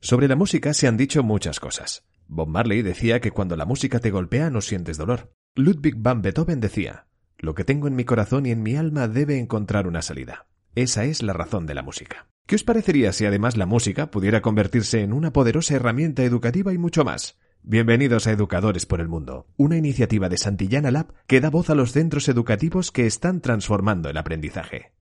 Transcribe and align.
Sobre 0.00 0.28
la 0.28 0.36
música 0.36 0.74
se 0.74 0.86
han 0.86 0.96
dicho 0.96 1.22
muchas 1.22 1.58
cosas. 1.58 2.04
Bob 2.28 2.48
Marley 2.48 2.82
decía 2.82 3.20
que 3.20 3.32
cuando 3.32 3.56
la 3.56 3.64
música 3.64 3.98
te 3.98 4.10
golpea 4.10 4.48
no 4.48 4.60
sientes 4.60 4.96
dolor. 4.96 5.32
Ludwig 5.56 5.96
van 5.96 6.22
Beethoven 6.22 6.60
decía, 6.60 7.06
lo 7.38 7.54
que 7.54 7.64
tengo 7.64 7.88
en 7.88 7.96
mi 7.96 8.04
corazón 8.04 8.46
y 8.46 8.50
en 8.50 8.62
mi 8.62 8.76
alma 8.76 9.08
debe 9.08 9.38
encontrar 9.38 9.88
una 9.88 10.02
salida. 10.02 10.46
Esa 10.76 11.04
es 11.04 11.22
la 11.22 11.32
razón 11.32 11.66
de 11.66 11.74
la 11.74 11.82
música. 11.82 12.28
¿Qué 12.46 12.54
os 12.54 12.62
parecería 12.62 13.12
si 13.12 13.26
además 13.26 13.56
la 13.56 13.66
música 13.66 14.10
pudiera 14.10 14.40
convertirse 14.40 15.02
en 15.02 15.12
una 15.12 15.32
poderosa 15.32 15.74
herramienta 15.74 16.22
educativa 16.22 16.72
y 16.72 16.78
mucho 16.78 17.04
más? 17.04 17.36
Bienvenidos 17.62 18.28
a 18.28 18.30
Educadores 18.30 18.86
por 18.86 19.00
el 19.00 19.08
Mundo, 19.08 19.48
una 19.56 19.76
iniciativa 19.76 20.28
de 20.28 20.38
Santillana 20.38 20.92
Lab 20.92 21.12
que 21.26 21.40
da 21.40 21.50
voz 21.50 21.70
a 21.70 21.74
los 21.74 21.92
centros 21.92 22.28
educativos 22.28 22.92
que 22.92 23.06
están 23.06 23.40
transformando 23.40 24.08
el 24.08 24.16
aprendizaje. 24.16 24.92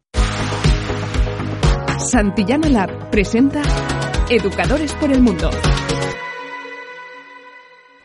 Santillana 2.00 2.70
Lab 2.70 3.12
presenta 3.12 3.62
Educadores 4.30 4.94
por 4.96 5.10
el 5.10 5.22
Mundo. 5.22 5.50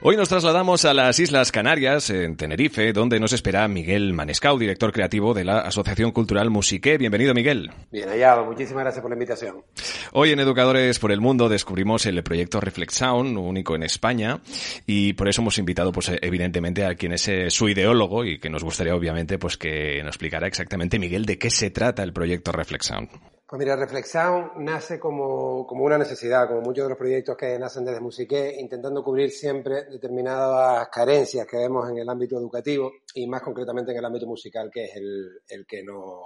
Hoy 0.03 0.17
nos 0.17 0.29
trasladamos 0.29 0.84
a 0.84 0.95
las 0.95 1.19
Islas 1.19 1.51
Canarias, 1.51 2.11
en 2.11 2.37
Tenerife, 2.37 2.92
donde 2.92 3.19
nos 3.19 3.33
espera 3.33 3.67
Miguel 3.67 4.12
Manescau, 4.12 4.56
director 4.56 4.93
creativo 4.93 5.34
de 5.34 5.45
la 5.45 5.62
Asociación 5.62 6.12
Cultural 6.12 6.48
Musique. 6.48 6.97
Bienvenido, 6.97 7.34
Miguel. 7.34 7.73
Bien 7.91 8.09
hallado, 8.09 8.45
muchísimas 8.45 8.84
gracias 8.84 9.03
por 9.03 9.11
la 9.11 9.17
invitación. 9.17 9.65
Hoy 10.12 10.31
en 10.31 10.39
Educadores 10.39 11.00
por 11.00 11.11
el 11.11 11.20
Mundo 11.20 11.48
descubrimos 11.48 12.06
el 12.06 12.23
proyecto 12.23 12.61
Reflex 12.61 12.95
Sound, 12.95 13.37
único 13.37 13.75
en 13.75 13.83
España, 13.83 14.41
y 14.87 15.15
por 15.15 15.28
eso 15.28 15.41
hemos 15.43 15.59
invitado, 15.59 15.91
pues 15.91 16.12
evidentemente, 16.23 16.87
a 16.87 16.95
quien 16.95 17.15
es 17.15 17.27
eh, 17.27 17.50
su 17.50 17.69
ideólogo 17.69 18.25
y 18.25 18.39
que 18.39 18.48
nos 18.48 18.62
gustaría, 18.62 18.95
obviamente, 18.95 19.39
pues 19.39 19.56
que 19.56 19.98
nos 20.05 20.11
explicara 20.11 20.47
exactamente, 20.47 21.00
Miguel, 21.00 21.27
de 21.27 21.39
qué 21.39 21.50
se 21.50 21.70
trata 21.70 22.05
el 22.05 22.12
proyecto 22.12 22.53
Reflex 22.53 22.87
Sound. 22.87 23.09
Pues 23.53 23.58
mira, 23.58 23.77
Reflexão 23.77 24.53
nace 24.56 24.98
como, 24.98 25.67
como, 25.67 25.84
una 25.84 25.98
necesidad, 25.98 26.48
como 26.48 26.62
muchos 26.62 26.86
de 26.86 26.89
los 26.89 26.97
proyectos 26.97 27.36
que 27.36 27.59
nacen 27.59 27.84
desde 27.84 28.00
Musique, 28.00 28.56
intentando 28.59 29.05
cubrir 29.05 29.31
siempre 29.31 29.84
determinadas 29.91 30.89
carencias 30.89 31.47
que 31.47 31.59
vemos 31.59 31.86
en 31.91 31.98
el 31.98 32.09
ámbito 32.09 32.39
educativo 32.39 32.91
y 33.12 33.27
más 33.27 33.42
concretamente 33.42 33.92
en 33.92 33.98
el 33.98 34.05
ámbito 34.06 34.27
musical, 34.27 34.70
que 34.72 34.84
es 34.84 34.97
el, 34.97 35.42
el 35.47 35.67
que, 35.67 35.83
no, 35.83 36.22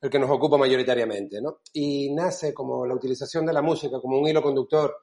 el 0.00 0.10
que 0.10 0.18
nos 0.18 0.28
ocupa 0.28 0.58
mayoritariamente. 0.58 1.40
¿no? 1.40 1.60
Y 1.72 2.12
nace 2.12 2.52
como 2.52 2.84
la 2.84 2.94
utilización 2.94 3.46
de 3.46 3.52
la 3.52 3.62
música 3.62 4.00
como 4.00 4.18
un 4.18 4.26
hilo 4.26 4.42
conductor 4.42 5.02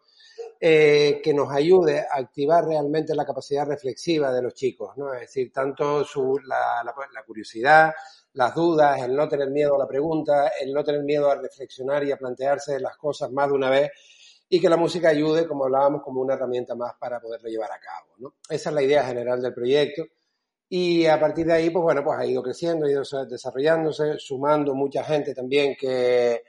eh, 0.60 1.22
que 1.24 1.34
nos 1.34 1.50
ayude 1.50 2.02
a 2.02 2.18
activar 2.18 2.66
realmente 2.66 3.16
la 3.16 3.26
capacidad 3.26 3.66
reflexiva 3.66 4.34
de 4.34 4.42
los 4.42 4.54
chicos, 4.54 4.98
¿no? 4.98 5.14
Es 5.14 5.22
decir, 5.22 5.50
tanto 5.54 6.04
su, 6.04 6.40
la, 6.44 6.84
la 6.84 7.24
curiosidad, 7.24 7.94
las 8.38 8.54
dudas, 8.54 9.02
el 9.02 9.16
no 9.16 9.28
tener 9.28 9.50
miedo 9.50 9.76
a 9.76 9.80
la 9.80 9.88
pregunta, 9.88 10.52
el 10.62 10.72
no 10.72 10.84
tener 10.84 11.02
miedo 11.02 11.32
a 11.32 11.36
reflexionar 11.36 12.04
y 12.04 12.12
a 12.12 12.18
plantearse 12.18 12.80
las 12.80 12.96
cosas 12.96 13.32
más 13.32 13.48
de 13.48 13.54
una 13.56 13.72
vez 13.72 13.92
y 14.48 14.62
que 14.62 14.70
la 14.70 14.78
música 14.78 15.10
ayude, 15.10 15.48
como 15.48 15.66
hablábamos, 15.66 16.04
como 16.04 16.22
una 16.22 16.36
herramienta 16.36 16.76
más 16.76 16.94
para 17.00 17.20
poderlo 17.20 17.50
llevar 17.50 17.72
a 17.72 17.80
cabo. 17.80 18.14
¿no? 18.20 18.36
Esa 18.48 18.70
es 18.70 18.76
la 18.76 18.84
idea 18.84 19.04
general 19.04 19.42
del 19.42 19.56
proyecto 19.56 20.04
y 20.70 21.08
a 21.08 21.20
partir 21.20 21.48
de 21.48 21.54
ahí, 21.54 21.72
pues 21.72 21.82
bueno, 21.82 22.04
pues 22.04 22.20
ha 22.20 22.26
ido 22.28 22.44
creciendo, 22.44 22.86
ha 22.86 22.92
ido 22.92 23.02
desarrollándose, 23.28 24.20
sumando 24.20 24.76
mucha 24.76 25.04
gente 25.04 25.34
también 25.34 25.76
que, 25.76 26.44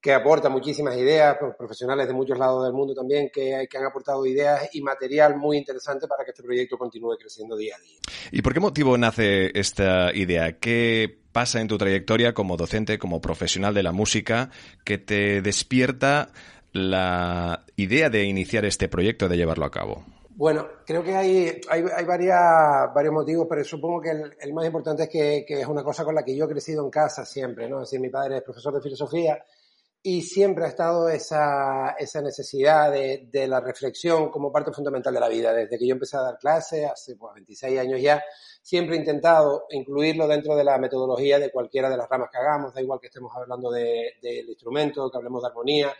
que 0.00 0.12
aporta 0.12 0.48
muchísimas 0.48 0.96
ideas, 0.96 1.36
profesionales 1.58 2.06
de 2.06 2.14
muchos 2.14 2.38
lados 2.38 2.62
del 2.62 2.72
mundo 2.72 2.94
también, 2.94 3.30
que, 3.34 3.66
que, 3.68 3.78
han 3.78 3.86
aportado 3.86 4.24
ideas 4.26 4.68
y 4.74 4.80
material 4.80 5.36
muy 5.36 5.56
interesante 5.56 6.06
para 6.06 6.24
que 6.24 6.30
este 6.30 6.44
proyecto 6.44 6.78
continúe 6.78 7.16
creciendo 7.16 7.56
día 7.56 7.74
a 7.74 7.80
día. 7.80 7.98
¿Y 8.30 8.42
por 8.42 8.54
qué 8.54 8.60
motivo 8.60 8.96
nace 8.96 9.50
esta 9.58 10.14
idea? 10.14 10.58
¿Qué 10.60 11.21
pasa 11.32 11.60
en 11.60 11.68
tu 11.68 11.78
trayectoria 11.78 12.34
como 12.34 12.56
docente, 12.56 12.98
como 12.98 13.20
profesional 13.20 13.74
de 13.74 13.82
la 13.82 13.92
música, 13.92 14.50
que 14.84 14.98
te 14.98 15.42
despierta 15.42 16.30
la 16.72 17.64
idea 17.76 18.10
de 18.10 18.24
iniciar 18.24 18.64
este 18.64 18.88
proyecto, 18.88 19.28
de 19.28 19.36
llevarlo 19.36 19.64
a 19.64 19.70
cabo? 19.70 20.04
Bueno, 20.34 20.66
creo 20.86 21.02
que 21.02 21.14
hay, 21.14 21.60
hay, 21.68 21.84
hay 21.94 22.04
varias, 22.04 22.40
varios 22.94 23.12
motivos, 23.12 23.46
pero 23.48 23.62
supongo 23.64 24.00
que 24.00 24.10
el, 24.10 24.36
el 24.40 24.54
más 24.54 24.64
importante 24.64 25.04
es 25.04 25.08
que, 25.08 25.44
que, 25.46 25.60
es 25.60 25.66
una 25.66 25.84
cosa 25.84 26.04
con 26.04 26.14
la 26.14 26.24
que 26.24 26.34
yo 26.34 26.46
he 26.46 26.48
crecido 26.48 26.82
en 26.84 26.90
casa 26.90 27.24
siempre, 27.24 27.68
¿no? 27.68 27.82
Es 27.82 27.90
decir, 27.90 28.00
mi 28.00 28.08
padre 28.08 28.38
es 28.38 28.42
profesor 28.42 28.74
de 28.74 28.80
filosofía 28.80 29.42
y 30.02 30.22
siempre 30.22 30.64
ha 30.64 30.68
estado 30.68 31.08
esa, 31.08 31.90
esa 31.98 32.22
necesidad 32.22 32.90
de, 32.90 33.28
de, 33.30 33.46
la 33.46 33.60
reflexión 33.60 34.30
como 34.30 34.50
parte 34.50 34.72
fundamental 34.72 35.14
de 35.14 35.20
la 35.20 35.28
vida. 35.28 35.52
Desde 35.52 35.78
que 35.78 35.86
yo 35.86 35.92
empecé 35.92 36.16
a 36.16 36.22
dar 36.22 36.38
clases, 36.38 36.90
hace 36.90 37.14
pues, 37.14 37.34
26 37.34 37.78
años 37.78 38.00
ya, 38.00 38.20
siempre 38.62 38.96
he 38.96 38.98
intentado 38.98 39.66
incluirlo 39.70 40.28
dentro 40.28 40.54
de 40.54 40.64
la 40.64 40.78
metodología 40.78 41.38
de 41.38 41.50
cualquiera 41.50 41.90
de 41.90 41.96
las 41.96 42.08
ramas 42.08 42.30
que 42.30 42.38
hagamos, 42.38 42.72
da 42.72 42.80
igual 42.80 43.00
que 43.00 43.08
estemos 43.08 43.32
hablando 43.36 43.70
del 43.70 44.14
de, 44.22 44.44
de 44.44 44.44
instrumento, 44.48 45.10
que 45.10 45.18
hablemos 45.18 45.42
de 45.42 45.48
armonía, 45.48 45.92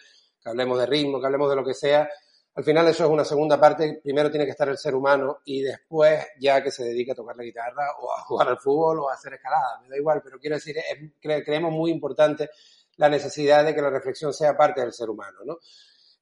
que 0.43 0.49
hablemos 0.49 0.79
de 0.79 0.87
ritmo, 0.87 1.21
que 1.21 1.27
hablemos 1.27 1.51
de 1.51 1.57
lo 1.57 1.65
que 1.65 1.75
sea. 1.75 2.09
Al 2.55 2.65
final 2.65 2.87
eso 2.89 3.05
es 3.05 3.11
una 3.11 3.25
segunda 3.25 3.59
parte, 3.59 4.01
primero 4.03 4.31
tiene 4.31 4.45
que 4.45 4.51
estar 4.51 4.69
el 4.69 4.77
ser 4.77 4.95
humano 4.95 5.39
y 5.47 5.63
después 5.63 6.23
ya 6.39 6.63
que 6.63 6.71
se 6.71 6.85
dedique 6.85 7.13
a 7.13 7.15
tocar 7.15 7.35
la 7.35 7.45
guitarra 7.45 7.87
o 8.01 8.13
a 8.13 8.21
jugar 8.23 8.49
al 8.49 8.59
fútbol 8.59 9.01
o 9.01 9.09
a 9.09 9.15
hacer 9.15 9.35
escalada, 9.35 9.81
me 9.81 9.89
da 9.89 9.97
igual, 9.97 10.21
pero 10.23 10.39
quiero 10.39 10.57
decir, 10.57 10.77
es, 10.77 11.13
cre 11.19 11.43
creemos 11.43 11.73
muy 11.73 11.91
importante 11.91 12.51
la 12.97 13.09
necesidad 13.09 13.65
de 13.65 13.75
que 13.75 13.81
la 13.81 13.89
reflexión 13.89 14.35
sea 14.35 14.55
parte 14.55 14.83
del 14.83 14.93
ser 14.93 15.09
humano, 15.09 15.39
¿no? 15.47 15.59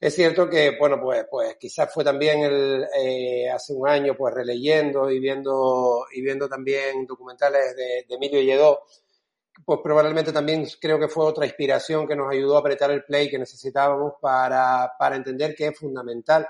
Es 0.00 0.14
cierto 0.14 0.48
que, 0.48 0.78
bueno, 0.78 0.98
pues, 0.98 1.26
pues 1.30 1.56
quizás 1.56 1.92
fue 1.92 2.02
también 2.02 2.40
el, 2.40 2.86
eh, 2.98 3.50
hace 3.50 3.74
un 3.74 3.86
año, 3.86 4.16
pues 4.16 4.32
releyendo 4.32 5.10
y 5.10 5.20
viendo, 5.20 6.06
y 6.14 6.22
viendo 6.22 6.48
también 6.48 7.06
documentales 7.06 7.76
de, 7.76 8.06
de 8.08 8.14
Emilio 8.14 8.40
Lledó, 8.40 8.80
pues 9.64 9.80
probablemente 9.84 10.32
también 10.32 10.66
creo 10.80 10.98
que 10.98 11.08
fue 11.08 11.26
otra 11.26 11.44
inspiración 11.44 12.08
que 12.08 12.16
nos 12.16 12.32
ayudó 12.32 12.56
a 12.56 12.60
apretar 12.60 12.90
el 12.90 13.04
play 13.04 13.28
que 13.28 13.38
necesitábamos 13.38 14.14
para, 14.22 14.92
para 14.98 15.16
entender 15.16 15.54
que 15.54 15.66
es 15.66 15.78
fundamental 15.78 16.48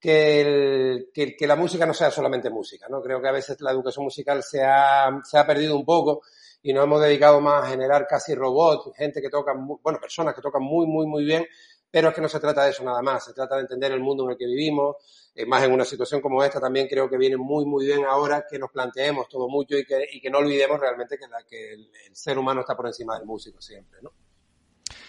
que, 0.00 0.40
el, 0.40 1.10
que, 1.14 1.36
que, 1.36 1.46
la 1.46 1.54
música 1.54 1.86
no 1.86 1.94
sea 1.94 2.10
solamente 2.10 2.50
música, 2.50 2.88
¿no? 2.90 3.00
Creo 3.00 3.22
que 3.22 3.28
a 3.28 3.32
veces 3.32 3.60
la 3.60 3.70
educación 3.70 4.04
musical 4.04 4.42
se 4.42 4.60
ha, 4.64 5.20
se 5.22 5.38
ha 5.38 5.46
perdido 5.46 5.76
un 5.76 5.84
poco 5.84 6.22
y 6.60 6.72
nos 6.72 6.84
hemos 6.84 7.00
dedicado 7.00 7.40
más 7.40 7.64
a 7.64 7.68
generar 7.68 8.08
casi 8.08 8.34
robots, 8.34 8.90
gente 8.96 9.22
que 9.22 9.30
toca, 9.30 9.52
bueno, 9.54 10.00
personas 10.00 10.34
que 10.34 10.42
tocan 10.42 10.62
muy, 10.62 10.86
muy, 10.86 11.06
muy 11.06 11.24
bien, 11.24 11.46
pero 11.92 12.08
es 12.08 12.14
que 12.14 12.22
no 12.22 12.28
se 12.28 12.40
trata 12.40 12.64
de 12.64 12.70
eso 12.70 12.82
nada 12.82 13.02
más, 13.02 13.26
se 13.26 13.34
trata 13.34 13.56
de 13.56 13.60
entender 13.60 13.92
el 13.92 14.00
mundo 14.00 14.24
en 14.24 14.30
el 14.30 14.36
que 14.38 14.46
vivimos, 14.46 14.96
eh, 15.34 15.44
más 15.44 15.62
en 15.62 15.72
una 15.72 15.84
situación 15.84 16.22
como 16.22 16.42
esta 16.42 16.58
también 16.58 16.88
creo 16.88 17.08
que 17.08 17.18
viene 17.18 17.36
muy, 17.36 17.66
muy 17.66 17.84
bien 17.84 18.04
ahora 18.06 18.46
que 18.48 18.58
nos 18.58 18.70
planteemos 18.70 19.28
todo 19.28 19.46
mucho 19.48 19.76
y 19.76 19.84
que, 19.84 20.08
y 20.10 20.20
que 20.20 20.30
no 20.30 20.38
olvidemos 20.38 20.80
realmente 20.80 21.18
que, 21.18 21.72
el, 21.74 21.90
el, 22.06 22.16
ser 22.16 22.38
humano 22.38 22.62
está 22.62 22.74
por 22.74 22.86
encima 22.86 23.18
del 23.18 23.26
músico 23.26 23.60
siempre, 23.60 24.00
¿no? 24.00 24.10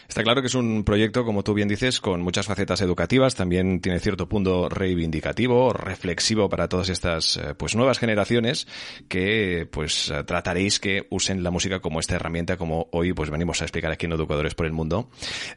Está 0.07 0.23
claro 0.23 0.41
que 0.41 0.47
es 0.47 0.55
un 0.55 0.83
proyecto, 0.83 1.25
como 1.25 1.43
tú 1.43 1.53
bien 1.53 1.67
dices, 1.67 1.99
con 1.99 2.21
muchas 2.21 2.45
facetas 2.45 2.81
educativas, 2.81 3.35
también 3.35 3.81
tiene 3.81 3.99
cierto 3.99 4.27
punto 4.27 4.69
reivindicativo, 4.69 5.73
reflexivo 5.73 6.49
para 6.49 6.67
todas 6.67 6.89
estas 6.89 7.39
pues 7.57 7.75
nuevas 7.75 7.99
generaciones 7.99 8.67
que 9.07 9.67
pues 9.71 10.11
trataréis 10.25 10.79
que 10.79 11.07
usen 11.09 11.43
la 11.43 11.51
música 11.51 11.79
como 11.79 11.99
esta 11.99 12.15
herramienta, 12.15 12.57
como 12.57 12.87
hoy 12.91 13.13
pues 13.13 13.29
venimos 13.29 13.61
a 13.61 13.65
explicar 13.65 13.91
aquí 13.91 14.05
en 14.05 14.13
Educadores 14.13 14.55
por 14.55 14.65
el 14.65 14.73
Mundo. 14.73 15.09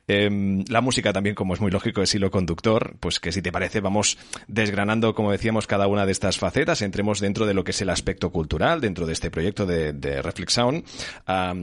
Eh, 0.08 0.64
la 0.68 0.80
música 0.80 1.12
también, 1.12 1.34
como 1.34 1.54
es 1.54 1.60
muy 1.60 1.70
lógico, 1.70 2.02
es 2.02 2.14
hilo 2.14 2.30
conductor, 2.30 2.96
pues 3.00 3.20
que 3.20 3.32
si 3.32 3.42
te 3.42 3.52
parece 3.52 3.80
vamos 3.80 4.18
desgranando, 4.48 5.14
como 5.14 5.32
decíamos, 5.32 5.66
cada 5.66 5.86
una 5.86 6.06
de 6.06 6.12
estas 6.12 6.38
facetas, 6.38 6.82
entremos 6.82 7.20
dentro 7.20 7.46
de 7.46 7.54
lo 7.54 7.64
que 7.64 7.70
es 7.72 7.82
el 7.82 7.90
aspecto 7.90 8.30
cultural, 8.30 8.80
dentro 8.80 9.06
de 9.06 9.12
este 9.12 9.30
proyecto 9.30 9.66
de, 9.66 9.92
de 9.92 10.22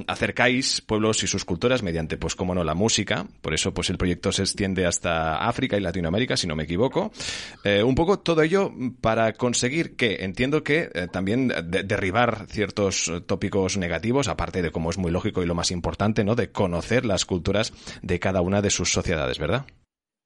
acercáis 0.08 0.82
pueblos 0.82 1.24
y 1.24 1.28
sus 1.28 1.46
culturas 1.46 1.84
mediante, 1.84 2.18
pues 2.18 2.36
como 2.36 2.56
no, 2.56 2.64
la 2.64 2.73
música, 2.74 3.28
por 3.42 3.54
eso 3.54 3.74
pues 3.74 3.90
el 3.90 3.98
proyecto 3.98 4.32
se 4.32 4.44
extiende 4.44 4.86
hasta 4.86 5.48
África 5.48 5.78
y 5.78 5.82
Latinoamérica, 5.82 6.38
si 6.38 6.48
no 6.48 6.56
me 6.56 6.64
equivoco. 6.64 7.12
Eh, 7.64 7.84
un 7.84 7.96
poco 7.96 8.20
todo 8.20 8.42
ello 8.42 8.72
para 9.02 9.34
conseguir 9.34 9.96
que, 9.96 10.24
entiendo 10.24 10.64
que 10.64 10.90
eh, 10.94 11.08
también 11.12 11.48
de 11.48 11.84
derribar 11.84 12.46
ciertos 12.50 13.12
tópicos 13.26 13.78
negativos, 13.78 14.28
aparte 14.28 14.62
de 14.62 14.72
como 14.72 14.90
es 14.90 14.98
muy 14.98 15.12
lógico 15.12 15.44
y 15.44 15.46
lo 15.46 15.56
más 15.56 15.72
importante, 15.72 16.24
¿no? 16.24 16.36
De 16.36 16.52
conocer 16.52 17.06
las 17.06 17.26
culturas 17.26 17.74
de 18.02 18.20
cada 18.20 18.42
una 18.42 18.62
de 18.62 18.70
sus 18.70 18.92
sociedades, 18.92 19.40
¿verdad? 19.40 19.66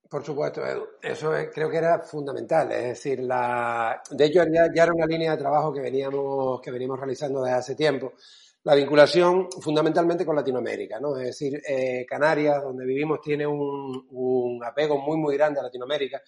Por 0.09 0.23
supuesto, 0.23 0.65
Edu. 0.65 0.87
Eso 1.01 1.35
es, 1.35 1.49
creo 1.53 1.69
que 1.69 1.77
era 1.77 1.99
fundamental. 1.99 2.71
Es 2.71 2.83
decir, 2.83 3.19
la, 3.19 4.01
de 4.09 4.25
hecho 4.25 4.43
ya, 4.45 4.71
ya, 4.73 4.83
era 4.83 4.93
una 4.93 5.05
línea 5.05 5.31
de 5.31 5.37
trabajo 5.37 5.73
que 5.73 5.81
veníamos, 5.81 6.61
que 6.61 6.71
veníamos 6.71 6.97
realizando 6.97 7.43
desde 7.43 7.57
hace 7.57 7.75
tiempo 7.75 8.13
la 8.67 8.75
vinculación 8.75 9.47
fundamentalmente 9.61 10.25
con 10.25 10.35
Latinoamérica, 10.35 10.99
¿no? 10.99 11.15
Es 11.15 11.27
decir, 11.27 11.61
eh, 11.65 12.05
Canarias, 12.05 12.61
donde 12.61 12.85
vivimos, 12.85 13.21
tiene 13.21 13.47
un, 13.47 14.59
apego 14.61 14.97
muy, 14.97 15.15
muy 15.15 15.37
grande 15.37 15.61
a 15.61 15.63
Latinoamérica, 15.63 16.21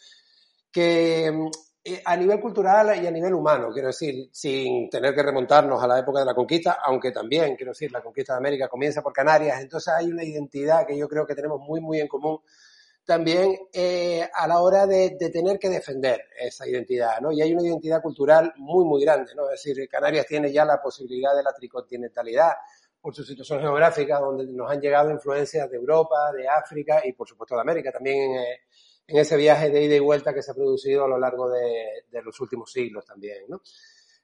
que 0.71 1.27
eh, 1.83 2.01
a 2.05 2.15
nivel 2.15 2.39
cultural 2.39 3.03
y 3.03 3.05
a 3.05 3.11
nivel 3.11 3.33
humano, 3.33 3.71
quiero 3.73 3.87
decir, 3.87 4.29
sin 4.31 4.89
tener 4.89 5.13
que 5.13 5.21
remontarnos 5.21 5.83
a 5.83 5.87
la 5.87 5.99
época 5.99 6.21
de 6.21 6.27
la 6.27 6.33
conquista, 6.33 6.77
aunque 6.81 7.11
también, 7.11 7.57
quiero 7.57 7.73
decir, 7.73 7.91
la 7.91 8.01
conquista 8.01 8.31
de 8.31 8.37
América 8.37 8.69
comienza 8.69 9.01
por 9.01 9.11
Canarias, 9.11 9.59
entonces 9.59 9.93
hay 9.93 10.05
una 10.05 10.23
identidad 10.23 10.87
que 10.87 10.97
yo 10.97 11.09
creo 11.09 11.27
que 11.27 11.35
tenemos 11.35 11.59
muy, 11.59 11.81
muy 11.81 11.99
en 11.99 12.07
común 12.07 12.39
también 13.09 13.57
eh, 13.73 14.29
a 14.31 14.45
la 14.45 14.61
hora 14.61 14.85
de, 14.85 15.17
de, 15.19 15.31
tener 15.31 15.57
que 15.57 15.67
defender 15.67 16.25
esa 16.39 16.67
identidad, 16.67 17.19
¿no? 17.19 17.31
Y 17.31 17.41
hay 17.41 17.51
una 17.51 17.63
identidad 17.63 18.03
cultural 18.03 18.53
muy, 18.57 18.85
muy 18.85 19.03
grande, 19.03 19.33
¿no? 19.35 19.49
Es 19.49 19.63
decir, 19.63 19.89
Canarias 19.89 20.27
tiene 20.27 20.51
ya 20.51 20.63
la 20.63 20.79
posibilidad 20.79 21.35
de 21.35 21.41
la 21.41 21.51
tricontinentalidad 21.51 22.51
por 23.01 23.15
su 23.15 23.23
situación 23.23 23.61
geográfica, 23.61 24.19
donde 24.19 24.45
nos 24.45 24.69
han 24.69 24.79
llegado 24.79 25.09
influencias 25.09 25.67
de 25.71 25.77
Europa, 25.77 26.31
de 26.37 26.47
África 26.47 27.01
y, 27.03 27.13
por 27.13 27.27
supuesto, 27.27 27.55
de 27.55 27.61
América, 27.61 27.91
también 27.91 28.29
en, 28.29 28.35
eh, 28.37 28.59
en 29.07 29.17
ese 29.17 29.37
viaje 29.37 29.71
de 29.71 29.85
ida 29.85 29.95
y 29.95 29.99
vuelta 29.99 30.31
que 30.31 30.43
se 30.43 30.51
ha 30.51 30.53
producido 30.53 31.05
a 31.05 31.07
lo 31.07 31.17
largo 31.17 31.49
de, 31.49 32.03
de 32.11 32.21
los 32.21 32.39
últimos 32.39 32.71
siglos 32.71 33.07
también, 33.07 33.45
¿no? 33.47 33.59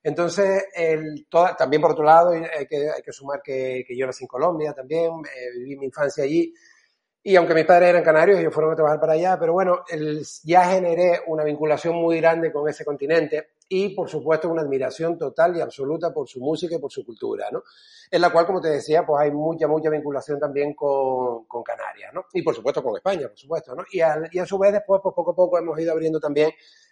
Entonces, 0.03 0.65
el, 0.75 1.25
toda, 1.27 1.55
también 1.55 1.81
por 1.81 1.93
otro 1.93 2.03
lado, 2.03 2.29
hay 2.29 2.67
que, 2.67 2.91
hay 2.91 3.01
que 3.01 3.11
sumar 3.11 3.41
que, 3.43 3.83
que, 3.87 3.97
yo 3.97 4.05
nací 4.05 4.25
en 4.25 4.27
Colombia 4.27 4.73
también, 4.73 5.11
eh, 5.35 5.57
viví 5.57 5.75
mi 5.75 5.87
infancia 5.87 6.23
allí, 6.23 6.53
y 7.27 7.35
aunque 7.37 7.55
mis 7.55 7.65
padres 7.65 7.89
eran 7.89 8.03
canarios, 8.03 8.39
ellos 8.39 8.53
fueron 8.53 8.73
a 8.73 8.75
trabajar 8.75 8.99
para 8.99 9.13
allá, 9.13 9.35
pero 9.39 9.51
bueno, 9.51 9.83
ya 10.43 10.69
generé 10.69 11.21
una 11.25 11.43
vinculación 11.43 11.95
muy 11.95 12.17
grande 12.17 12.51
con 12.51 12.69
ese 12.69 12.85
continente 12.85 13.53
y, 13.67 13.95
por 13.95 14.07
supuesto, 14.07 14.47
una 14.47 14.61
admiración 14.61 15.17
total 15.17 15.57
y 15.57 15.61
absoluta 15.61 16.13
por 16.13 16.27
su 16.27 16.39
música 16.39 16.75
y 16.75 16.77
por 16.77 16.91
su 16.91 17.03
cultura, 17.03 17.47
¿no? 17.51 17.63
En 18.11 18.21
la 18.21 18.29
cual, 18.29 18.45
como 18.45 18.61
te 18.61 18.69
decía, 18.69 19.03
pues 19.03 19.23
hay 19.23 19.31
mucha, 19.31 19.67
mucha 19.67 19.89
vinculación 19.89 20.39
también 20.39 20.75
con, 20.75 21.45
con 21.45 21.63
Canarias, 21.63 22.13
¿no? 22.13 22.25
Y, 22.31 22.43
por 22.43 22.53
supuesto, 22.53 22.83
con 22.83 22.95
España, 22.95 23.27
por 23.27 23.39
supuesto, 23.39 23.73
¿no? 23.73 23.83
Y 23.91 24.01
a, 24.01 24.21
y 24.31 24.37
a 24.37 24.45
su 24.45 24.59
vez, 24.59 24.73
después, 24.73 25.01
pues 25.01 25.15
poco 25.15 25.31
a 25.31 25.35
poco 25.35 25.57
hemos 25.57 25.79
ido 25.79 25.93
abriendo 25.93 26.19
también 26.19 26.51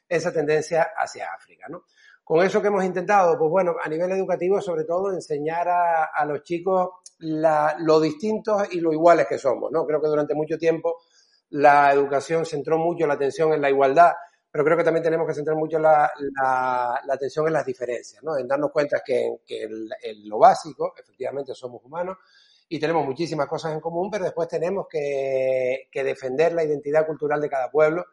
esa 0.09 0.33
tendencia 0.33 0.93
hacia 0.97 1.27
África, 1.31 1.67
¿no? 1.69 1.83
Con 2.23 2.45
eso 2.45 2.61
que 2.61 2.69
hemos 2.69 2.85
intentado, 2.85 3.37
pues 3.37 3.49
bueno, 3.51 3.75
a 3.83 3.89
nivel 3.89 4.11
educativo, 4.11 4.61
sobre 4.61 4.85
todo, 4.85 5.11
enseñar 5.11 5.67
a, 5.67 6.05
a 6.05 6.25
los 6.25 6.41
chicos 6.43 6.89
la, 7.19 7.75
lo 7.79 7.99
distintos 7.99 8.73
y 8.73 8.79
lo 8.79 8.93
iguales 8.93 9.27
que 9.27 9.37
somos, 9.37 9.71
¿no? 9.71 9.85
Creo 9.85 10.01
que 10.01 10.07
durante 10.07 10.33
mucho 10.33 10.57
tiempo 10.57 10.97
la 11.49 11.91
educación 11.91 12.45
centró 12.45 12.77
mucho 12.77 13.05
la 13.05 13.15
atención 13.15 13.53
en 13.53 13.61
la 13.61 13.69
igualdad, 13.69 14.13
pero 14.49 14.63
creo 14.63 14.77
que 14.77 14.83
también 14.83 15.03
tenemos 15.03 15.27
que 15.27 15.33
centrar 15.33 15.57
mucho 15.57 15.79
la, 15.79 16.11
atención 17.11 17.47
en 17.47 17.53
las 17.53 17.65
diferencias, 17.65 18.23
¿no? 18.23 18.37
En 18.37 18.47
darnos 18.47 18.71
cuenta 18.71 19.01
que, 19.05 19.39
que 19.45 19.67
lo 20.23 20.39
básico, 20.39 20.93
efectivamente, 20.97 21.53
somos 21.53 21.83
humanos 21.83 22.17
y 22.69 22.79
tenemos 22.79 23.05
muchísimas 23.05 23.47
cosas 23.47 23.73
en 23.73 23.81
común, 23.81 24.09
pero 24.09 24.23
después 24.23 24.47
tenemos 24.47 24.87
que 24.89 25.89
defender 25.93 26.53
la 26.53 26.63
identidad 26.63 27.05
cultural 27.05 27.41
de 27.41 27.49
cada 27.49 27.69
pueblo 27.69 28.05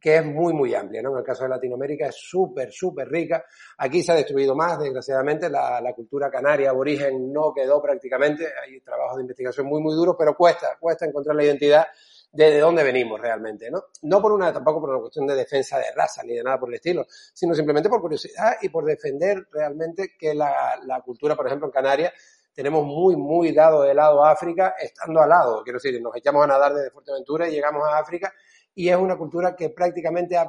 que 0.00 0.16
es 0.16 0.24
muy, 0.24 0.54
muy 0.54 0.74
amplia, 0.74 1.02
¿no? 1.02 1.12
En 1.12 1.18
el 1.18 1.24
caso 1.24 1.44
de 1.44 1.50
Latinoamérica 1.50 2.06
es 2.06 2.16
súper, 2.16 2.72
súper 2.72 3.08
rica. 3.08 3.44
Aquí 3.78 4.02
se 4.02 4.12
ha 4.12 4.14
destruido 4.14 4.54
más, 4.54 4.78
desgraciadamente, 4.78 5.50
la, 5.50 5.80
la, 5.80 5.92
cultura 5.92 6.30
canaria 6.30 6.70
aborigen 6.70 7.32
no 7.32 7.52
quedó 7.52 7.82
prácticamente. 7.82 8.46
Hay 8.64 8.80
trabajos 8.80 9.18
de 9.18 9.22
investigación 9.22 9.66
muy, 9.66 9.82
muy 9.82 9.94
duros, 9.94 10.16
pero 10.18 10.34
cuesta, 10.34 10.78
cuesta 10.80 11.04
encontrar 11.04 11.36
la 11.36 11.44
identidad 11.44 11.86
de, 12.32 12.50
de 12.50 12.60
dónde 12.60 12.82
venimos 12.82 13.20
realmente, 13.20 13.70
¿no? 13.70 13.84
No 14.02 14.22
por 14.22 14.32
una, 14.32 14.52
tampoco 14.52 14.80
por 14.80 14.90
una 14.90 15.00
cuestión 15.00 15.26
de 15.26 15.34
defensa 15.34 15.78
de 15.78 15.92
raza 15.94 16.22
ni 16.22 16.34
de 16.34 16.42
nada 16.42 16.58
por 16.58 16.70
el 16.70 16.76
estilo, 16.76 17.06
sino 17.08 17.54
simplemente 17.54 17.88
por 17.90 18.00
curiosidad 18.00 18.54
y 18.62 18.70
por 18.70 18.84
defender 18.86 19.48
realmente 19.52 20.14
que 20.18 20.34
la, 20.34 20.78
la 20.86 21.02
cultura, 21.02 21.36
por 21.36 21.46
ejemplo, 21.46 21.66
en 21.66 21.72
Canarias, 21.72 22.12
tenemos 22.54 22.84
muy, 22.84 23.16
muy 23.16 23.52
dado 23.52 23.82
de 23.82 23.94
lado 23.94 24.24
a 24.24 24.32
África, 24.32 24.74
estando 24.78 25.20
al 25.20 25.28
lado. 25.28 25.62
Quiero 25.62 25.78
decir, 25.78 26.00
nos 26.00 26.16
echamos 26.16 26.44
a 26.44 26.46
nadar 26.46 26.74
desde 26.74 26.90
Fuerteventura 26.90 27.48
y 27.48 27.52
llegamos 27.52 27.82
a 27.88 27.98
África 27.98 28.32
y 28.74 28.88
es 28.88 28.96
una 28.96 29.16
cultura 29.16 29.54
que 29.56 29.70
prácticamente 29.70 30.36
ha, 30.36 30.48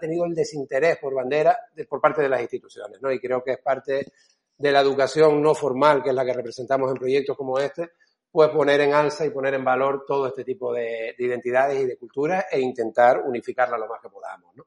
tenido 0.00 0.24
el 0.24 0.34
desinterés 0.34 0.98
por 0.98 1.14
bandera 1.14 1.56
de, 1.74 1.84
por 1.84 2.00
parte 2.00 2.22
de 2.22 2.28
las 2.28 2.40
instituciones, 2.40 3.00
¿no? 3.00 3.10
Y 3.10 3.20
creo 3.20 3.42
que 3.42 3.52
es 3.52 3.58
parte 3.58 4.12
de 4.58 4.72
la 4.72 4.80
educación 4.80 5.40
no 5.40 5.54
formal, 5.54 6.02
que 6.02 6.10
es 6.10 6.14
la 6.14 6.24
que 6.24 6.32
representamos 6.32 6.90
en 6.90 6.96
proyectos 6.96 7.36
como 7.36 7.58
este, 7.58 7.90
pues 8.30 8.50
poner 8.50 8.80
en 8.80 8.94
alza 8.94 9.24
y 9.26 9.30
poner 9.30 9.54
en 9.54 9.64
valor 9.64 10.04
todo 10.06 10.26
este 10.26 10.44
tipo 10.44 10.72
de, 10.72 11.14
de 11.16 11.24
identidades 11.24 11.80
y 11.80 11.86
de 11.86 11.96
culturas 11.96 12.46
e 12.50 12.60
intentar 12.60 13.20
unificarla 13.24 13.78
lo 13.78 13.86
más 13.86 14.00
que 14.00 14.08
podamos, 14.08 14.54
¿no? 14.56 14.66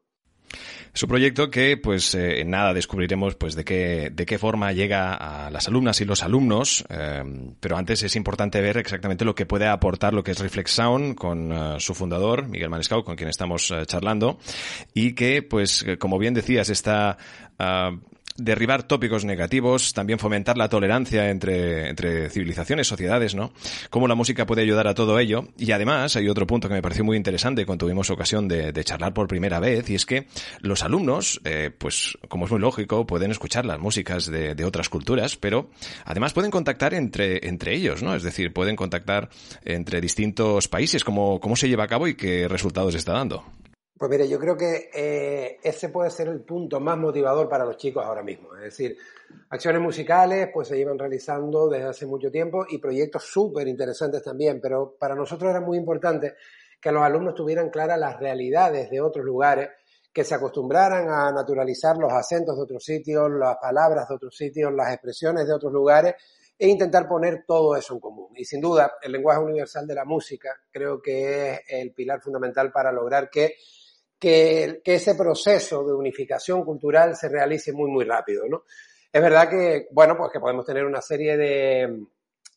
Es 0.94 1.04
un 1.04 1.10
proyecto 1.10 1.52
que, 1.52 1.76
pues, 1.76 2.16
eh, 2.16 2.40
en 2.40 2.52
nada 2.52 2.74
descubriremos, 2.74 3.36
pues, 3.36 3.56
de 3.56 3.66
qué, 3.66 4.12
de 4.14 4.26
qué 4.26 4.38
forma 4.38 4.72
llega 4.72 5.14
a 5.14 5.52
las 5.52 5.68
alumnas 5.68 6.00
y 6.00 6.06
los 6.06 6.24
alumnos, 6.24 6.86
eh, 6.90 7.22
pero 7.60 7.76
antes 7.76 8.02
es 8.04 8.16
importante 8.16 8.62
ver 8.62 8.78
exactamente 8.78 9.26
lo 9.26 9.36
que 9.36 9.46
puede 9.46 9.68
aportar 9.68 10.14
lo 10.14 10.24
que 10.24 10.32
es 10.32 10.40
Reflex 10.40 10.72
Sound 10.72 11.16
con 11.16 11.52
uh, 11.52 11.80
su 11.82 11.94
fundador, 11.94 12.48
Miguel 12.48 12.70
Manescau, 12.70 13.04
con 13.04 13.18
quien 13.18 13.30
estamos 13.30 13.70
uh, 13.72 13.84
charlando, 13.84 14.40
y 14.94 15.14
que, 15.16 15.44
pues, 15.44 15.86
como 16.00 16.18
bien 16.18 16.34
decías, 16.34 16.70
está 16.70 17.18
uh, 17.60 18.00
derribar 18.38 18.84
tópicos 18.84 19.24
negativos, 19.24 19.94
también 19.94 20.20
fomentar 20.20 20.58
la 20.58 20.70
tolerancia 20.70 21.30
entre, 21.30 21.90
entre 21.90 22.30
civilizaciones, 22.30 22.88
sociedades, 22.88 23.36
¿no? 23.36 23.54
Cómo 23.90 24.08
la 24.08 24.16
música 24.16 24.46
puede 24.46 24.62
ayudar 24.62 24.88
a 24.88 24.94
todo 24.94 25.20
ello. 25.20 25.48
Y 25.58 25.72
además, 25.72 26.16
hay 26.16 26.28
otro 26.28 26.46
punto 26.46 26.68
que 26.68 26.74
me 26.74 26.82
pareció 26.82 27.04
muy 27.04 27.18
interesante 27.18 27.66
cuando 27.66 27.86
tuvimos 27.86 28.10
ocasión 28.10 28.48
de, 28.48 28.72
de 28.72 28.84
charlar 28.84 29.14
por 29.14 29.28
primera 29.28 29.60
vez, 29.60 29.90
y 29.90 29.96
es 29.96 30.06
que 30.06 30.28
los 30.60 30.84
alumnos, 30.84 31.40
eh, 31.46 31.72
pues, 31.78 32.18
como 32.28 32.46
es 32.46 32.52
muy 32.52 32.60
lógico, 32.60 33.06
pueden 33.06 33.32
escuchar 33.32 33.66
las 33.66 33.80
músicas 33.80 34.26
de, 34.26 34.56
de, 34.56 34.66
otras 34.66 34.90
culturas, 34.90 35.38
pero 35.38 35.70
además 36.06 36.34
pueden 36.34 36.52
contactar 36.52 36.94
entre, 36.94 37.48
entre 37.48 37.74
ellos, 37.74 38.04
¿no? 38.04 38.16
Es 38.16 38.24
decir, 38.24 38.52
pueden 38.52 38.76
contactar 38.76 39.30
entre 39.64 40.02
distintos 40.02 40.68
países, 40.68 41.04
cómo, 41.04 41.40
cómo 41.40 41.56
se 41.56 41.70
lleva 41.70 41.86
a 41.86 41.88
cabo 41.88 42.08
y 42.08 42.16
qué 42.16 42.48
resultados 42.48 42.96
está 42.96 43.14
dando. 43.14 43.46
Pues 43.98 44.12
mire, 44.12 44.28
yo 44.28 44.38
creo 44.38 44.58
que 44.58 44.90
eh, 44.94 45.58
ese 45.64 45.88
puede 45.88 46.10
ser 46.10 46.28
el 46.28 46.42
punto 46.42 46.82
más 46.82 46.98
motivador 46.98 47.48
para 47.48 47.64
los 47.64 47.78
chicos 47.78 48.04
ahora 48.06 48.22
mismo. 48.22 48.54
Es 48.58 48.64
decir, 48.64 48.98
acciones 49.50 49.82
musicales 49.82 50.50
pues 50.54 50.68
se 50.68 50.76
llevan 50.76 51.00
realizando 51.00 51.70
desde 51.70 51.88
hace 51.88 52.06
mucho 52.06 52.30
tiempo 52.30 52.66
y 52.68 52.78
proyectos 52.78 53.24
súper 53.24 53.70
interesantes 53.70 54.22
también, 54.22 54.60
pero 54.60 54.98
para 55.00 55.16
nosotros 55.16 55.50
era 55.50 55.62
muy 55.62 55.78
importante 55.78 56.36
que 56.82 56.92
los 56.92 57.04
alumnos 57.04 57.36
tuvieran 57.36 57.70
claras 57.70 57.98
las 57.98 58.20
realidades 58.20 58.90
de 58.90 59.00
otros 59.00 59.24
lugares, 59.24 59.70
que 60.12 60.26
se 60.26 60.36
acostumbraran 60.36 61.10
a 61.10 61.32
naturalizar 61.32 61.96
los 61.98 62.12
acentos 62.12 62.58
de 62.58 62.64
otros 62.64 62.84
sitios, 62.84 63.32
las 63.32 63.58
palabras 63.62 64.10
de 64.10 64.16
otros 64.16 64.36
sitios, 64.36 64.74
las 64.74 64.92
expresiones 64.92 65.48
de 65.48 65.54
otros 65.54 65.72
lugares 65.72 66.16
e 66.60 66.68
intentar 66.68 67.08
poner 67.08 67.46
todo 67.48 67.78
eso 67.78 67.94
en 67.94 68.00
común. 68.02 68.30
Y 68.36 68.44
sin 68.44 68.60
duda, 68.60 68.96
el 69.02 69.14
lenguaje 69.14 69.40
universal 69.40 69.88
de 69.88 69.96
la 69.96 70.04
música 70.04 70.50
creo 70.70 71.02
que 71.02 71.54
es 71.54 71.60
el 71.70 71.94
pilar 71.94 72.22
fundamental 72.22 72.72
para 72.74 72.92
lograr 72.92 73.30
que 73.30 73.56
que, 74.20 74.82
que, 74.84 74.96
ese 74.96 75.16
proceso 75.16 75.84
de 75.84 75.94
unificación 75.94 76.64
cultural 76.64 77.16
se 77.16 77.30
realice 77.30 77.72
muy, 77.74 77.90
muy 77.90 78.06
rápido, 78.06 78.44
¿no? 78.48 78.64
Es 79.12 79.22
verdad 79.22 79.50
que, 79.50 79.88
bueno, 79.92 80.16
pues 80.18 80.32
que 80.32 80.40
podemos 80.40 80.66
tener 80.66 80.86
una 80.86 81.02
serie 81.02 81.38
de, 81.38 82.06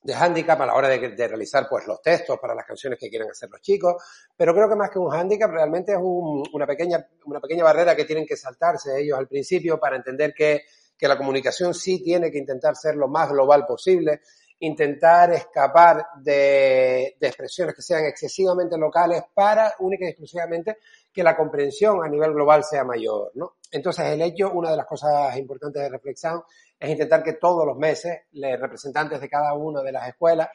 de 0.02 0.14
hándicap 0.14 0.60
a 0.60 0.66
la 0.66 0.74
hora 0.74 0.88
de, 0.88 1.10
de, 1.10 1.28
realizar 1.28 1.66
pues 1.68 1.86
los 1.86 2.00
textos 2.00 2.38
para 2.40 2.54
las 2.54 2.64
canciones 2.64 2.98
que 2.98 3.08
quieran 3.08 3.30
hacer 3.30 3.50
los 3.50 3.60
chicos, 3.60 4.02
pero 4.36 4.54
creo 4.54 4.68
que 4.68 4.76
más 4.76 4.90
que 4.90 4.98
un 4.98 5.10
hándicap 5.10 5.50
realmente 5.50 5.92
es 5.92 5.98
un, 6.00 6.44
una, 6.52 6.66
pequeña, 6.66 7.06
una 7.26 7.40
pequeña 7.40 7.64
barrera 7.64 7.94
que 7.94 8.04
tienen 8.04 8.26
que 8.26 8.36
saltarse 8.36 9.00
ellos 9.00 9.18
al 9.18 9.28
principio 9.28 9.78
para 9.78 9.96
entender 9.96 10.32
que, 10.34 10.62
que 10.96 11.08
la 11.08 11.16
comunicación 11.16 11.74
sí 11.74 12.02
tiene 12.02 12.30
que 12.30 12.38
intentar 12.38 12.74
ser 12.76 12.96
lo 12.96 13.08
más 13.08 13.30
global 13.30 13.66
posible, 13.66 14.22
intentar 14.60 15.32
escapar 15.32 16.06
de, 16.16 17.16
expresiones 17.20 17.74
que 17.74 17.82
sean 17.82 18.04
excesivamente 18.04 18.76
locales 18.76 19.22
para 19.32 19.74
única 19.78 20.04
y 20.04 20.08
exclusivamente 20.08 20.78
que 21.12 21.22
la 21.22 21.36
comprensión 21.36 22.04
a 22.04 22.08
nivel 22.08 22.32
global 22.32 22.64
sea 22.64 22.84
mayor, 22.84 23.32
¿no? 23.34 23.54
Entonces, 23.70 24.06
el 24.06 24.22
hecho, 24.22 24.50
una 24.52 24.70
de 24.70 24.76
las 24.76 24.86
cosas 24.86 25.36
importantes 25.36 25.82
de 25.82 25.88
reflexión 25.88 26.42
es 26.78 26.90
intentar 26.90 27.22
que 27.22 27.34
todos 27.34 27.66
los 27.66 27.76
meses 27.76 28.22
los 28.32 28.58
representantes 28.58 29.20
de 29.20 29.28
cada 29.28 29.52
una 29.54 29.82
de 29.82 29.92
las 29.92 30.08
escuelas 30.08 30.48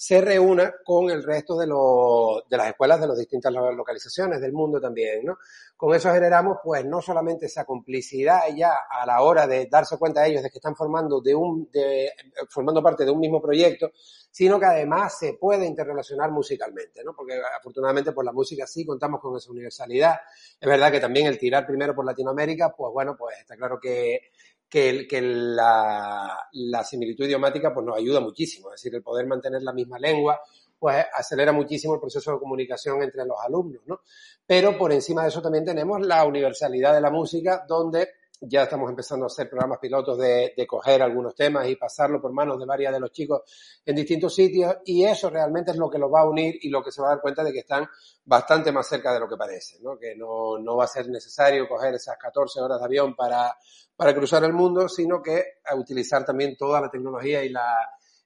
se 0.00 0.18
reúna 0.22 0.76
con 0.82 1.10
el 1.10 1.22
resto 1.22 1.58
de, 1.58 1.66
los, 1.66 2.48
de 2.48 2.56
las 2.56 2.68
escuelas 2.68 3.02
de 3.02 3.06
las 3.06 3.18
distintas 3.18 3.52
localizaciones 3.52 4.40
del 4.40 4.54
mundo 4.54 4.80
también, 4.80 5.26
¿no? 5.26 5.36
Con 5.76 5.94
eso 5.94 6.10
generamos, 6.10 6.56
pues, 6.64 6.86
no 6.86 7.02
solamente 7.02 7.44
esa 7.44 7.66
complicidad 7.66 8.44
ya 8.56 8.72
a 8.90 9.04
la 9.04 9.20
hora 9.20 9.46
de 9.46 9.66
darse 9.66 9.98
cuenta 9.98 10.26
ellos 10.26 10.42
de 10.42 10.48
que 10.48 10.56
están 10.56 10.74
formando 10.74 11.20
de 11.20 11.34
un, 11.34 11.68
de, 11.70 12.12
formando 12.48 12.82
parte 12.82 13.04
de 13.04 13.10
un 13.10 13.20
mismo 13.20 13.42
proyecto, 13.42 13.92
sino 14.30 14.58
que 14.58 14.64
además 14.64 15.18
se 15.18 15.34
puede 15.34 15.66
interrelacionar 15.66 16.30
musicalmente, 16.30 17.04
¿no? 17.04 17.14
Porque 17.14 17.38
afortunadamente 17.58 18.12
por 18.12 18.24
la 18.24 18.32
música 18.32 18.66
sí 18.66 18.86
contamos 18.86 19.20
con 19.20 19.36
esa 19.36 19.50
universalidad. 19.50 20.18
Es 20.58 20.66
verdad 20.66 20.90
que 20.90 21.00
también 21.00 21.26
el 21.26 21.38
tirar 21.38 21.66
primero 21.66 21.94
por 21.94 22.06
Latinoamérica, 22.06 22.74
pues 22.74 22.90
bueno, 22.90 23.16
pues 23.18 23.36
está 23.38 23.54
claro 23.54 23.78
que 23.78 24.30
que, 24.70 25.06
que 25.08 25.20
la, 25.20 26.48
la, 26.52 26.84
similitud 26.84 27.24
idiomática 27.24 27.74
pues 27.74 27.84
nos 27.84 27.98
ayuda 27.98 28.20
muchísimo. 28.20 28.68
Es 28.68 28.80
decir, 28.80 28.94
el 28.94 29.02
poder 29.02 29.26
mantener 29.26 29.62
la 29.62 29.72
misma 29.72 29.98
lengua 29.98 30.40
pues 30.78 31.04
acelera 31.12 31.52
muchísimo 31.52 31.94
el 31.94 32.00
proceso 32.00 32.32
de 32.32 32.38
comunicación 32.38 33.02
entre 33.02 33.26
los 33.26 33.36
alumnos, 33.44 33.82
¿no? 33.84 34.00
Pero 34.46 34.78
por 34.78 34.92
encima 34.92 35.22
de 35.22 35.28
eso 35.28 35.42
también 35.42 35.64
tenemos 35.64 36.00
la 36.06 36.24
universalidad 36.24 36.94
de 36.94 37.02
la 37.02 37.10
música, 37.10 37.66
donde 37.68 38.08
ya 38.40 38.62
estamos 38.62 38.88
empezando 38.88 39.24
a 39.24 39.26
hacer 39.26 39.48
programas 39.48 39.78
pilotos 39.78 40.18
de, 40.18 40.54
de 40.56 40.66
coger 40.66 41.02
algunos 41.02 41.34
temas 41.34 41.68
y 41.68 41.76
pasarlo 41.76 42.20
por 42.20 42.32
manos 42.32 42.58
de 42.58 42.64
varias 42.64 42.92
de 42.92 43.00
los 43.00 43.12
chicos 43.12 43.42
en 43.84 43.94
distintos 43.94 44.34
sitios 44.34 44.76
y 44.84 45.04
eso 45.04 45.28
realmente 45.28 45.72
es 45.72 45.76
lo 45.76 45.90
que 45.90 45.98
los 45.98 46.10
va 46.10 46.22
a 46.22 46.28
unir 46.28 46.56
y 46.62 46.70
lo 46.70 46.82
que 46.82 46.90
se 46.90 47.02
va 47.02 47.08
a 47.08 47.10
dar 47.10 47.20
cuenta 47.20 47.44
de 47.44 47.52
que 47.52 47.60
están 47.60 47.86
bastante 48.24 48.72
más 48.72 48.88
cerca 48.88 49.12
de 49.12 49.20
lo 49.20 49.28
que 49.28 49.36
parece, 49.36 49.78
¿no? 49.82 49.98
que 49.98 50.14
no, 50.16 50.58
no 50.58 50.76
va 50.76 50.84
a 50.84 50.88
ser 50.88 51.08
necesario 51.08 51.68
coger 51.68 51.94
esas 51.94 52.16
14 52.16 52.60
horas 52.60 52.78
de 52.78 52.84
avión 52.84 53.14
para, 53.14 53.54
para 53.94 54.14
cruzar 54.14 54.42
el 54.44 54.54
mundo, 54.54 54.88
sino 54.88 55.22
que 55.22 55.42
a 55.64 55.74
utilizar 55.74 56.24
también 56.24 56.56
toda 56.56 56.80
la 56.80 56.90
tecnología 56.90 57.44
y 57.44 57.50
la, 57.50 57.74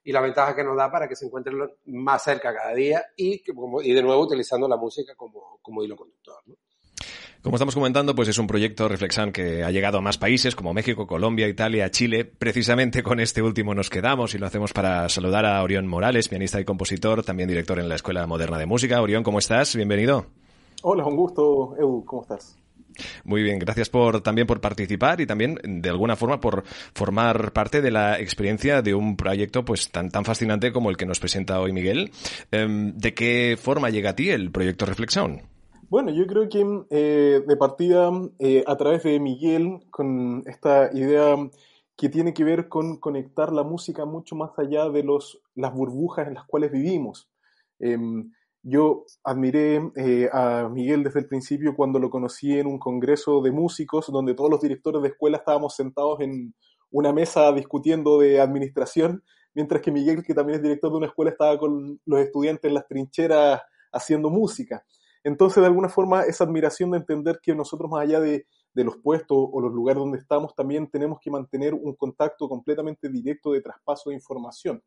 y 0.03 0.11
la 0.11 0.21
ventaja 0.21 0.55
que 0.55 0.63
nos 0.63 0.77
da 0.77 0.89
para 0.89 1.09
que 1.09 1.15
se 1.15 1.25
encuentren 1.25 1.57
más 1.87 2.23
cerca 2.23 2.53
cada 2.53 2.73
día 2.73 3.03
y, 3.17 3.43
que, 3.43 3.51
y 3.83 3.93
de 3.93 4.03
nuevo 4.03 4.21
utilizando 4.21 4.67
la 4.67 4.77
música 4.77 5.13
como, 5.15 5.59
como 5.61 5.83
hilo 5.83 5.97
conductor. 5.97 6.41
¿no? 6.45 6.55
Como 7.45 7.57
estamos 7.57 7.75
comentando, 7.75 8.15
pues 8.15 8.27
es 8.27 8.39
un 8.39 8.47
proyecto 8.47 8.87
Reflexan 8.87 9.31
que 9.31 9.63
ha 9.63 9.69
llegado 9.69 9.99
a 9.99 10.01
más 10.01 10.17
países 10.17 10.55
como 10.55 10.73
México, 10.73 11.05
Colombia, 11.05 11.47
Italia, 11.47 11.91
Chile. 11.91 12.25
Precisamente 12.25 13.03
con 13.03 13.19
este 13.19 13.43
último 13.43 13.75
nos 13.75 13.91
quedamos 13.91 14.33
y 14.33 14.39
lo 14.39 14.47
hacemos 14.47 14.73
para 14.73 15.07
saludar 15.09 15.45
a 15.45 15.61
Orión 15.61 15.85
Morales, 15.85 16.27
pianista 16.27 16.59
y 16.59 16.65
compositor, 16.65 17.21
también 17.21 17.47
director 17.47 17.77
en 17.77 17.87
la 17.87 17.93
Escuela 17.93 18.25
Moderna 18.25 18.57
de 18.57 18.65
Música. 18.65 18.99
Orión, 18.99 19.21
¿cómo 19.21 19.37
estás? 19.37 19.75
Bienvenido. 19.75 20.25
Hola, 20.81 21.05
un 21.05 21.15
gusto, 21.15 21.75
Edu, 21.77 22.03
¿cómo 22.03 22.23
estás? 22.23 22.57
Muy 23.23 23.43
bien, 23.43 23.59
gracias 23.59 23.89
por 23.89 24.21
también 24.21 24.47
por 24.47 24.59
participar 24.59 25.21
y 25.21 25.27
también 25.27 25.59
de 25.63 25.89
alguna 25.89 26.15
forma 26.15 26.39
por 26.39 26.63
formar 26.95 27.53
parte 27.53 27.79
de 27.79 27.91
la 27.91 28.19
experiencia 28.19 28.81
de 28.81 28.95
un 28.95 29.15
proyecto 29.15 29.63
pues 29.63 29.91
tan 29.91 30.09
tan 30.09 30.25
fascinante 30.25 30.71
como 30.71 30.89
el 30.89 30.97
que 30.97 31.05
nos 31.05 31.19
presenta 31.19 31.59
hoy 31.59 31.73
Miguel. 31.73 32.09
¿De 32.49 33.13
qué 33.13 33.55
forma 33.61 33.91
llega 33.91 34.09
a 34.09 34.15
ti 34.15 34.31
el 34.31 34.49
proyecto 34.49 34.87
Reflexión? 34.87 35.54
Bueno, 35.89 36.11
yo 36.11 36.25
creo 36.27 36.49
que 36.49 36.65
eh, 36.89 37.43
de 37.45 37.57
partida, 37.57 38.09
eh, 38.39 38.63
a 38.65 38.75
través 38.75 39.03
de 39.03 39.19
Miguel, 39.19 39.79
con 39.91 40.43
esta 40.45 40.89
idea 40.93 41.35
que 41.95 42.09
tiene 42.09 42.33
que 42.33 42.43
ver 42.43 42.67
con 42.67 42.97
conectar 42.97 43.53
la 43.53 43.63
música 43.63 44.05
mucho 44.05 44.35
más 44.35 44.51
allá 44.57 44.89
de 44.89 45.03
los, 45.03 45.41
las 45.53 45.73
burbujas 45.73 46.27
en 46.27 46.33
las 46.33 46.45
cuales 46.45 46.71
vivimos. 46.71 47.29
Eh, 47.79 47.97
yo 48.67 49.05
admiré 49.23 49.91
eh, 49.95 50.27
a 50.33 50.67
Miguel 50.69 51.03
desde 51.03 51.19
el 51.19 51.27
principio 51.27 51.75
cuando 51.75 51.99
lo 51.99 52.09
conocí 52.09 52.57
en 52.57 52.65
un 52.65 52.79
congreso 52.79 53.39
de 53.43 53.51
músicos 53.51 54.11
donde 54.11 54.33
todos 54.33 54.49
los 54.49 54.59
directores 54.59 55.03
de 55.03 55.09
escuela 55.09 55.37
estábamos 55.37 55.75
sentados 55.75 56.19
en 56.21 56.55
una 56.89 57.13
mesa 57.13 57.51
discutiendo 57.51 58.19
de 58.19 58.41
administración, 58.41 59.23
mientras 59.53 59.83
que 59.83 59.91
Miguel, 59.91 60.23
que 60.23 60.33
también 60.33 60.57
es 60.57 60.63
director 60.63 60.89
de 60.89 60.97
una 60.97 61.05
escuela, 61.05 61.29
estaba 61.29 61.59
con 61.59 62.01
los 62.05 62.19
estudiantes 62.19 62.67
en 62.67 62.73
las 62.73 62.87
trincheras 62.87 63.61
haciendo 63.91 64.31
música. 64.31 64.83
Entonces, 65.25 65.59
de 65.59 65.65
alguna 65.65 65.89
forma, 65.89 66.21
esa 66.21 66.43
admiración 66.43 66.91
de 66.91 66.99
entender 66.99 67.39
que 67.41 67.55
nosotros, 67.55 67.89
más 67.89 68.03
allá 68.03 68.19
de, 68.19 68.45
los 68.75 68.97
puestos 68.97 69.35
o 69.35 69.59
los 69.59 69.73
lugares 69.73 69.99
donde 69.99 70.19
estamos, 70.19 70.53
también 70.53 70.87
tenemos 70.87 71.19
que 71.19 71.31
mantener 71.31 71.73
un 71.73 71.95
contacto 71.95 72.47
completamente 72.47 73.09
directo 73.09 73.51
de 73.51 73.61
traspaso 73.61 74.11
de 74.11 74.17
información. 74.17 74.83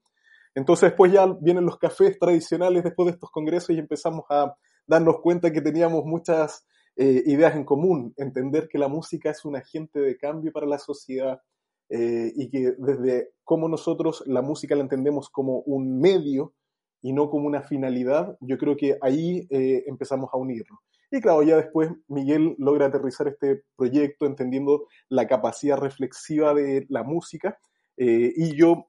Entonces, 0.54 0.90
después 0.90 1.11
ya 1.11 1.26
vienen 1.40 1.66
los 1.66 1.76
cafés 1.76 2.16
tradicionales 2.21 2.85
después 2.85 3.07
de 3.07 3.12
estos 3.14 3.30
congresos 3.33 3.71
y 3.71 3.80
empezamos 3.80 4.26
a 4.30 4.54
darnos 4.87 5.16
cuenta 5.21 5.50
que 5.50 5.61
teníamos 5.61 6.04
muchas 6.04 6.64
eh, 6.95 7.25
ideas 7.26 7.57
en 7.57 7.64
común, 7.64 8.14
entender 8.16 8.68
que 8.68 8.78
la 8.78 8.87
música 8.87 9.30
es 9.30 9.45
un 9.45 9.57
agente 9.57 9.99
de 9.99 10.16
cambio 10.16 10.52
para 10.52 10.66
la 10.66 10.78
sociedad 10.78 11.42
eh, 11.88 12.33
y 12.37 12.49
que 12.49 12.75
desde 12.78 13.30
cómo 13.42 13.68
nosotros 13.68 14.23
la 14.26 14.42
música 14.42 14.76
la 14.76 14.83
entendemos 14.83 15.30
como 15.30 15.62
un 15.62 15.99
medio, 15.99 16.54
y 17.02 17.12
no 17.12 17.31
como 17.31 17.47
una 17.47 17.62
finalidad, 17.62 18.37
yo 18.40 18.59
creo 18.59 18.76
que 18.76 18.99
ahí 19.00 19.47
eh, 19.50 19.85
empezamos 19.87 20.31
a 20.33 20.37
unirlo. 20.37 20.81
Y 21.11 21.21
claro, 21.21 21.43
ya 21.43 21.57
después 21.57 21.90
Miguel 22.09 22.55
logra 22.59 22.87
aterrizar 22.87 23.28
este 23.28 23.62
proyecto 23.76 24.26
entendiendo 24.26 24.87
la 25.09 25.26
capacidad 25.26 25.78
reflexiva 25.78 26.52
de 26.52 26.87
la 26.90 27.02
música. 27.02 27.59
Eh, 27.97 28.33
y 28.37 28.57
yo 28.57 28.87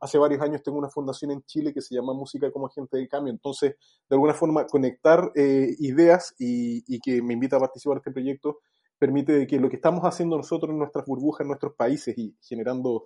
hace 0.00 0.18
varios 0.18 0.42
años 0.42 0.62
tengo 0.62 0.78
una 0.78 0.88
fundación 0.88 1.30
en 1.30 1.42
Chile 1.42 1.72
que 1.72 1.82
se 1.82 1.94
llama 1.94 2.14
Música 2.14 2.50
como 2.50 2.66
Agente 2.66 2.96
de 2.96 3.08
Cambio. 3.08 3.32
Entonces, 3.32 3.76
de 4.08 4.16
alguna 4.16 4.34
forma, 4.34 4.66
conectar 4.66 5.30
eh, 5.34 5.74
ideas 5.78 6.34
y, 6.38 6.98
que 7.00 7.22
me 7.22 7.34
invita 7.34 7.56
a 7.56 7.60
participar 7.60 7.96
en 7.96 7.98
este 7.98 8.12
proyecto 8.12 8.60
permite 8.98 9.46
que 9.46 9.58
lo 9.58 9.70
que 9.70 9.76
estamos 9.76 10.02
haciendo 10.02 10.36
nosotros 10.36 10.70
en 10.70 10.78
nuestras 10.78 11.06
burbujas, 11.06 11.42
en 11.42 11.48
nuestros 11.48 11.74
países 11.74 12.16
y 12.18 12.36
generando 12.42 13.04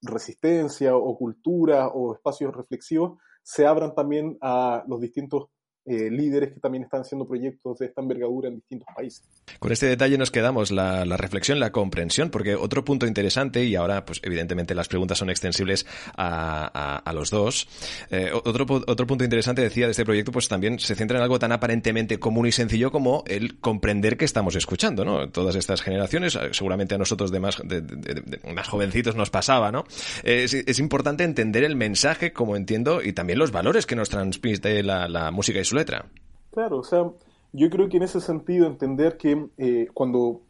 resistencia 0.00 0.96
o 0.96 1.18
cultura 1.18 1.88
o 1.88 2.14
espacios 2.14 2.54
reflexivos, 2.54 3.18
se 3.44 3.66
abran 3.66 3.94
también 3.94 4.36
a 4.40 4.82
los 4.88 5.00
distintos 5.00 5.48
eh, 5.86 6.10
líderes 6.10 6.54
que 6.54 6.60
también 6.60 6.84
están 6.84 7.02
haciendo 7.02 7.26
proyectos 7.26 7.78
de 7.78 7.86
esta 7.86 8.00
envergadura 8.00 8.48
en 8.48 8.56
distintos 8.56 8.88
países. 8.94 9.22
Con 9.58 9.70
este 9.70 9.86
detalle 9.86 10.16
nos 10.16 10.30
quedamos, 10.30 10.70
la, 10.70 11.04
la, 11.04 11.16
reflexión, 11.16 11.60
la 11.60 11.72
comprensión, 11.72 12.30
porque 12.30 12.54
otro 12.54 12.84
punto 12.84 13.06
interesante, 13.06 13.64
y 13.64 13.74
ahora, 13.76 14.04
pues 14.04 14.20
evidentemente 14.22 14.74
las 14.74 14.88
preguntas 14.88 15.18
son 15.18 15.28
extensibles 15.28 15.86
a, 16.16 16.70
a, 16.72 16.96
a 16.96 17.12
los 17.12 17.30
dos, 17.30 17.68
eh, 18.10 18.30
otro, 18.32 18.66
otro 18.86 19.06
punto 19.06 19.24
interesante, 19.24 19.60
decía, 19.60 19.84
de 19.86 19.90
este 19.90 20.04
proyecto, 20.04 20.32
pues 20.32 20.48
también 20.48 20.78
se 20.78 20.94
centra 20.94 21.18
en 21.18 21.22
algo 21.22 21.38
tan 21.38 21.52
aparentemente 21.52 22.18
común 22.18 22.46
y 22.46 22.52
sencillo 22.52 22.90
como 22.90 23.22
el 23.26 23.58
comprender 23.60 24.16
que 24.16 24.24
estamos 24.24 24.56
escuchando, 24.56 25.04
¿no? 25.04 25.28
Todas 25.30 25.54
estas 25.54 25.82
generaciones, 25.82 26.34
eh, 26.36 26.48
seguramente 26.52 26.94
a 26.94 26.98
nosotros 26.98 27.30
de 27.30 27.40
más, 27.40 27.60
de, 27.62 27.82
de, 27.82 28.22
de 28.22 28.52
más 28.54 28.68
jovencitos 28.68 29.16
nos 29.16 29.30
pasaba, 29.30 29.70
¿no? 29.70 29.84
Es, 30.22 30.54
es, 30.54 30.78
importante 30.78 31.24
entender 31.24 31.64
el 31.64 31.76
mensaje, 31.76 32.32
como 32.32 32.56
entiendo, 32.56 33.02
y 33.02 33.12
también 33.12 33.38
los 33.38 33.52
valores 33.52 33.86
que 33.86 33.96
nos 33.96 34.08
transmite 34.08 34.82
la, 34.82 35.08
la 35.08 35.30
música 35.30 35.60
y 35.60 35.64
su 35.64 35.73
letra. 35.74 36.10
Claro, 36.50 36.78
o 36.78 36.84
sea, 36.84 37.10
yo 37.52 37.70
creo 37.70 37.88
que 37.88 37.96
en 37.98 38.04
ese 38.04 38.20
sentido 38.20 38.66
entender 38.66 39.16
que 39.16 39.48
eh, 39.58 39.88
cuando 39.92 40.42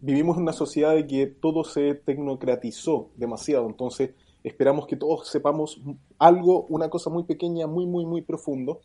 vivimos 0.00 0.36
en 0.36 0.44
una 0.44 0.52
sociedad 0.52 0.94
de 0.94 1.06
que 1.06 1.26
todo 1.26 1.64
se 1.64 1.94
tecnocratizó 1.94 3.10
demasiado, 3.16 3.66
entonces 3.66 4.10
esperamos 4.42 4.86
que 4.86 4.96
todos 4.96 5.28
sepamos 5.28 5.80
algo, 6.18 6.66
una 6.68 6.88
cosa 6.88 7.10
muy 7.10 7.24
pequeña, 7.24 7.66
muy, 7.66 7.86
muy, 7.86 8.06
muy 8.06 8.22
profundo, 8.22 8.80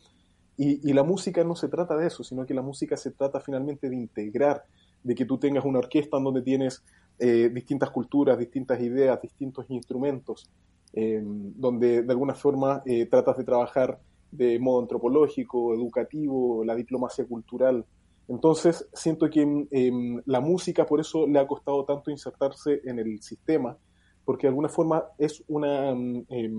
y, 0.58 0.92
la 0.94 1.02
música 1.02 1.44
no 1.44 1.54
se 1.54 1.68
trata 1.68 1.96
de 1.98 2.06
eso, 2.06 2.24
sino 2.24 2.46
que 2.46 2.54
la 2.54 2.62
música 2.62 2.96
se 2.96 3.10
trata 3.10 3.40
finalmente 3.40 3.90
de 3.90 3.96
integrar, 3.96 4.64
de 5.02 5.14
que 5.14 5.26
tú 5.26 5.36
tengas 5.36 5.66
una 5.66 5.80
orquesta 5.80 6.16
en 6.16 6.24
donde 6.24 6.40
tienes 6.40 6.82
eh, 7.18 7.50
distintas 7.52 7.90
culturas, 7.90 8.38
distintas 8.38 8.80
ideas, 8.80 9.20
distintos 9.20 9.66
instrumentos, 9.68 10.48
eh, 10.94 11.22
donde 11.22 12.02
de 12.02 12.10
alguna 12.10 12.34
forma 12.34 12.82
eh, 12.86 13.04
tratas 13.04 13.36
de 13.36 13.44
trabajar 13.44 14.00
de 14.30 14.58
modo 14.58 14.80
antropológico, 14.80 15.74
educativo, 15.74 16.64
la 16.64 16.74
diplomacia 16.74 17.24
cultural. 17.26 17.84
Entonces, 18.28 18.88
siento 18.92 19.30
que 19.30 19.66
eh, 19.70 19.92
la 20.26 20.40
música 20.40 20.84
por 20.84 21.00
eso 21.00 21.26
le 21.26 21.38
ha 21.38 21.46
costado 21.46 21.84
tanto 21.84 22.10
insertarse 22.10 22.80
en 22.84 22.98
el 22.98 23.22
sistema, 23.22 23.76
porque 24.24 24.46
de 24.46 24.48
alguna 24.48 24.68
forma 24.68 25.04
es 25.18 25.42
una 25.46 25.94
eh, 26.28 26.50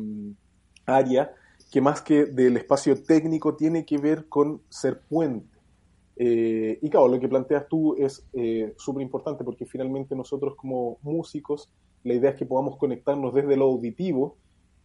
área 0.86 1.34
que 1.72 1.82
más 1.82 2.02
que 2.02 2.26
del 2.26 2.58
espacio 2.58 3.02
técnico 3.04 3.56
tiene 3.56 3.86
que 3.86 3.98
ver 3.98 4.28
con 4.28 4.62
ser 4.70 5.02
puente. 5.02 5.58
Eh, 6.16 6.80
y 6.82 6.90
claro, 6.90 7.08
lo 7.10 7.20
que 7.20 7.28
planteas 7.28 7.68
tú 7.68 7.96
es 7.96 8.26
eh, 8.34 8.74
súper 8.78 9.04
importante 9.04 9.44
porque 9.44 9.66
finalmente 9.66 10.16
nosotros 10.16 10.56
como 10.56 10.98
músicos, 11.04 11.70
la 12.04 12.14
idea 12.16 12.32
es 12.32 12.38
que 12.38 12.46
podamos 12.46 12.78
conectarnos 12.78 13.34
desde 13.34 13.56
lo 13.56 13.66
auditivo 13.66 14.38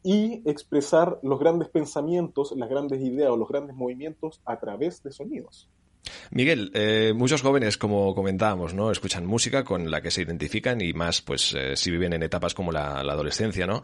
y 0.02 0.42
expresar 0.48 1.18
los 1.22 1.38
grandes 1.38 1.68
pensamientos, 1.68 2.52
las 2.56 2.68
grandes 2.68 3.00
ideas 3.00 3.30
o 3.30 3.36
los 3.36 3.48
grandes 3.48 3.76
movimientos 3.76 4.40
a 4.44 4.58
través 4.58 5.02
de 5.02 5.12
sonidos. 5.12 5.68
Miguel, 6.30 6.70
eh, 6.74 7.12
muchos 7.14 7.42
jóvenes, 7.42 7.76
como 7.76 8.14
comentábamos, 8.14 8.74
¿no? 8.74 8.90
Escuchan 8.90 9.26
música 9.26 9.64
con 9.64 9.90
la 9.90 10.00
que 10.00 10.10
se 10.10 10.22
identifican 10.22 10.80
y 10.80 10.92
más, 10.92 11.20
pues, 11.20 11.54
eh, 11.54 11.76
si 11.76 11.90
viven 11.90 12.12
en 12.12 12.22
etapas 12.22 12.54
como 12.54 12.72
la, 12.72 13.00
adolescencia, 13.00 13.66
¿no? 13.66 13.82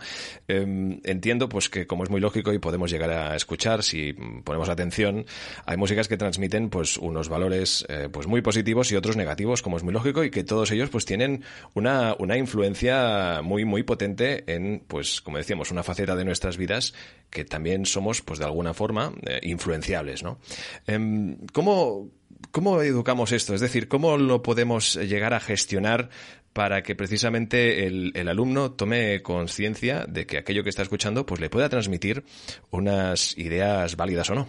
Eh, 0.48 0.98
entiendo, 1.04 1.48
pues, 1.48 1.68
que 1.68 1.86
como 1.86 2.04
es 2.04 2.10
muy 2.10 2.20
lógico 2.20 2.52
y 2.52 2.58
podemos 2.58 2.90
llegar 2.90 3.10
a 3.10 3.36
escuchar, 3.36 3.82
si 3.82 4.14
ponemos 4.44 4.68
atención, 4.68 5.26
hay 5.66 5.76
músicas 5.76 6.08
que 6.08 6.16
transmiten, 6.16 6.70
pues, 6.70 6.96
unos 6.96 7.28
valores, 7.28 7.84
eh, 7.88 8.08
pues, 8.10 8.26
muy 8.26 8.40
positivos 8.40 8.90
y 8.90 8.96
otros 8.96 9.16
negativos, 9.16 9.62
como 9.62 9.76
es 9.76 9.82
muy 9.82 9.92
lógico, 9.92 10.24
y 10.24 10.30
que 10.30 10.42
todos 10.42 10.70
ellos, 10.70 10.90
pues, 10.90 11.04
tienen 11.04 11.44
una, 11.74 12.16
una 12.18 12.36
influencia 12.36 13.42
muy, 13.42 13.64
muy 13.64 13.82
potente 13.82 14.44
en, 14.52 14.82
pues, 14.88 15.20
como 15.20 15.36
decíamos, 15.36 15.70
una 15.70 15.82
faceta 15.82 16.16
de 16.16 16.24
nuestras 16.24 16.56
vidas 16.56 16.94
que 17.30 17.44
también 17.44 17.84
somos, 17.84 18.22
pues, 18.22 18.38
de 18.38 18.46
alguna 18.46 18.72
forma, 18.74 19.12
influenciables, 19.42 20.22
¿no? 20.22 20.38
Em, 20.86 21.36
¿Cómo, 21.52 22.07
¿Cómo 22.50 22.80
educamos 22.82 23.32
esto? 23.32 23.54
Es 23.54 23.60
decir, 23.60 23.88
¿cómo 23.88 24.16
lo 24.16 24.42
podemos 24.42 24.94
llegar 24.94 25.34
a 25.34 25.40
gestionar 25.40 26.08
para 26.52 26.82
que 26.82 26.94
precisamente 26.94 27.86
el, 27.86 28.28
alumno 28.28 28.72
tome 28.72 29.22
conciencia 29.22 30.06
de 30.08 30.26
que 30.26 30.38
aquello 30.38 30.62
que 30.62 30.70
está 30.70 30.82
escuchando 30.82 31.26
pues 31.26 31.40
le 31.40 31.50
pueda 31.50 31.68
transmitir 31.68 32.24
unas 32.70 33.36
ideas 33.36 33.96
válidas 33.96 34.30
o 34.30 34.34
no? 34.34 34.48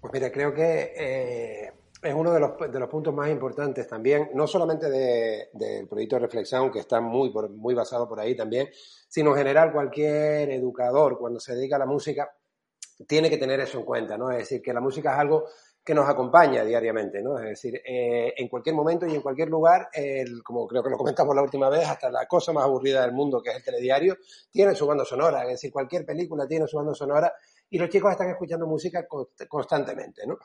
Pues 0.00 0.12
mira, 0.12 0.30
creo 0.32 0.54
que 0.54 0.92
eh, 0.96 1.72
es 2.02 2.14
uno 2.14 2.32
de 2.32 2.40
los, 2.40 2.52
de 2.70 2.78
los, 2.78 2.88
puntos 2.88 3.12
más 3.12 3.28
importantes 3.28 3.86
también, 3.86 4.30
no 4.34 4.46
solamente 4.46 4.88
del 4.88 5.48
de, 5.52 5.80
de 5.80 5.86
proyecto 5.86 6.16
de 6.16 6.22
reflexión, 6.22 6.70
que 6.70 6.78
está 6.78 7.00
muy, 7.00 7.30
por, 7.30 7.50
muy 7.50 7.74
basado 7.74 8.08
por 8.08 8.20
ahí 8.20 8.36
también, 8.36 8.68
sino 9.08 9.32
en 9.32 9.38
general 9.38 9.72
cualquier 9.72 10.50
educador 10.50 11.18
cuando 11.18 11.40
se 11.40 11.54
dedica 11.54 11.76
a 11.76 11.80
la 11.80 11.86
música 11.86 12.30
tiene 13.06 13.30
que 13.30 13.38
tener 13.38 13.60
eso 13.60 13.78
en 13.78 13.84
cuenta, 13.84 14.16
¿no? 14.18 14.30
Es 14.30 14.38
decir, 14.38 14.62
que 14.62 14.72
la 14.72 14.80
música 14.80 15.12
es 15.12 15.18
algo 15.18 15.44
que 15.88 15.94
nos 15.94 16.06
acompaña 16.06 16.66
diariamente, 16.66 17.22
¿no? 17.22 17.38
Es 17.38 17.46
decir, 17.46 17.80
eh, 17.82 18.34
en 18.36 18.46
cualquier 18.46 18.74
momento 18.74 19.06
y 19.06 19.14
en 19.14 19.22
cualquier 19.22 19.48
lugar, 19.48 19.88
el, 19.94 20.42
como 20.42 20.68
creo 20.68 20.82
que 20.82 20.90
lo 20.90 20.98
comentamos 20.98 21.34
la 21.34 21.40
última 21.40 21.70
vez, 21.70 21.88
hasta 21.88 22.10
la 22.10 22.26
cosa 22.26 22.52
más 22.52 22.64
aburrida 22.64 23.00
del 23.00 23.12
mundo, 23.12 23.40
que 23.40 23.48
es 23.48 23.56
el 23.56 23.64
telediario, 23.64 24.18
tiene 24.50 24.74
su 24.74 24.86
banda 24.86 25.06
sonora, 25.06 25.44
es 25.44 25.48
decir, 25.48 25.72
cualquier 25.72 26.04
película 26.04 26.46
tiene 26.46 26.66
su 26.66 26.76
banda 26.76 26.92
sonora 26.92 27.32
y 27.70 27.78
los 27.78 27.88
chicos 27.88 28.10
están 28.10 28.28
escuchando 28.28 28.66
música 28.66 29.06
constantemente, 29.48 30.26
¿no? 30.26 30.36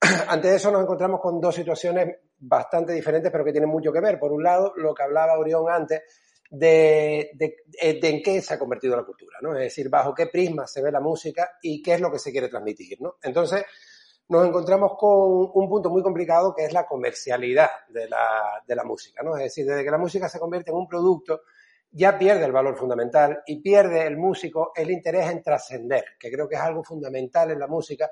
Ante 0.28 0.54
eso 0.54 0.70
nos 0.70 0.82
encontramos 0.82 1.20
con 1.20 1.38
dos 1.38 1.54
situaciones 1.54 2.16
bastante 2.38 2.94
diferentes, 2.94 3.30
pero 3.30 3.44
que 3.44 3.52
tienen 3.52 3.68
mucho 3.68 3.92
que 3.92 4.00
ver. 4.00 4.18
Por 4.18 4.32
un 4.32 4.42
lado, 4.42 4.72
lo 4.76 4.94
que 4.94 5.02
hablaba 5.02 5.38
Orión 5.38 5.66
antes, 5.68 6.04
de, 6.48 7.32
de, 7.34 7.54
en 8.02 8.22
qué 8.22 8.40
se 8.40 8.54
ha 8.54 8.58
convertido 8.58 8.96
la 8.96 9.04
cultura, 9.04 9.36
¿no? 9.42 9.52
Es 9.52 9.64
decir, 9.64 9.90
bajo 9.90 10.14
qué 10.14 10.28
prisma 10.28 10.66
se 10.66 10.80
ve 10.80 10.90
la 10.90 11.00
música 11.00 11.50
y 11.60 11.82
qué 11.82 11.94
es 11.94 12.00
lo 12.00 12.10
que 12.10 12.18
se 12.18 12.32
quiere 12.32 12.48
transmitir, 12.48 12.98
¿no? 13.02 13.16
Entonces, 13.22 13.62
nos 14.30 14.46
encontramos 14.46 14.92
con 14.96 15.50
un 15.54 15.68
punto 15.68 15.90
muy 15.90 16.02
complicado 16.02 16.54
que 16.54 16.64
es 16.64 16.72
la 16.72 16.86
comercialidad 16.86 17.68
de 17.88 18.08
la, 18.08 18.62
de 18.66 18.76
la 18.76 18.84
música, 18.84 19.24
¿no? 19.24 19.36
Es 19.36 19.42
decir, 19.42 19.66
desde 19.66 19.82
que 19.82 19.90
la 19.90 19.98
música 19.98 20.28
se 20.28 20.38
convierte 20.38 20.70
en 20.70 20.76
un 20.76 20.86
producto, 20.86 21.42
ya 21.90 22.16
pierde 22.16 22.44
el 22.44 22.52
valor 22.52 22.76
fundamental 22.76 23.42
y 23.44 23.60
pierde 23.60 24.06
el 24.06 24.16
músico 24.16 24.70
el 24.76 24.92
interés 24.92 25.28
en 25.30 25.42
trascender, 25.42 26.04
que 26.16 26.30
creo 26.30 26.48
que 26.48 26.54
es 26.54 26.60
algo 26.60 26.84
fundamental 26.84 27.50
en 27.50 27.58
la 27.58 27.66
música, 27.66 28.08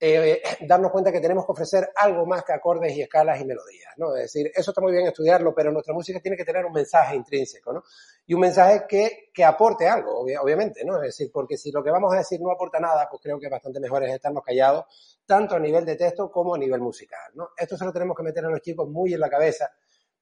eh, 0.00 0.42
darnos 0.66 0.90
cuenta 0.90 1.12
que 1.12 1.20
tenemos 1.20 1.44
que 1.44 1.52
ofrecer 1.52 1.90
algo 1.94 2.24
más 2.24 2.42
que 2.42 2.52
acordes 2.52 2.96
y 2.96 3.02
escalas 3.02 3.40
y 3.40 3.44
melodías, 3.44 3.92
¿no? 3.98 4.16
Es 4.16 4.32
decir, 4.32 4.50
eso 4.54 4.70
está 4.70 4.80
muy 4.80 4.92
bien 4.92 5.06
estudiarlo, 5.06 5.54
pero 5.54 5.70
nuestra 5.70 5.92
música 5.92 6.20
tiene 6.20 6.36
que 6.36 6.44
tener 6.44 6.64
un 6.64 6.72
mensaje 6.72 7.14
intrínseco, 7.14 7.72
¿no? 7.72 7.82
Y 8.26 8.34
un 8.34 8.40
mensaje 8.40 8.84
que, 8.88 9.30
que 9.32 9.44
aporte 9.44 9.86
algo, 9.86 10.20
obviamente, 10.20 10.84
¿no? 10.84 10.96
Es 10.96 11.02
decir, 11.02 11.30
porque 11.32 11.58
si 11.58 11.70
lo 11.70 11.84
que 11.84 11.90
vamos 11.90 12.12
a 12.14 12.18
decir 12.18 12.40
no 12.40 12.50
aporta 12.50 12.80
nada, 12.80 13.06
pues 13.10 13.20
creo 13.22 13.38
que 13.38 13.48
bastante 13.48 13.78
mejor 13.78 14.02
es 14.04 14.14
estarnos 14.14 14.42
callados, 14.42 15.18
tanto 15.26 15.56
a 15.56 15.58
nivel 15.58 15.84
de 15.84 15.96
texto 15.96 16.30
como 16.30 16.54
a 16.54 16.58
nivel 16.58 16.80
musical, 16.80 17.30
¿no? 17.34 17.50
Esto 17.56 17.76
se 17.76 17.84
lo 17.84 17.92
tenemos 17.92 18.16
que 18.16 18.22
meter 18.22 18.44
a 18.44 18.48
los 18.48 18.62
chicos 18.62 18.88
muy 18.88 19.12
en 19.12 19.20
la 19.20 19.28
cabeza, 19.28 19.70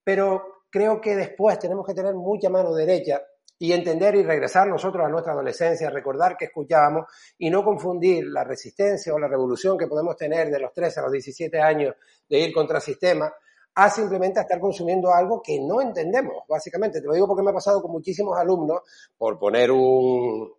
pero 0.02 0.64
creo 0.70 1.00
que 1.00 1.16
después 1.16 1.58
tenemos 1.58 1.86
que 1.86 1.94
tener 1.94 2.14
mucha 2.14 2.50
mano 2.50 2.74
derecha 2.74 3.22
y 3.58 3.72
entender 3.72 4.14
y 4.14 4.22
regresar 4.22 4.68
nosotros 4.68 5.04
a 5.04 5.08
nuestra 5.08 5.32
adolescencia, 5.32 5.90
recordar 5.90 6.36
que 6.36 6.46
escuchábamos 6.46 7.06
y 7.38 7.50
no 7.50 7.64
confundir 7.64 8.26
la 8.26 8.44
resistencia 8.44 9.12
o 9.12 9.18
la 9.18 9.28
revolución 9.28 9.76
que 9.76 9.86
podemos 9.86 10.16
tener 10.16 10.50
de 10.50 10.60
los 10.60 10.72
13 10.72 11.00
a 11.00 11.02
los 11.04 11.12
17 11.12 11.60
años 11.60 11.94
de 12.28 12.38
ir 12.38 12.52
contra 12.52 12.76
el 12.76 12.82
sistema 12.82 13.32
a 13.74 13.90
simplemente 13.90 14.40
estar 14.40 14.58
consumiendo 14.60 15.12
algo 15.12 15.40
que 15.40 15.60
no 15.60 15.80
entendemos, 15.80 16.44
básicamente. 16.48 17.00
Te 17.00 17.06
lo 17.06 17.14
digo 17.14 17.28
porque 17.28 17.42
me 17.42 17.50
ha 17.50 17.54
pasado 17.54 17.80
con 17.80 17.92
muchísimos 17.92 18.36
alumnos, 18.36 18.80
por 19.16 19.38
poner 19.38 19.70
un, 19.70 20.52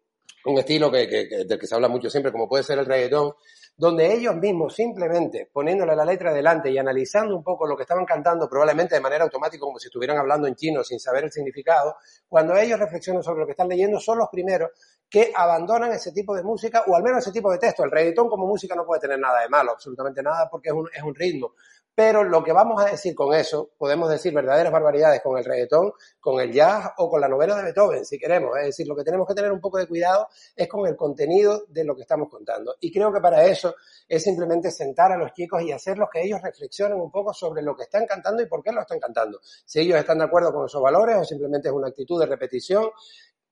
un 0.46 0.58
estilo 0.58 0.89
que, 0.89 1.08
que, 1.08 1.46
del 1.46 1.60
que 1.60 1.68
se 1.68 1.75
habla 1.75 1.89
mucho 1.89 2.10
siempre, 2.10 2.32
como 2.32 2.48
puede 2.48 2.63
ser 2.63 2.79
el 2.79 2.86
reggaetón, 2.86 3.34
donde 3.79 4.13
ellos 4.13 4.36
mismos 4.36 4.75
simplemente 4.75 5.50
poniéndole 5.53 5.95
la 5.95 6.03
letra 6.03 6.33
delante 6.33 6.69
y 6.69 6.77
analizando 6.77 7.33
un 7.33 7.41
poco 7.41 7.65
lo 7.65 7.77
que 7.77 7.83
estaban 7.83 8.03
cantando, 8.03 8.50
probablemente 8.50 8.95
de 8.95 9.00
manera 9.00 9.24
automática, 9.24 9.62
como 9.62 9.79
si 9.79 9.88
estuvieran 9.88 10.17
hablando 10.17 10.50
en 10.50 10.55
chino 10.55 10.83
sin 10.83 11.00
saber 11.00 11.24
el 11.24 11.31
significado, 11.31 11.95
cuando 12.27 12.57
ellos 12.57 12.77
reflexionan 12.77 13.24
sobre 13.24 13.39
lo 13.39 13.45
que 13.45 13.53
están 13.53 13.69
leyendo, 13.69 13.98
son 13.98 14.17
los 14.17 14.27
primeros 14.27 14.71
que 15.09 15.31
abandonan 15.33 15.93
ese 15.93 16.12
tipo 16.12 16.36
de 16.36 16.43
música 16.43 16.83
o 16.88 16.95
al 16.95 17.03
menos 17.03 17.19
ese 17.19 17.31
tipo 17.31 17.50
de 17.53 17.57
texto. 17.57 17.86
El 17.86 17.91
reggaetón 17.91 18.27
como 18.27 18.45
música 18.45 18.75
no 18.75 18.86
puede 18.86 19.00
tener 19.00 19.17
nada 19.17 19.39
de 19.39 19.48
malo, 19.48 19.71
absolutamente 19.71 20.21
nada, 20.21 20.50
porque 20.51 20.67
es 20.67 20.75
un, 20.75 20.89
es 20.93 21.01
un 21.01 21.15
ritmo. 21.15 21.53
Pero 22.00 22.24
lo 22.24 22.41
que 22.41 22.53
vamos 22.53 22.82
a 22.82 22.91
decir 22.91 23.13
con 23.13 23.34
eso, 23.34 23.72
podemos 23.77 24.10
decir 24.10 24.34
verdaderas 24.34 24.72
barbaridades 24.72 25.22
con 25.22 25.38
el 25.38 25.44
reggaetón, 25.44 25.91
con 26.22 26.39
el 26.39 26.50
jazz 26.50 26.94
o 26.96 27.10
con 27.10 27.20
la 27.20 27.27
novela 27.27 27.58
de 27.58 27.63
Beethoven, 27.63 28.06
si 28.06 28.18
queremos. 28.18 28.58
Es 28.58 28.68
decir, 28.68 28.88
lo 28.88 28.96
que 28.96 29.03
tenemos 29.03 29.27
que 29.27 29.34
tener 29.34 29.51
un 29.51 29.60
poco 29.60 29.79
de 29.79 29.86
cuidado 29.86 30.29
es 30.56 30.70
con 30.70 30.88
el 30.88 30.96
contenido 30.96 31.65
de 31.68 31.84
lo 31.84 31.98
que 31.98 32.03
estamos 32.03 32.29
contando. 32.29 32.77
Y 32.79 32.89
creo 32.89 33.12
que 33.12 33.20
para 33.20 33.44
eso 33.44 33.75
es 34.08 34.24
simplemente 34.24 34.72
sentar 34.72 35.12
a 35.12 35.18
los 35.18 35.34
chicos 35.34 35.62
y 35.62 35.74
hacerlos 35.74 36.08
que 36.10 36.22
ellos 36.22 36.41
reflexionen 36.41 36.98
un 36.98 37.12
poco 37.12 37.34
sobre 37.34 37.62
lo 37.62 37.75
que 37.75 37.84
están 37.84 38.06
cantando 38.06 38.41
y 38.41 38.48
por 38.48 38.63
qué 38.63 38.72
lo 38.72 38.79
están 38.79 39.01
cantando. 39.01 39.41
Si 39.44 39.82
ellos 39.82 40.00
están 40.00 40.20
de 40.20 40.24
acuerdo 40.24 40.53
con 40.53 40.68
esos 40.68 40.82
valores 40.82 41.18
o 41.18 41.25
simplemente 41.25 41.68
es 41.68 41.74
una 41.74 41.89
actitud 41.89 42.18
de 42.18 42.27
repetición 42.27 42.91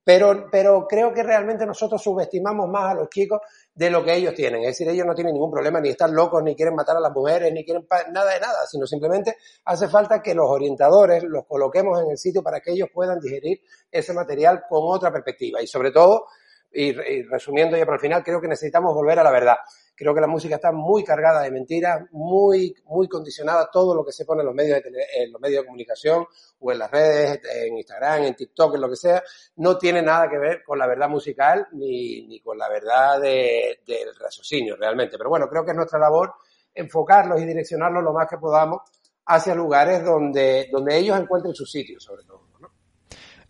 pero, 0.08 0.48
pero 0.50 0.86
creo 0.88 1.12
que 1.12 1.22
realmente 1.22 1.66
nosotros 1.66 2.02
subestimamos 2.02 2.66
más 2.66 2.92
a 2.92 2.94
los 2.94 3.10
chicos 3.10 3.42
de 3.78 3.90
lo 3.90 4.04
que 4.04 4.12
ellos 4.12 4.34
tienen. 4.34 4.62
Es 4.62 4.70
decir, 4.70 4.88
ellos 4.88 5.06
no 5.06 5.14
tienen 5.14 5.34
ningún 5.34 5.52
problema, 5.52 5.80
ni 5.80 5.90
están 5.90 6.12
locos, 6.12 6.42
ni 6.42 6.56
quieren 6.56 6.74
matar 6.74 6.96
a 6.96 7.00
las 7.00 7.12
mujeres, 7.12 7.52
ni 7.52 7.64
quieren 7.64 7.86
nada 8.12 8.34
de 8.34 8.40
nada, 8.40 8.66
sino 8.66 8.84
simplemente 8.88 9.36
hace 9.66 9.86
falta 9.86 10.20
que 10.20 10.34
los 10.34 10.50
orientadores 10.50 11.22
los 11.22 11.46
coloquemos 11.46 12.02
en 12.02 12.10
el 12.10 12.18
sitio 12.18 12.42
para 12.42 12.58
que 12.58 12.72
ellos 12.72 12.88
puedan 12.92 13.20
digerir 13.20 13.60
ese 13.88 14.12
material 14.12 14.64
con 14.68 14.80
otra 14.82 15.12
perspectiva. 15.12 15.62
Y 15.62 15.68
sobre 15.68 15.92
todo, 15.92 16.26
y, 16.72 16.92
resumiendo 17.22 17.76
ya 17.76 17.84
para 17.84 17.96
el 17.96 18.00
final, 18.00 18.22
creo 18.22 18.40
que 18.40 18.48
necesitamos 18.48 18.94
volver 18.94 19.18
a 19.18 19.24
la 19.24 19.30
verdad. 19.30 19.56
Creo 19.94 20.14
que 20.14 20.20
la 20.20 20.26
música 20.26 20.56
está 20.56 20.70
muy 20.70 21.02
cargada 21.02 21.42
de 21.42 21.50
mentiras, 21.50 22.02
muy, 22.12 22.74
muy 22.84 23.08
condicionada 23.08 23.68
todo 23.72 23.94
lo 23.94 24.04
que 24.04 24.12
se 24.12 24.24
pone 24.24 24.42
en 24.42 24.46
los 24.46 24.54
medios 24.54 24.80
de, 24.82 24.90
en 25.16 25.32
los 25.32 25.40
medios 25.40 25.62
de 25.62 25.66
comunicación 25.66 26.26
o 26.60 26.72
en 26.72 26.78
las 26.78 26.90
redes, 26.90 27.40
en 27.52 27.76
Instagram, 27.76 28.24
en 28.24 28.34
TikTok, 28.34 28.74
en 28.74 28.80
lo 28.80 28.90
que 28.90 28.96
sea, 28.96 29.22
no 29.56 29.76
tiene 29.76 30.02
nada 30.02 30.28
que 30.28 30.38
ver 30.38 30.62
con 30.62 30.78
la 30.78 30.86
verdad 30.86 31.08
musical 31.08 31.66
ni, 31.72 32.26
ni 32.28 32.40
con 32.40 32.56
la 32.58 32.68
verdad 32.68 33.20
de, 33.20 33.80
del 33.86 34.14
raciocinio 34.14 34.76
realmente. 34.76 35.16
Pero 35.18 35.30
bueno, 35.30 35.48
creo 35.48 35.64
que 35.64 35.72
es 35.72 35.76
nuestra 35.76 35.98
labor 35.98 36.34
enfocarlos 36.74 37.40
y 37.40 37.46
direccionarlos 37.46 38.04
lo 38.04 38.12
más 38.12 38.28
que 38.28 38.38
podamos 38.38 38.82
hacia 39.26 39.54
lugares 39.54 40.04
donde, 40.04 40.68
donde 40.70 40.96
ellos 40.96 41.18
encuentren 41.18 41.54
su 41.54 41.66
sitio, 41.66 41.98
sobre 41.98 42.24
todo. 42.24 42.47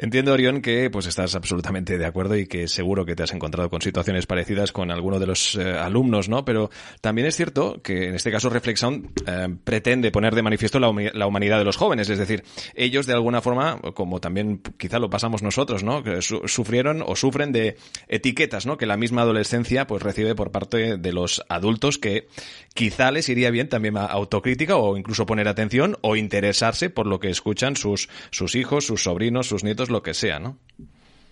Entiendo, 0.00 0.32
Orión, 0.32 0.62
que 0.62 0.90
pues 0.90 1.06
estás 1.06 1.34
absolutamente 1.34 1.98
de 1.98 2.06
acuerdo 2.06 2.36
y 2.36 2.46
que 2.46 2.68
seguro 2.68 3.04
que 3.04 3.16
te 3.16 3.24
has 3.24 3.32
encontrado 3.32 3.68
con 3.68 3.82
situaciones 3.82 4.26
parecidas 4.26 4.70
con 4.70 4.92
alguno 4.92 5.18
de 5.18 5.26
los 5.26 5.56
eh, 5.56 5.72
alumnos, 5.72 6.28
¿no? 6.28 6.44
Pero 6.44 6.70
también 7.00 7.26
es 7.26 7.34
cierto 7.34 7.82
que 7.82 8.06
en 8.06 8.14
este 8.14 8.30
caso 8.30 8.48
Reflexon 8.48 9.10
eh, 9.26 9.48
pretende 9.64 10.12
poner 10.12 10.36
de 10.36 10.42
manifiesto 10.42 10.78
la, 10.78 10.88
humanidad 10.88 11.58
de 11.58 11.64
los 11.64 11.76
jóvenes, 11.76 12.08
es 12.10 12.18
decir, 12.18 12.44
ellos 12.76 13.06
de 13.06 13.14
alguna 13.14 13.40
forma, 13.40 13.80
como 13.94 14.20
también 14.20 14.62
quizá 14.78 15.00
lo 15.00 15.10
pasamos 15.10 15.42
nosotros, 15.42 15.82
¿no? 15.82 16.04
Sufrieron 16.20 17.02
o 17.04 17.16
sufren 17.16 17.50
de 17.50 17.76
etiquetas, 18.06 18.66
¿no? 18.66 18.76
Que 18.76 18.86
la 18.86 18.96
misma 18.96 19.22
adolescencia 19.22 19.88
pues 19.88 20.00
recibe 20.00 20.36
por 20.36 20.52
parte 20.52 20.96
de 20.96 21.12
los 21.12 21.42
adultos 21.48 21.98
que 21.98 22.28
quizá 22.72 23.10
les 23.10 23.28
iría 23.28 23.50
bien 23.50 23.68
también 23.68 23.96
a 23.96 24.04
autocrítica 24.04 24.76
o 24.76 24.96
incluso 24.96 25.26
poner 25.26 25.48
atención 25.48 25.96
o 26.02 26.14
interesarse 26.14 26.88
por 26.88 27.08
lo 27.08 27.18
que 27.18 27.30
escuchan 27.30 27.74
sus, 27.74 28.08
sus 28.30 28.54
hijos, 28.54 28.86
sus 28.86 29.02
sobrinos, 29.02 29.48
sus 29.48 29.64
nietos, 29.64 29.87
lo 29.90 30.02
que 30.02 30.14
sea, 30.14 30.38
¿no? 30.38 30.58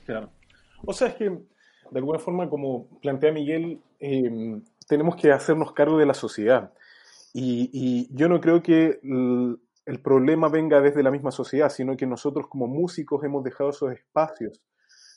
Claro. 0.04 0.30
O 0.84 0.92
sea, 0.92 1.08
es 1.08 1.14
que 1.14 1.24
de 1.90 1.98
alguna 1.98 2.18
forma, 2.18 2.48
como 2.48 2.88
plantea 3.00 3.32
Miguel, 3.32 3.80
eh, 4.00 4.60
tenemos 4.88 5.16
que 5.16 5.32
hacernos 5.32 5.72
cargo 5.72 5.98
de 5.98 6.06
la 6.06 6.14
sociedad. 6.14 6.72
Y, 7.32 8.08
yo 8.14 8.28
no 8.28 8.40
creo 8.40 8.62
que 8.62 8.98
el, 9.02 10.00
problema 10.02 10.48
venga 10.48 10.80
desde 10.80 11.02
la 11.02 11.10
misma 11.10 11.30
sociedad, 11.30 11.68
sino 11.68 11.96
que 11.96 12.06
nosotros 12.06 12.46
como 12.48 12.66
músicos 12.66 13.22
hemos 13.24 13.44
dejado 13.44 13.70
esos 13.70 13.92
espacios 13.92 14.62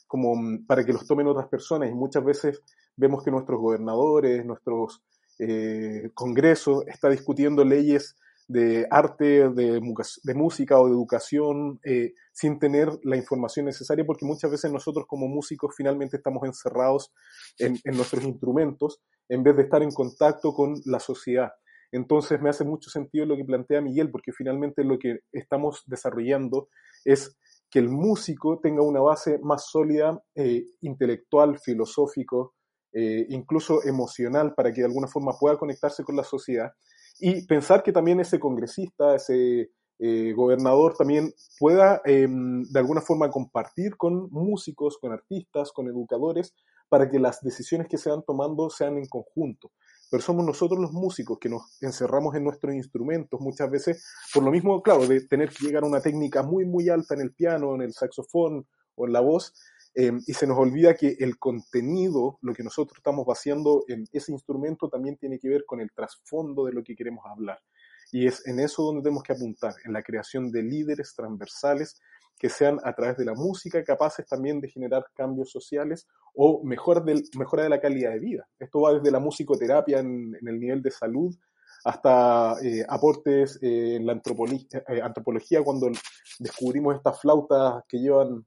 como 0.06 0.34
mm, 0.34 0.66
para 0.66 0.84
que 0.84 0.92
los 0.92 1.06
tomen 1.06 1.28
otras 1.28 1.46
personas 1.48 1.88
y 1.88 1.94
muchas 1.94 2.24
veces 2.24 2.62
vemos 2.96 3.22
que 3.22 3.30
nuestros 3.30 3.60
gobernadores, 3.60 4.44
nuestros 4.44 5.02
eh, 5.38 6.10
congresos 6.12 6.84
están 6.88 7.12
discutiendo 7.12 7.64
leyes 7.64 8.16
de 8.50 8.84
arte, 8.90 9.48
de, 9.50 9.80
de 10.24 10.34
música 10.34 10.80
o 10.80 10.86
de 10.86 10.92
educación 10.92 11.78
eh, 11.84 12.14
sin 12.32 12.58
tener 12.58 12.88
la 13.04 13.16
información 13.16 13.66
necesaria, 13.66 14.04
porque 14.04 14.24
muchas 14.24 14.50
veces 14.50 14.72
nosotros 14.72 15.06
como 15.06 15.28
músicos 15.28 15.72
finalmente 15.76 16.16
estamos 16.16 16.42
encerrados 16.44 17.12
en, 17.58 17.78
en, 17.84 17.96
nuestros 17.96 18.24
instrumentos 18.24 19.00
en 19.28 19.44
vez 19.44 19.54
de 19.54 19.62
estar 19.62 19.84
en 19.84 19.92
contacto 19.92 20.52
con 20.52 20.74
la 20.84 20.98
sociedad. 20.98 21.52
Entonces 21.92 22.42
me 22.42 22.50
hace 22.50 22.64
mucho 22.64 22.90
sentido 22.90 23.24
lo 23.24 23.36
que 23.36 23.44
plantea 23.44 23.80
Miguel, 23.80 24.10
porque 24.10 24.32
finalmente 24.32 24.82
lo 24.82 24.98
que 24.98 25.20
estamos 25.30 25.84
desarrollando 25.86 26.68
es 27.04 27.36
que 27.70 27.78
el 27.78 27.88
músico 27.88 28.58
tenga 28.60 28.82
una 28.82 29.00
base 29.00 29.38
más 29.44 29.66
sólida, 29.70 30.20
eh, 30.34 30.64
intelectual, 30.80 31.56
filosófico, 31.60 32.54
eh, 32.92 33.26
incluso 33.28 33.84
emocional, 33.84 34.54
para 34.56 34.72
que 34.72 34.80
de 34.80 34.88
alguna 34.88 35.06
forma 35.06 35.38
pueda 35.38 35.56
conectarse 35.56 36.02
con 36.02 36.16
la 36.16 36.24
sociedad 36.24 36.72
y 37.20 37.46
pensar 37.46 37.82
que 37.82 37.92
también 37.92 38.20
ese 38.20 38.38
congresista, 38.38 39.14
ese 39.14 39.70
eh, 39.98 40.32
gobernador 40.32 40.96
también 40.96 41.34
pueda 41.58 42.00
em, 42.06 42.62
de 42.64 42.80
alguna 42.80 43.02
forma 43.02 43.30
compartir 43.30 43.96
con 43.96 44.30
músicos, 44.30 44.96
con 44.98 45.12
artistas, 45.12 45.72
con 45.72 45.88
educadores, 45.88 46.54
para 46.88 47.08
que 47.08 47.18
las 47.18 47.40
decisiones 47.42 47.86
que 47.86 47.98
se 47.98 48.10
van 48.10 48.22
tomando 48.26 48.70
sean 48.70 48.96
en 48.96 49.06
conjunto. 49.06 49.70
Pero 50.10 50.22
somos 50.22 50.44
nosotros 50.44 50.80
los 50.80 50.92
músicos 50.92 51.38
que 51.38 51.48
nos 51.48 51.80
encerramos 51.82 52.34
en 52.34 52.44
nuestros 52.44 52.74
instrumentos 52.74 53.40
muchas 53.40 53.70
veces, 53.70 54.04
por 54.34 54.42
lo 54.42 54.50
mismo, 54.50 54.82
claro, 54.82 55.06
de 55.06 55.20
tener 55.26 55.50
que 55.50 55.66
llegar 55.66 55.84
a 55.84 55.86
una 55.86 56.00
técnica 56.00 56.42
muy, 56.42 56.64
muy 56.64 56.88
alta 56.88 57.14
en 57.14 57.20
el 57.20 57.32
piano, 57.32 57.74
en 57.74 57.82
el 57.82 57.92
saxofón 57.92 58.66
o 58.96 59.06
en 59.06 59.12
la 59.12 59.20
voz, 59.20 59.54
Em, 59.94 60.20
y 60.26 60.34
se 60.34 60.46
nos 60.46 60.56
olvida 60.56 60.94
que 60.94 61.16
el 61.18 61.38
contenido, 61.38 62.38
lo 62.42 62.54
que 62.54 62.62
nosotros 62.62 62.98
estamos 62.98 63.26
vaciando 63.26 63.84
en 63.88 64.06
ese 64.12 64.30
instrumento, 64.32 64.88
también 64.88 65.16
tiene 65.16 65.38
que 65.38 65.48
ver 65.48 65.64
con 65.66 65.80
el 65.80 65.90
trasfondo 65.92 66.64
de 66.66 66.72
lo 66.72 66.84
que 66.84 66.94
queremos 66.94 67.24
hablar. 67.26 67.58
Y 68.12 68.26
es 68.26 68.46
en 68.46 68.60
eso 68.60 68.82
donde 68.82 69.02
tenemos 69.02 69.22
que 69.22 69.32
apuntar, 69.32 69.74
en 69.84 69.92
la 69.92 70.02
creación 70.02 70.50
de 70.50 70.62
líderes 70.62 71.14
transversales 71.14 72.00
que 72.38 72.48
sean 72.48 72.78
a 72.84 72.94
través 72.94 73.18
de 73.18 73.24
la 73.24 73.34
música 73.34 73.84
capaces 73.84 74.26
también 74.26 74.60
de 74.60 74.68
generar 74.68 75.04
cambios 75.14 75.50
sociales 75.50 76.08
o 76.34 76.62
mejora 76.64 77.02
de 77.02 77.68
la 77.68 77.80
calidad 77.80 78.12
de 78.12 78.18
vida. 78.18 78.48
Esto 78.58 78.80
va 78.80 78.94
desde 78.94 79.10
la 79.10 79.18
musicoterapia 79.18 79.98
en, 79.98 80.34
el 80.40 80.58
nivel 80.58 80.80
de 80.80 80.90
salud 80.90 81.36
hasta 81.84 82.56
eh, 82.62 82.84
aportes 82.88 83.58
eh, 83.62 83.96
en 83.96 84.06
la 84.06 84.12
antropología, 84.12 85.62
cuando 85.62 85.90
descubrimos 86.38 86.96
estas 86.96 87.20
flautas 87.20 87.82
que 87.88 87.98
llevan 87.98 88.46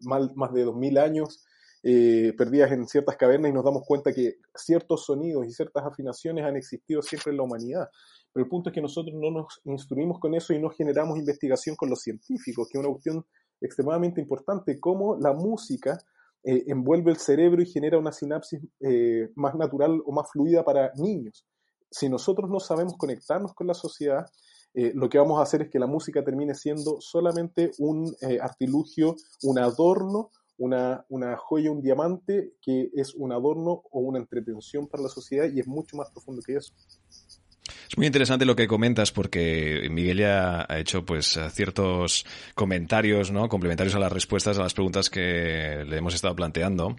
más, 0.00 0.52
de 0.52 0.64
2000 0.64 0.98
años 0.98 1.44
perdidas 1.82 2.72
en 2.72 2.86
ciertas 2.86 3.16
cavernas 3.16 3.50
y 3.50 3.54
nos 3.54 3.64
damos 3.64 3.84
cuenta 3.86 4.12
que 4.12 4.38
ciertos 4.54 5.04
sonidos 5.04 5.46
y 5.46 5.52
ciertas 5.52 5.84
afinaciones 5.86 6.44
han 6.44 6.56
existido 6.56 7.02
siempre 7.02 7.30
en 7.30 7.38
la 7.38 7.44
humanidad. 7.44 7.88
Pero 8.32 8.44
el 8.44 8.50
punto 8.50 8.70
es 8.70 8.74
que 8.74 8.82
nosotros 8.82 9.14
no 9.14 9.30
nos 9.30 9.60
instruimos 9.64 10.18
con 10.18 10.34
eso 10.34 10.52
y 10.52 10.60
no 10.60 10.70
generamos 10.70 11.18
investigación 11.18 11.76
con 11.76 11.88
los 11.88 12.00
científicos, 12.00 12.68
que 12.68 12.78
es 12.78 12.84
una 12.84 12.92
cuestión 12.92 13.24
extremadamente 13.60 14.20
importante, 14.20 14.78
cómo 14.78 15.16
la 15.18 15.32
música 15.32 15.98
eh, 16.44 16.64
envuelve 16.68 17.10
el 17.10 17.16
cerebro 17.16 17.62
y 17.62 17.66
genera 17.66 17.98
una 17.98 18.12
sinapsis 18.12 18.60
eh, 18.80 19.30
más 19.34 19.54
natural 19.56 20.00
o 20.04 20.12
más 20.12 20.30
fluida 20.30 20.64
para 20.64 20.92
niños. 20.94 21.44
Si 21.90 22.08
nosotros 22.08 22.48
no 22.50 22.60
sabemos 22.60 22.96
conectarnos 22.96 23.54
con 23.54 23.66
la 23.66 23.74
sociedad, 23.74 24.26
eh, 24.74 24.92
lo 24.94 25.08
que 25.08 25.18
vamos 25.18 25.38
a 25.38 25.42
hacer 25.42 25.62
es 25.62 25.70
que 25.70 25.78
la 25.78 25.86
música 25.86 26.24
termine 26.24 26.54
siendo 26.54 27.00
solamente 27.00 27.72
un 27.78 28.14
artilugio, 28.40 29.16
un 29.42 29.58
adorno, 29.58 30.30
una, 30.58 31.04
una 31.08 31.36
joya, 31.36 31.70
un 31.70 31.80
diamante 31.80 32.52
que 32.60 32.90
es 32.94 33.14
un 33.14 33.32
adorno 33.32 33.82
o 33.90 34.00
una 34.00 34.18
entretención 34.18 34.86
para 34.88 35.04
la 35.04 35.08
sociedad 35.08 35.48
y 35.52 35.60
es 35.60 35.66
mucho 35.66 35.96
más 35.96 36.10
profundo 36.10 36.42
que 36.44 36.56
eso. 36.56 36.74
Es 37.88 37.96
muy 37.96 38.06
interesante 38.06 38.44
lo 38.44 38.54
que 38.54 38.68
comentas 38.68 39.12
porque 39.12 39.88
Miguel 39.90 40.18
ya 40.18 40.66
ha 40.68 40.78
hecho 40.78 41.06
pues 41.06 41.38
ciertos 41.52 42.26
comentarios, 42.54 43.30
¿no? 43.30 43.48
complementarios 43.48 43.94
a 43.94 43.98
las 43.98 44.12
respuestas 44.12 44.58
a 44.58 44.62
las 44.62 44.74
preguntas 44.74 45.08
que 45.08 45.86
le 45.88 45.96
hemos 45.96 46.14
estado 46.14 46.36
planteando. 46.36 46.96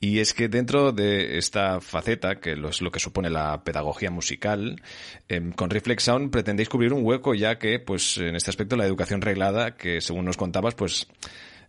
Y 0.00 0.18
es 0.18 0.34
que 0.34 0.48
dentro 0.48 0.90
de 0.90 1.38
esta 1.38 1.80
faceta, 1.80 2.40
que 2.40 2.54
es 2.54 2.82
lo 2.82 2.90
que 2.90 2.98
supone 2.98 3.30
la 3.30 3.62
pedagogía 3.62 4.10
musical, 4.10 4.82
em, 5.28 5.52
con 5.52 5.70
Reflex 5.70 6.02
Sound 6.02 6.30
pretendéis 6.32 6.68
cubrir 6.68 6.92
un 6.92 7.04
hueco 7.04 7.34
ya 7.34 7.58
que, 7.58 7.78
pues, 7.78 8.18
en 8.18 8.34
este 8.34 8.50
aspecto 8.50 8.74
la 8.74 8.86
educación 8.86 9.20
reglada, 9.20 9.76
que 9.76 10.00
según 10.00 10.24
nos 10.24 10.36
contabas, 10.36 10.74
pues 10.74 11.06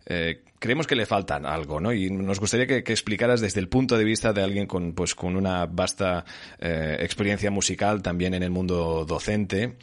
eh, 0.06 0.42
creemos 0.58 0.86
que 0.86 0.96
le 0.96 1.06
faltan 1.06 1.46
algo, 1.46 1.80
¿no? 1.80 1.92
Y 1.92 2.10
nos 2.10 2.40
gustaría 2.40 2.66
que, 2.66 2.78
explicaras 2.92 3.40
desde 3.40 3.60
el 3.60 3.68
punto 3.68 3.96
de 3.96 4.04
vista 4.04 4.32
de 4.32 4.42
alguien 4.42 4.66
con, 4.66 4.94
pues, 4.94 5.14
con 5.14 5.36
una 5.36 5.66
vasta 5.66 6.24
eh, 6.58 6.96
experiencia 7.00 7.50
musical 7.50 8.02
también 8.02 8.34
en 8.34 8.42
el 8.42 8.50
mundo 8.50 9.04
docente. 9.06 9.76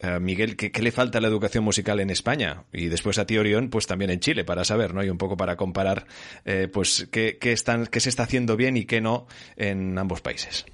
Eh, 0.00 0.20
Miguel, 0.20 0.56
¿qué, 0.56 0.70
le 0.82 0.92
falta 0.92 1.18
a 1.18 1.20
la 1.20 1.28
educación 1.28 1.64
musical 1.64 2.00
en 2.00 2.10
España? 2.10 2.64
Y 2.72 2.88
después 2.88 3.18
a 3.18 3.26
ti, 3.26 3.38
Orión, 3.38 3.68
pues 3.70 3.86
también 3.86 4.10
en 4.10 4.20
Chile, 4.20 4.44
para 4.44 4.64
saber, 4.64 4.94
¿no? 4.94 5.02
Y 5.02 5.10
un 5.10 5.18
poco 5.18 5.36
para 5.36 5.56
comparar, 5.56 6.06
pues, 6.72 7.08
qué, 7.10 7.38
están, 7.40 7.86
qué 7.86 8.00
se 8.00 8.08
está 8.08 8.24
haciendo 8.24 8.56
bien 8.56 8.76
y 8.76 8.84
qué 8.84 9.00
no 9.00 9.26
en 9.56 9.96
ambos 9.98 10.20
países. 10.20 10.66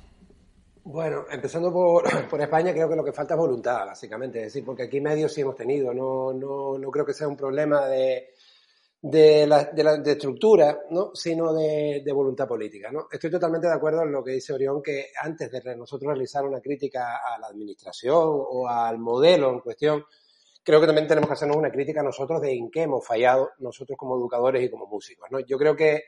Bueno, 0.83 1.27
empezando 1.31 1.73
por, 1.73 2.05
por, 2.29 2.41
España, 2.41 2.73
creo 2.73 2.89
que 2.89 2.97
lo 2.97 3.05
que 3.05 3.13
falta 3.13 3.35
es 3.35 3.39
voluntad, 3.39 3.87
básicamente. 3.87 4.39
Es 4.39 4.45
decir, 4.47 4.65
porque 4.65 4.85
aquí 4.85 5.01
medios 5.01 5.33
sí 5.33 5.43
hemos 5.43 5.55
tenido. 5.55 5.95
No, 5.95 6.33
no, 6.33 6.79
no 6.79 6.91
creo 6.91 7.05
que 7.05 7.13
sea 7.13 7.29
un 7.29 7.37
problema 7.37 7.87
de, 7.87 8.31
de, 9.03 9.47
la, 9.47 9.65
de, 9.65 9.83
la, 9.83 9.97
de 9.97 10.13
estructura, 10.13 10.79
¿no? 10.91 11.11
sino 11.15 11.55
de, 11.55 12.03
de, 12.05 12.13
voluntad 12.13 12.47
política. 12.47 12.91
¿no? 12.93 13.07
Estoy 13.11 13.31
totalmente 13.31 13.67
de 13.67 13.75
acuerdo 13.75 14.03
en 14.03 14.13
lo 14.13 14.23
que 14.23 14.33
dice 14.33 14.53
Orión, 14.53 14.83
que 14.83 15.07
antes 15.23 15.51
de 15.51 15.77
nosotros 15.77 16.13
realizar 16.13 16.45
una 16.45 16.61
crítica 16.61 17.17
a 17.17 17.39
la 17.39 17.47
administración 17.47 18.19
o 18.23 18.69
al 18.69 18.99
modelo 18.99 19.51
en 19.51 19.61
cuestión, 19.61 20.05
creo 20.63 20.81
que 20.81 20.87
también 20.87 21.09
tenemos 21.09 21.29
que 21.29 21.35
hacernos 21.35 21.57
una 21.57 21.71
crítica 21.71 22.03
nosotros 22.03 22.43
de 22.43 22.53
en 22.53 22.71
qué 22.71 22.83
hemos 22.83 23.07
fallado 23.07 23.51
nosotros 23.59 23.97
como 23.97 24.17
educadores 24.17 24.63
y 24.63 24.71
como 24.71 24.87
músicos. 24.87 25.29
¿no? 25.31 25.41
Yo 25.41 25.57
creo 25.57 25.75
que 25.75 26.03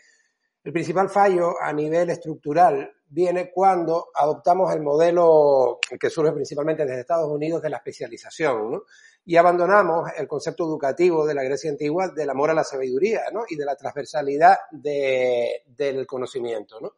el 0.65 0.73
principal 0.73 1.09
fallo 1.09 1.61
a 1.61 1.73
nivel 1.73 2.11
estructural 2.11 2.93
viene 3.09 3.51
cuando 3.51 4.09
adoptamos 4.15 4.73
el 4.73 4.81
modelo 4.81 5.81
que 5.99 6.09
surge 6.09 6.33
principalmente 6.33 6.85
desde 6.85 7.01
Estados 7.01 7.29
Unidos 7.29 7.63
de 7.63 7.71
la 7.71 7.79
especialización, 7.79 8.73
¿no? 8.73 8.83
Y 9.25 9.37
abandonamos 9.37 10.11
el 10.17 10.27
concepto 10.27 10.65
educativo 10.65 11.25
de 11.27 11.35
la 11.35 11.45
Grecia 11.45 11.71
antigua 11.71 12.09
del 12.09 12.31
amor 12.31 12.51
a 12.51 12.55
la 12.55 12.65
sabiduría, 12.65 13.23
¿no? 13.33 13.45
Y 13.49 13.57
de 13.57 13.65
la 13.65 13.77
transversalidad 13.77 14.57
de, 14.71 15.63
del 15.67 16.07
conocimiento, 16.07 16.81
¿no? 16.81 16.95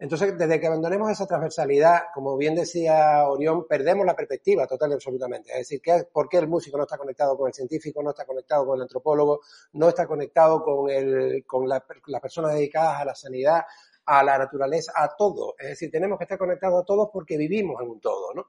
Entonces, 0.00 0.36
desde 0.36 0.58
que 0.58 0.66
abandonemos 0.66 1.10
esa 1.10 1.26
transversalidad, 1.26 2.04
como 2.14 2.34
bien 2.38 2.54
decía 2.54 3.28
Orión, 3.28 3.66
perdemos 3.68 4.06
la 4.06 4.16
perspectiva 4.16 4.66
total 4.66 4.92
y 4.92 4.94
absolutamente. 4.94 5.50
Es 5.50 5.68
decir, 5.68 5.82
¿por 6.10 6.26
qué 6.26 6.38
el 6.38 6.48
músico 6.48 6.78
no 6.78 6.84
está 6.84 6.96
conectado 6.96 7.36
con 7.36 7.48
el 7.48 7.52
científico, 7.52 8.02
no 8.02 8.08
está 8.10 8.24
conectado 8.24 8.64
con 8.64 8.76
el 8.76 8.82
antropólogo, 8.82 9.40
no 9.74 9.90
está 9.90 10.06
conectado 10.06 10.64
con 10.64 11.68
las 11.68 12.20
personas 12.22 12.54
dedicadas 12.54 13.02
a 13.02 13.04
la 13.04 13.14
sanidad, 13.14 13.62
a 14.06 14.22
la 14.24 14.38
naturaleza, 14.38 14.92
a 14.96 15.14
todo? 15.14 15.54
Es 15.58 15.68
decir, 15.68 15.90
tenemos 15.90 16.16
que 16.16 16.24
estar 16.24 16.38
conectados 16.38 16.82
a 16.82 16.86
todos 16.86 17.10
porque 17.12 17.36
vivimos 17.36 17.78
en 17.82 17.90
un 17.90 18.00
todo, 18.00 18.32
¿no? 18.32 18.46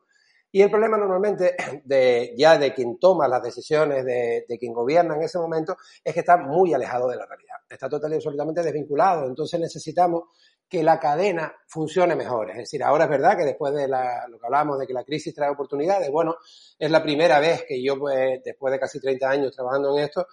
Y 0.51 0.61
el 0.61 0.69
problema 0.69 0.97
normalmente 0.97 1.55
de, 1.85 2.33
ya 2.37 2.57
de 2.57 2.73
quien 2.73 2.99
toma 2.99 3.27
las 3.27 3.41
decisiones, 3.41 4.05
de, 4.05 4.45
de, 4.47 4.57
quien 4.57 4.73
gobierna 4.73 5.15
en 5.15 5.23
ese 5.23 5.39
momento, 5.39 5.77
es 6.03 6.13
que 6.13 6.19
está 6.21 6.37
muy 6.37 6.73
alejado 6.73 7.07
de 7.07 7.17
la 7.17 7.25
realidad. 7.25 7.57
Está 7.69 7.87
totalmente 7.87 8.15
y 8.15 8.19
absolutamente 8.19 8.63
desvinculado. 8.63 9.27
Entonces 9.27 9.59
necesitamos 9.59 10.23
que 10.71 10.83
la 10.83 10.99
cadena 10.99 11.53
funcione 11.67 12.15
mejor. 12.15 12.49
Es 12.51 12.57
decir, 12.57 12.81
ahora 12.81 13.03
es 13.03 13.09
verdad 13.09 13.37
que 13.37 13.43
después 13.43 13.73
de 13.73 13.89
la, 13.89 14.25
lo 14.29 14.39
que 14.39 14.45
hablamos 14.45 14.79
de 14.79 14.87
que 14.87 14.93
la 14.93 15.03
crisis 15.03 15.35
trae 15.35 15.49
oportunidades, 15.49 16.09
bueno, 16.09 16.37
es 16.79 16.89
la 16.89 17.03
primera 17.03 17.41
vez 17.41 17.65
que 17.67 17.83
yo, 17.83 17.99
pues, 17.99 18.41
después 18.41 18.71
de 18.71 18.79
casi 18.79 19.01
30 19.01 19.29
años 19.29 19.53
trabajando 19.53 19.97
en 19.97 20.05
esto, 20.05 20.25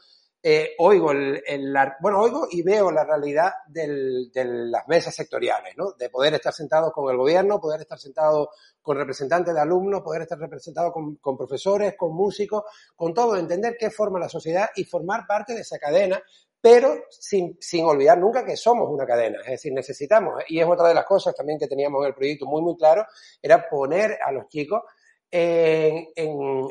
eh, 0.42 0.70
oigo 0.78 1.10
el, 1.10 1.42
el, 1.46 1.74
bueno, 2.00 2.20
oigo 2.20 2.46
y 2.50 2.62
veo 2.62 2.90
la 2.92 3.04
realidad 3.04 3.52
del, 3.66 4.30
de 4.32 4.44
las 4.44 4.86
mesas 4.86 5.14
sectoriales, 5.14 5.76
¿no? 5.76 5.92
De 5.92 6.10
poder 6.10 6.34
estar 6.34 6.52
sentados 6.52 6.92
con 6.92 7.10
el 7.10 7.16
gobierno, 7.16 7.60
poder 7.60 7.80
estar 7.80 7.98
sentados 7.98 8.48
con 8.80 8.96
representantes 8.96 9.52
de 9.52 9.60
alumnos, 9.60 10.02
poder 10.02 10.22
estar 10.22 10.38
representados 10.38 10.92
con, 10.92 11.16
con, 11.16 11.36
profesores, 11.36 11.94
con 11.96 12.14
músicos, 12.14 12.62
con 12.94 13.12
todo, 13.12 13.36
entender 13.36 13.76
qué 13.78 13.90
forma 13.90 14.18
la 14.18 14.28
sociedad 14.28 14.70
y 14.76 14.84
formar 14.84 15.26
parte 15.26 15.54
de 15.54 15.60
esa 15.60 15.78
cadena 15.78 16.22
pero 16.60 17.04
sin, 17.08 17.56
sin 17.60 17.84
olvidar 17.84 18.18
nunca 18.18 18.44
que 18.44 18.56
somos 18.56 18.88
una 18.90 19.06
cadena, 19.06 19.38
es 19.42 19.50
decir, 19.50 19.72
necesitamos, 19.72 20.42
y 20.48 20.58
es 20.58 20.66
otra 20.66 20.88
de 20.88 20.94
las 20.94 21.04
cosas 21.04 21.34
también 21.34 21.58
que 21.58 21.68
teníamos 21.68 22.02
en 22.02 22.08
el 22.08 22.14
proyecto 22.14 22.46
muy, 22.46 22.62
muy 22.62 22.76
claro, 22.76 23.06
era 23.40 23.68
poner 23.68 24.18
a 24.24 24.32
los 24.32 24.48
chicos 24.48 24.82
en, 25.30 26.68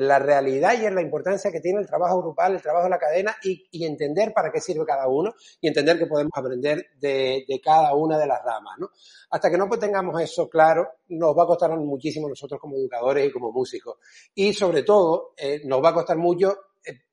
la 0.00 0.18
realidad 0.18 0.74
y 0.80 0.84
en 0.84 0.94
la 0.96 1.02
importancia 1.02 1.52
que 1.52 1.60
tiene 1.60 1.80
el 1.80 1.86
trabajo 1.86 2.20
grupal, 2.20 2.54
el 2.54 2.62
trabajo 2.62 2.84
de 2.84 2.90
la 2.90 2.98
cadena 2.98 3.36
y, 3.42 3.84
entender 3.84 4.32
para 4.32 4.50
qué 4.50 4.60
sirve 4.60 4.84
cada 4.84 5.06
uno 5.08 5.32
y 5.60 5.68
entender 5.68 5.98
que 5.98 6.06
podemos 6.06 6.32
aprender 6.34 6.86
de, 6.98 7.44
de, 7.46 7.60
cada 7.60 7.94
una 7.94 8.18
de 8.18 8.26
las 8.26 8.42
ramas. 8.44 8.78
¿no? 8.78 8.90
Hasta 9.30 9.50
que 9.50 9.56
no 9.56 9.68
pues, 9.68 9.78
tengamos 9.78 10.20
eso 10.20 10.48
claro, 10.48 10.88
nos 11.08 11.36
va 11.36 11.44
a 11.44 11.46
costar 11.46 11.70
muchísimo 11.76 12.28
nosotros 12.28 12.60
como 12.60 12.76
educadores 12.76 13.28
y 13.28 13.30
como 13.30 13.52
músicos. 13.52 13.98
Y 14.34 14.52
sobre 14.52 14.82
todo, 14.82 15.34
eh, 15.36 15.60
nos 15.64 15.82
va 15.82 15.90
a 15.90 15.94
costar 15.94 16.16
mucho 16.16 16.56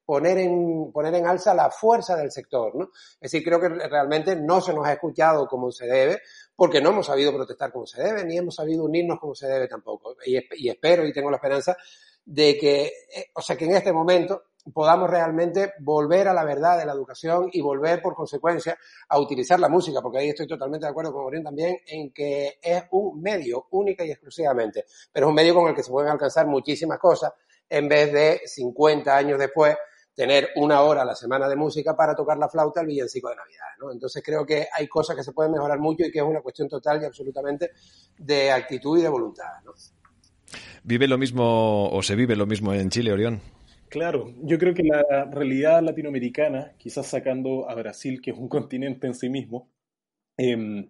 poner 0.07 0.37
en, 0.37 0.89
poner 0.93 1.13
en 1.15 1.27
alza 1.27 1.53
la 1.53 1.69
fuerza 1.69 2.15
del 2.15 2.31
sector, 2.31 2.73
¿no? 2.73 2.91
Es 3.19 3.29
decir, 3.29 3.43
creo 3.43 3.59
que 3.59 3.67
realmente 3.67 4.37
no 4.37 4.61
se 4.61 4.73
nos 4.73 4.87
ha 4.87 4.93
escuchado 4.93 5.49
como 5.49 5.69
se 5.69 5.85
debe, 5.85 6.21
porque 6.55 6.79
no 6.79 6.91
hemos 6.91 7.07
sabido 7.07 7.33
protestar 7.33 7.73
como 7.73 7.85
se 7.85 8.01
debe, 8.01 8.23
ni 8.23 8.37
hemos 8.37 8.55
sabido 8.55 8.85
unirnos 8.85 9.19
como 9.19 9.35
se 9.35 9.47
debe 9.47 9.67
tampoco. 9.67 10.15
Y, 10.25 10.37
y 10.63 10.69
espero 10.69 11.05
y 11.05 11.11
tengo 11.11 11.29
la 11.29 11.35
esperanza 11.35 11.75
de 12.23 12.57
que, 12.57 12.85
eh, 12.85 13.31
o 13.33 13.41
sea, 13.41 13.57
que 13.57 13.65
en 13.65 13.75
este 13.75 13.91
momento 13.91 14.43
podamos 14.73 15.09
realmente 15.09 15.73
volver 15.79 16.29
a 16.29 16.33
la 16.33 16.45
verdad 16.45 16.77
de 16.79 16.85
la 16.85 16.93
educación 16.93 17.49
y 17.51 17.59
volver, 17.59 18.01
por 18.01 18.15
consecuencia, 18.15 18.77
a 19.09 19.19
utilizar 19.19 19.59
la 19.59 19.67
música, 19.67 20.01
porque 20.01 20.19
ahí 20.19 20.29
estoy 20.29 20.47
totalmente 20.47 20.85
de 20.85 20.91
acuerdo 20.91 21.11
con 21.11 21.25
Orión 21.25 21.43
también 21.43 21.79
en 21.85 22.13
que 22.13 22.59
es 22.61 22.83
un 22.91 23.21
medio 23.21 23.67
única 23.71 24.05
y 24.05 24.11
exclusivamente, 24.11 24.85
pero 25.11 25.25
es 25.25 25.29
un 25.29 25.35
medio 25.35 25.53
con 25.53 25.67
el 25.67 25.75
que 25.75 25.83
se 25.83 25.91
pueden 25.91 26.11
alcanzar 26.11 26.47
muchísimas 26.47 26.97
cosas 26.97 27.33
en 27.69 27.89
vez 27.89 28.13
de 28.13 28.41
50 28.45 29.17
años 29.17 29.37
después 29.37 29.75
tener 30.17 30.49
una 30.55 30.81
hora 30.81 31.03
a 31.03 31.05
la 31.05 31.13
semana 31.13 31.47
de 31.47 31.55
música 31.55 31.95
para 31.95 32.15
tocar 32.15 32.39
la 32.39 32.49
flauta 32.49 32.79
al 32.79 32.87
villancico 32.87 33.29
de 33.29 33.35
Navidad, 33.35 33.67
¿no? 33.79 33.91
Entonces 33.91 34.23
creo 34.25 34.47
que 34.47 34.65
hay 34.75 34.87
cosas 34.87 35.15
que 35.15 35.21
se 35.21 35.31
pueden 35.31 35.51
mejorar 35.51 35.77
mucho 35.77 36.03
y 36.05 36.11
que 36.11 36.17
es 36.17 36.25
una 36.25 36.41
cuestión 36.41 36.67
total 36.67 36.99
y 37.03 37.05
absolutamente 37.05 37.69
de 38.17 38.49
actitud 38.49 38.97
y 38.97 39.03
de 39.03 39.09
voluntad, 39.09 39.45
¿no? 39.63 39.73
¿Vive 40.83 41.07
lo 41.07 41.19
mismo 41.19 41.91
o 41.91 42.01
se 42.01 42.15
vive 42.15 42.35
lo 42.35 42.47
mismo 42.47 42.73
en 42.73 42.89
Chile, 42.89 43.11
Orión? 43.11 43.41
Claro, 43.89 44.33
yo 44.41 44.57
creo 44.57 44.73
que 44.73 44.81
la 44.81 45.25
realidad 45.25 45.83
latinoamericana, 45.83 46.73
quizás 46.79 47.05
sacando 47.05 47.69
a 47.69 47.75
Brasil, 47.75 48.19
que 48.19 48.31
es 48.31 48.37
un 48.39 48.49
continente 48.49 49.05
en 49.05 49.13
sí 49.13 49.29
mismo, 49.29 49.69
eh, 50.35 50.89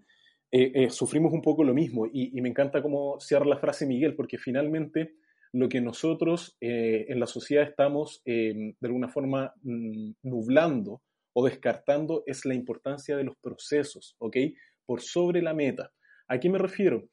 eh, 0.52 0.72
eh, 0.74 0.90
sufrimos 0.90 1.34
un 1.34 1.42
poco 1.42 1.66
lo 1.66 1.74
mismo. 1.74 2.06
Y, 2.06 2.32
y, 2.38 2.42
me 2.42 2.48
encanta 2.48 2.82
cómo 2.82 3.20
cierra 3.20 3.46
la 3.46 3.58
frase 3.58 3.86
Miguel, 3.86 4.16
porque 4.16 4.38
finalmente 4.38 5.16
lo 5.54 5.70
que 5.70 5.82
nosotros 5.82 6.58
eh, 6.62 7.06
en 7.10 7.20
la 7.20 7.28
sociedad 7.28 7.64
estamos 7.64 8.22
eh, 8.26 8.74
de 8.80 8.88
alguna 8.88 9.10
forma 9.10 9.54
mm, 9.64 10.12
nublando 10.24 11.02
o 11.34 11.46
descartando 11.46 12.24
es 12.26 12.46
la 12.46 12.56
importancia 12.56 13.16
de 13.16 13.24
los 13.24 13.36
procesos, 13.38 14.16
¿ok? 14.20 14.38
Por 14.86 15.02
sobre 15.02 15.42
la 15.42 15.54
meta. 15.54 15.92
¿A 16.28 16.40
qué 16.40 16.50
me 16.50 16.58
refiero? 16.58 17.10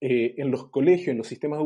Eh, 0.00 0.34
en 0.38 0.50
los 0.50 0.68
colegios, 0.68 1.08
en 1.08 1.18
los 1.18 1.28
sistemas 1.28 1.60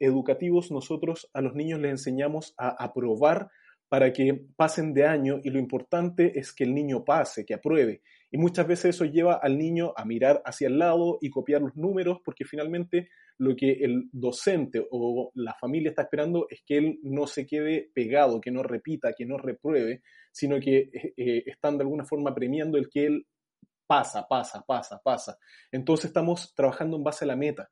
educativos, 0.00 0.70
nosotros 0.70 1.30
a 1.32 1.40
los 1.40 1.54
niños 1.54 1.80
les 1.80 1.92
enseñamos 1.92 2.52
a 2.58 2.82
aprobar 2.82 3.48
para 3.88 4.12
que 4.12 4.44
pasen 4.56 4.92
de 4.92 5.06
año 5.06 5.38
y 5.44 5.50
lo 5.50 5.58
importante 5.58 6.38
es 6.38 6.52
que 6.52 6.64
el 6.64 6.74
niño 6.74 7.04
pase, 7.04 7.44
que 7.44 7.54
apruebe. 7.54 8.02
Y 8.30 8.38
muchas 8.38 8.66
veces 8.66 8.96
eso 8.96 9.04
lleva 9.04 9.34
al 9.34 9.56
niño 9.56 9.92
a 9.96 10.04
mirar 10.04 10.42
hacia 10.44 10.66
el 10.66 10.78
lado 10.78 11.18
y 11.20 11.30
copiar 11.30 11.62
los 11.62 11.76
números 11.76 12.18
porque 12.24 12.44
finalmente 12.44 13.08
lo 13.38 13.54
que 13.54 13.72
el 13.72 14.08
docente 14.12 14.86
o 14.90 15.30
la 15.34 15.54
familia 15.54 15.90
está 15.90 16.02
esperando 16.02 16.46
es 16.48 16.62
que 16.64 16.78
él 16.78 16.98
no 17.02 17.26
se 17.26 17.46
quede 17.46 17.90
pegado, 17.94 18.40
que 18.40 18.50
no 18.50 18.62
repita, 18.62 19.12
que 19.12 19.26
no 19.26 19.36
repruebe, 19.36 20.02
sino 20.32 20.58
que 20.58 20.90
eh, 21.16 21.42
están 21.46 21.76
de 21.76 21.84
alguna 21.84 22.04
forma 22.04 22.34
premiando 22.34 22.78
el 22.78 22.88
que 22.88 23.06
él 23.06 23.26
pasa, 23.86 24.26
pasa, 24.28 24.64
pasa, 24.66 25.00
pasa. 25.02 25.38
Entonces 25.70 26.06
estamos 26.06 26.54
trabajando 26.54 26.96
en 26.96 27.04
base 27.04 27.24
a 27.24 27.28
la 27.28 27.36
meta. 27.36 27.70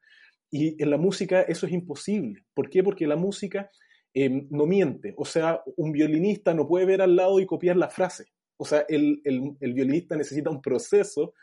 Y 0.50 0.80
en 0.82 0.90
la 0.90 0.98
música 0.98 1.42
eso 1.42 1.66
es 1.66 1.72
imposible. 1.72 2.44
¿Por 2.54 2.70
qué? 2.70 2.82
Porque 2.82 3.06
la 3.06 3.16
música 3.16 3.70
em, 4.12 4.46
no 4.50 4.66
miente. 4.66 5.14
O 5.16 5.24
sea, 5.24 5.62
un 5.76 5.92
violinista 5.92 6.54
no 6.54 6.66
puede 6.66 6.86
ver 6.86 7.02
al 7.02 7.16
lado 7.16 7.40
y 7.40 7.46
copiar 7.46 7.76
la 7.76 7.88
frase. 7.88 8.26
O 8.56 8.64
sea, 8.64 8.84
el, 8.88 9.20
violinista 9.60 10.16
necesita 10.16 10.50
un 10.50 10.62
proceso 10.62 11.34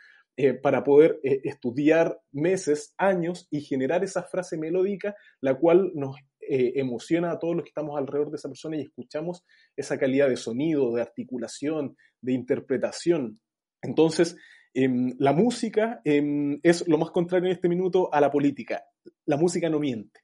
eh, 0.44 0.56
para 0.56 0.84
poder 0.84 1.20
eh, 1.22 1.40
estudiar 1.44 2.20
meses, 2.32 2.96
años 2.98 3.48
y 3.52 3.62
generar 3.62 4.04
esa 4.04 4.24
frase 4.24 4.58
melódica, 4.58 5.16
la 5.40 5.54
cual 5.54 5.92
nos 5.94 6.16
eh, 6.40 6.74
emociona 6.78 7.30
a 7.30 7.38
todos 7.38 7.56
los 7.56 7.64
que 7.64 7.70
estamos 7.70 7.96
alrededor 7.96 8.32
de 8.32 8.38
esa 8.38 8.50
persona 8.50 8.76
y 8.76 8.82
escuchamos 8.82 9.46
esa 9.78 10.00
calidad 10.00 10.30
de 10.30 10.38
sonido, 10.38 10.96
de 10.96 11.04
articulación, 11.04 11.96
de 12.22 12.34
interpretación. 12.34 13.40
Entonces, 13.84 14.36
em, 14.74 15.14
la 15.20 15.32
música 15.32 16.02
em, 16.06 16.60
es 16.64 16.88
lo 16.88 16.98
más 16.98 17.12
contrario 17.12 17.46
en 17.46 17.54
este 17.54 17.70
minuto 17.70 18.12
a 18.12 18.20
la 18.20 18.32
política. 18.32 18.84
La 19.28 19.38
música 19.38 19.70
no 19.70 19.80
miente. 19.80 20.22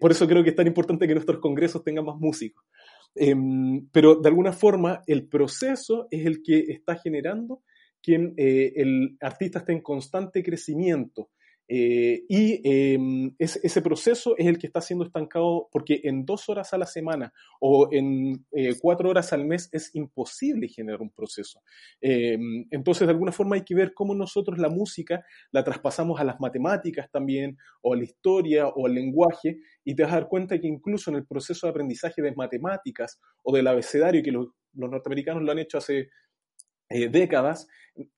por 0.00 0.10
eso 0.10 0.26
creo 0.26 0.42
que 0.42 0.50
es 0.50 0.56
tan 0.56 0.66
importante 0.66 1.06
que 1.06 1.14
nuestros 1.14 1.40
congresos 1.40 1.82
tengan 1.82 2.04
más 2.04 2.16
músicos. 2.16 2.64
Em, 3.14 3.86
pero 3.92 4.16
de 4.16 4.28
alguna 4.28 4.52
forma 4.52 5.02
el 5.06 5.28
proceso 5.28 6.08
es 6.10 6.24
el 6.24 6.42
que 6.42 6.60
está 6.68 6.96
generando 6.96 7.62
que 8.02 8.32
eh, 8.36 8.72
el 8.76 9.16
artista 9.20 9.60
esté 9.60 9.72
en 9.72 9.80
constante 9.80 10.42
crecimiento. 10.42 11.30
Eh, 11.74 12.24
y 12.28 12.60
em, 12.64 13.34
ese 13.38 13.80
proceso 13.80 14.36
es 14.36 14.46
el 14.46 14.58
que 14.58 14.66
está 14.66 14.82
siendo 14.82 15.06
estancado 15.06 15.68
porque 15.72 16.00
en 16.04 16.26
dos 16.26 16.48
horas 16.50 16.74
a 16.74 16.76
la 16.76 16.84
semana 16.84 17.32
o 17.60 17.88
en 17.90 18.44
eh, 18.52 18.74
cuatro 18.78 19.08
horas 19.08 19.32
al 19.32 19.46
mes 19.46 19.70
es 19.72 19.94
imposible 19.94 20.68
generar 20.68 21.00
un 21.00 21.10
proceso. 21.10 21.62
Em, 22.00 22.66
entonces, 22.70 23.06
de 23.06 23.12
alguna 23.12 23.32
forma 23.32 23.56
hay 23.56 23.62
que 23.62 23.74
ver 23.74 23.94
cómo 23.94 24.14
nosotros 24.14 24.58
la 24.58 24.68
música 24.68 25.24
la 25.50 25.64
traspasamos 25.64 26.20
a 26.20 26.24
las 26.24 26.40
matemáticas 26.40 27.10
también, 27.10 27.56
o 27.80 27.94
a 27.94 27.96
la 27.96 28.04
historia, 28.04 28.68
o 28.68 28.86
al 28.86 28.94
lenguaje, 28.94 29.58
y 29.84 29.94
te 29.94 30.02
vas 30.02 30.12
a 30.12 30.16
dar 30.16 30.28
cuenta 30.28 30.58
que 30.58 30.66
incluso 30.66 31.10
en 31.10 31.16
el 31.16 31.26
proceso 31.26 31.66
de 31.66 31.70
aprendizaje 31.70 32.20
de 32.20 32.34
matemáticas 32.34 33.18
o 33.42 33.54
del 33.54 33.66
abecedario, 33.66 34.22
que 34.22 34.32
los 34.32 34.48
norteamericanos 34.74 35.42
lo 35.42 35.52
han 35.52 35.60
hecho 35.60 35.78
hace 35.78 36.10
eh, 36.92 37.08
décadas, 37.08 37.68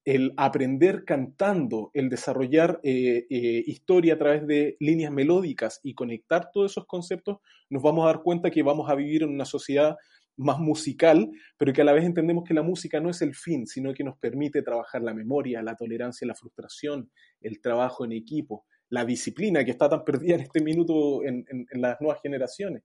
el 0.05 0.33
aprender 0.37 1.05
cantando, 1.05 1.91
el 1.95 2.09
desarrollar 2.09 2.81
eh, 2.83 3.27
eh, 3.29 3.63
historia 3.67 4.15
a 4.15 4.19
través 4.19 4.47
de 4.47 4.77
líneas 4.81 5.13
melódicas 5.13 5.81
y 5.83 5.95
conectar 5.95 6.51
todos 6.53 6.73
esos 6.73 6.87
conceptos, 6.87 7.39
nos 7.71 7.83
vamos 7.83 8.05
a 8.05 8.09
dar 8.09 8.23
cuenta 8.23 8.51
que 8.51 8.63
vamos 8.63 8.89
a 8.91 8.95
vivir 8.95 9.23
en 9.23 9.31
una 9.31 9.45
sociedad 9.45 9.97
más 10.37 10.59
musical, 10.59 11.31
pero 11.57 11.73
que 11.73 11.83
a 11.83 11.85
la 11.85 11.93
vez 11.93 12.05
entendemos 12.05 12.45
que 12.45 12.55
la 12.55 12.63
música 12.63 13.01
no 13.01 13.11
es 13.11 13.23
el 13.23 13.35
fin, 13.35 13.67
sino 13.67 13.93
que 13.95 14.05
nos 14.05 14.19
permite 14.19 14.63
trabajar 14.63 15.03
la 15.03 15.15
memoria, 15.15 15.63
la 15.63 15.77
tolerancia, 15.77 16.27
la 16.27 16.35
frustración, 16.35 17.11
el 17.41 17.61
trabajo 17.61 18.05
en 18.05 18.13
equipo, 18.13 18.67
la 18.89 19.05
disciplina 19.05 19.65
que 19.65 19.71
está 19.71 19.89
tan 19.89 20.05
perdida 20.05 20.35
en 20.35 20.41
este 20.41 20.61
minuto 20.61 21.23
en, 21.25 21.45
las 21.73 22.01
nuevas 22.01 22.21
generaciones. 22.21 22.83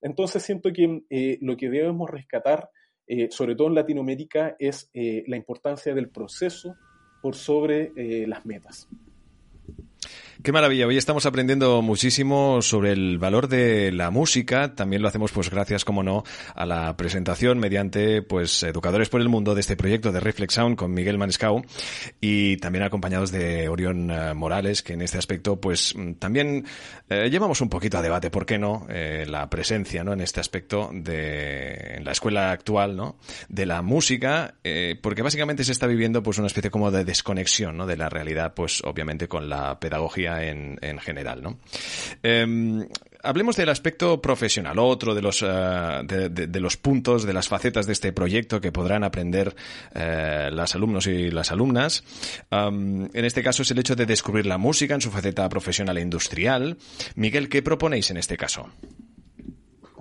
Entonces 0.00 0.42
siento 0.42 0.72
que 0.72 1.38
lo 1.40 1.56
que 1.56 1.70
debemos 1.70 2.08
rescatar 2.08 2.68
eh, 3.06 3.28
sobre 3.30 3.54
todo 3.54 3.68
en 3.68 3.74
Latinoamérica, 3.74 4.56
es 4.58 4.90
eh, 4.94 5.24
la 5.26 5.36
importancia 5.36 5.94
del 5.94 6.08
proceso 6.08 6.76
por 7.20 7.34
sobre 7.34 7.92
eh, 7.96 8.26
las 8.26 8.44
metas. 8.46 8.88
Qué 10.40 10.50
maravilla. 10.50 10.86
Hoy 10.86 10.96
estamos 10.96 11.26
aprendiendo 11.26 11.82
muchísimo 11.82 12.62
sobre 12.62 12.92
el 12.92 13.18
valor 13.18 13.48
de 13.48 13.92
la 13.92 14.10
música. 14.10 14.74
También 14.74 15.02
lo 15.02 15.08
hacemos, 15.08 15.30
pues, 15.30 15.50
gracias, 15.50 15.84
como 15.84 16.02
no, 16.02 16.24
a 16.54 16.64
la 16.64 16.96
presentación 16.96 17.58
mediante, 17.58 18.22
pues, 18.22 18.62
Educadores 18.62 19.08
por 19.08 19.20
el 19.20 19.28
Mundo 19.28 19.54
de 19.54 19.60
este 19.60 19.76
proyecto 19.76 20.10
de 20.10 20.20
Reflex 20.20 20.54
Sound 20.54 20.76
con 20.76 20.92
Miguel 20.94 21.18
Manescau 21.18 21.62
y 22.20 22.56
también 22.56 22.82
acompañados 22.82 23.30
de 23.30 23.68
Orión 23.68 24.10
eh, 24.10 24.34
Morales, 24.34 24.82
que 24.82 24.94
en 24.94 25.02
este 25.02 25.18
aspecto, 25.18 25.60
pues, 25.60 25.94
mm, 25.94 26.14
también 26.14 26.64
eh, 27.08 27.28
llevamos 27.30 27.60
un 27.60 27.68
poquito 27.68 27.98
a 27.98 28.02
debate, 28.02 28.30
¿por 28.30 28.46
qué 28.46 28.58
no? 28.58 28.86
Eh, 28.88 29.26
la 29.28 29.48
presencia, 29.50 30.02
¿no? 30.02 30.14
En 30.14 30.22
este 30.22 30.40
aspecto 30.40 30.90
de, 30.92 31.96
en 31.96 32.04
la 32.04 32.12
escuela 32.12 32.50
actual, 32.50 32.96
¿no? 32.96 33.18
De 33.48 33.66
la 33.66 33.82
música, 33.82 34.54
porque 35.02 35.22
básicamente 35.22 35.62
se 35.62 35.72
está 35.72 35.86
viviendo, 35.86 36.22
pues, 36.22 36.38
una 36.38 36.46
especie 36.46 36.70
como 36.70 36.90
de 36.90 37.04
desconexión, 37.04 37.76
¿no? 37.76 37.86
De 37.86 37.96
la 37.96 38.08
realidad, 38.08 38.54
pues, 38.54 38.82
obviamente 38.82 39.28
con 39.28 39.48
la 39.48 39.78
pedagogía 39.78 40.21
en, 40.26 40.98
general, 40.98 41.42
¿no? 41.42 41.58
Em, 42.22 42.86
hablemos 43.22 43.56
del 43.56 43.68
aspecto 43.68 44.20
profesional, 44.20 44.78
otro 44.78 45.14
de 45.14 45.22
los, 45.22 45.42
eh, 45.42 45.46
de, 45.48 46.60
los 46.60 46.76
puntos, 46.76 47.24
de 47.24 47.32
las 47.32 47.48
facetas 47.48 47.86
de 47.86 47.92
este 47.92 48.12
proyecto 48.12 48.60
que 48.60 48.72
podrán 48.72 49.04
aprender 49.04 49.54
eh, 49.94 50.50
las 50.52 50.74
alumnos 50.74 51.06
y 51.06 51.30
las 51.30 51.50
alumnas. 51.52 52.04
En 52.50 53.24
este 53.24 53.42
caso 53.42 53.62
es 53.62 53.70
el 53.70 53.78
hecho 53.78 53.96
de 53.96 54.06
descubrir 54.06 54.46
la 54.46 54.58
música 54.58 54.94
en 54.94 55.00
su 55.00 55.10
faceta 55.10 55.48
profesional 55.48 55.98
e 55.98 56.02
industrial. 56.02 56.76
Miguel, 57.14 57.48
¿qué 57.48 57.62
proponéis 57.62 58.10
en 58.10 58.16
este 58.16 58.36
caso? 58.36 58.68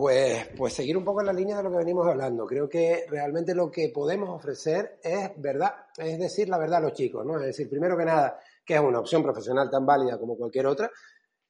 Pues, 0.02 0.48
pues 0.58 0.74
seguir 0.74 0.98
un 0.98 1.06
poco 1.06 1.20
en 1.20 1.28
la 1.28 1.34
línea 1.34 1.58
de 1.58 1.62
lo 1.62 1.70
que 1.70 1.78
venimos 1.78 2.08
hablando. 2.08 2.48
Creo 2.48 2.68
que 2.68 3.06
realmente 3.08 3.54
lo 3.54 3.70
que 3.70 3.90
podemos 3.90 4.30
ofrecer 4.30 4.98
es 5.04 5.30
verdad, 5.38 5.76
es 5.96 6.18
decir, 6.18 6.50
la 6.50 6.58
verdad 6.58 6.78
a 6.80 6.88
los 6.88 6.94
chicos, 6.94 7.24
¿no? 7.24 7.38
Es 7.38 7.46
decir, 7.46 7.70
primero 7.70 7.96
que 7.96 8.06
nada, 8.06 8.40
que 8.66 8.76
es 8.76 8.80
una 8.80 9.00
opción 9.00 9.24
profesional 9.24 9.70
tan 9.70 9.86
válida 9.86 10.18
como 10.20 10.36
cualquier 10.36 10.68
otra. 10.68 10.90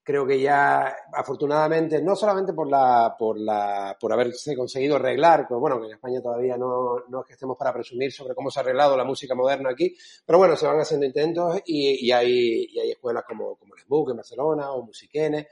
Creo 0.03 0.25
que 0.25 0.41
ya, 0.41 0.95
afortunadamente, 1.13 2.01
no 2.01 2.15
solamente 2.15 2.53
por 2.53 2.67
la, 2.67 3.15
por 3.17 3.39
la, 3.39 3.95
por 3.99 4.11
haberse 4.11 4.55
conseguido 4.55 4.95
arreglar, 4.95 5.45
pues 5.47 5.59
bueno, 5.59 5.79
que 5.79 5.85
en 5.85 5.93
España 5.93 6.21
todavía 6.21 6.57
no, 6.57 7.03
no 7.07 7.21
es 7.21 7.27
que 7.27 7.33
estemos 7.33 7.55
para 7.55 7.71
presumir 7.71 8.11
sobre 8.11 8.33
cómo 8.33 8.49
se 8.49 8.59
ha 8.59 8.63
arreglado 8.63 8.97
la 8.97 9.03
música 9.03 9.35
moderna 9.35 9.69
aquí, 9.69 9.95
pero 10.25 10.39
bueno, 10.39 10.55
se 10.55 10.65
van 10.65 10.79
haciendo 10.79 11.05
intentos 11.05 11.61
y, 11.65 12.07
y 12.07 12.11
hay, 12.11 12.65
y 12.71 12.79
hay 12.79 12.91
escuelas 12.91 13.23
como, 13.27 13.55
como 13.57 13.75
Les 13.75 13.87
Book 13.87 14.09
en 14.09 14.17
Barcelona 14.17 14.71
o 14.71 14.83
Musiquenes 14.83 15.45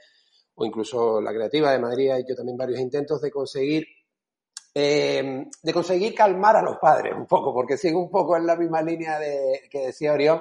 o 0.56 0.64
incluso 0.64 1.20
la 1.20 1.32
Creativa 1.32 1.70
de 1.72 1.78
Madrid 1.78 2.10
ha 2.10 2.18
hecho 2.18 2.34
también 2.34 2.58
varios 2.58 2.80
intentos 2.80 3.20
de 3.20 3.30
conseguir 3.30 3.86
eh, 4.74 5.46
de 5.62 5.72
conseguir 5.72 6.14
calmar 6.14 6.56
a 6.56 6.62
los 6.62 6.76
padres 6.78 7.12
un 7.16 7.26
poco, 7.26 7.52
porque 7.52 7.76
sigue 7.76 7.96
un 7.96 8.10
poco 8.10 8.36
en 8.36 8.46
la 8.46 8.56
misma 8.56 8.82
línea 8.82 9.18
de, 9.18 9.62
que 9.70 9.86
decía 9.86 10.12
Orión, 10.12 10.40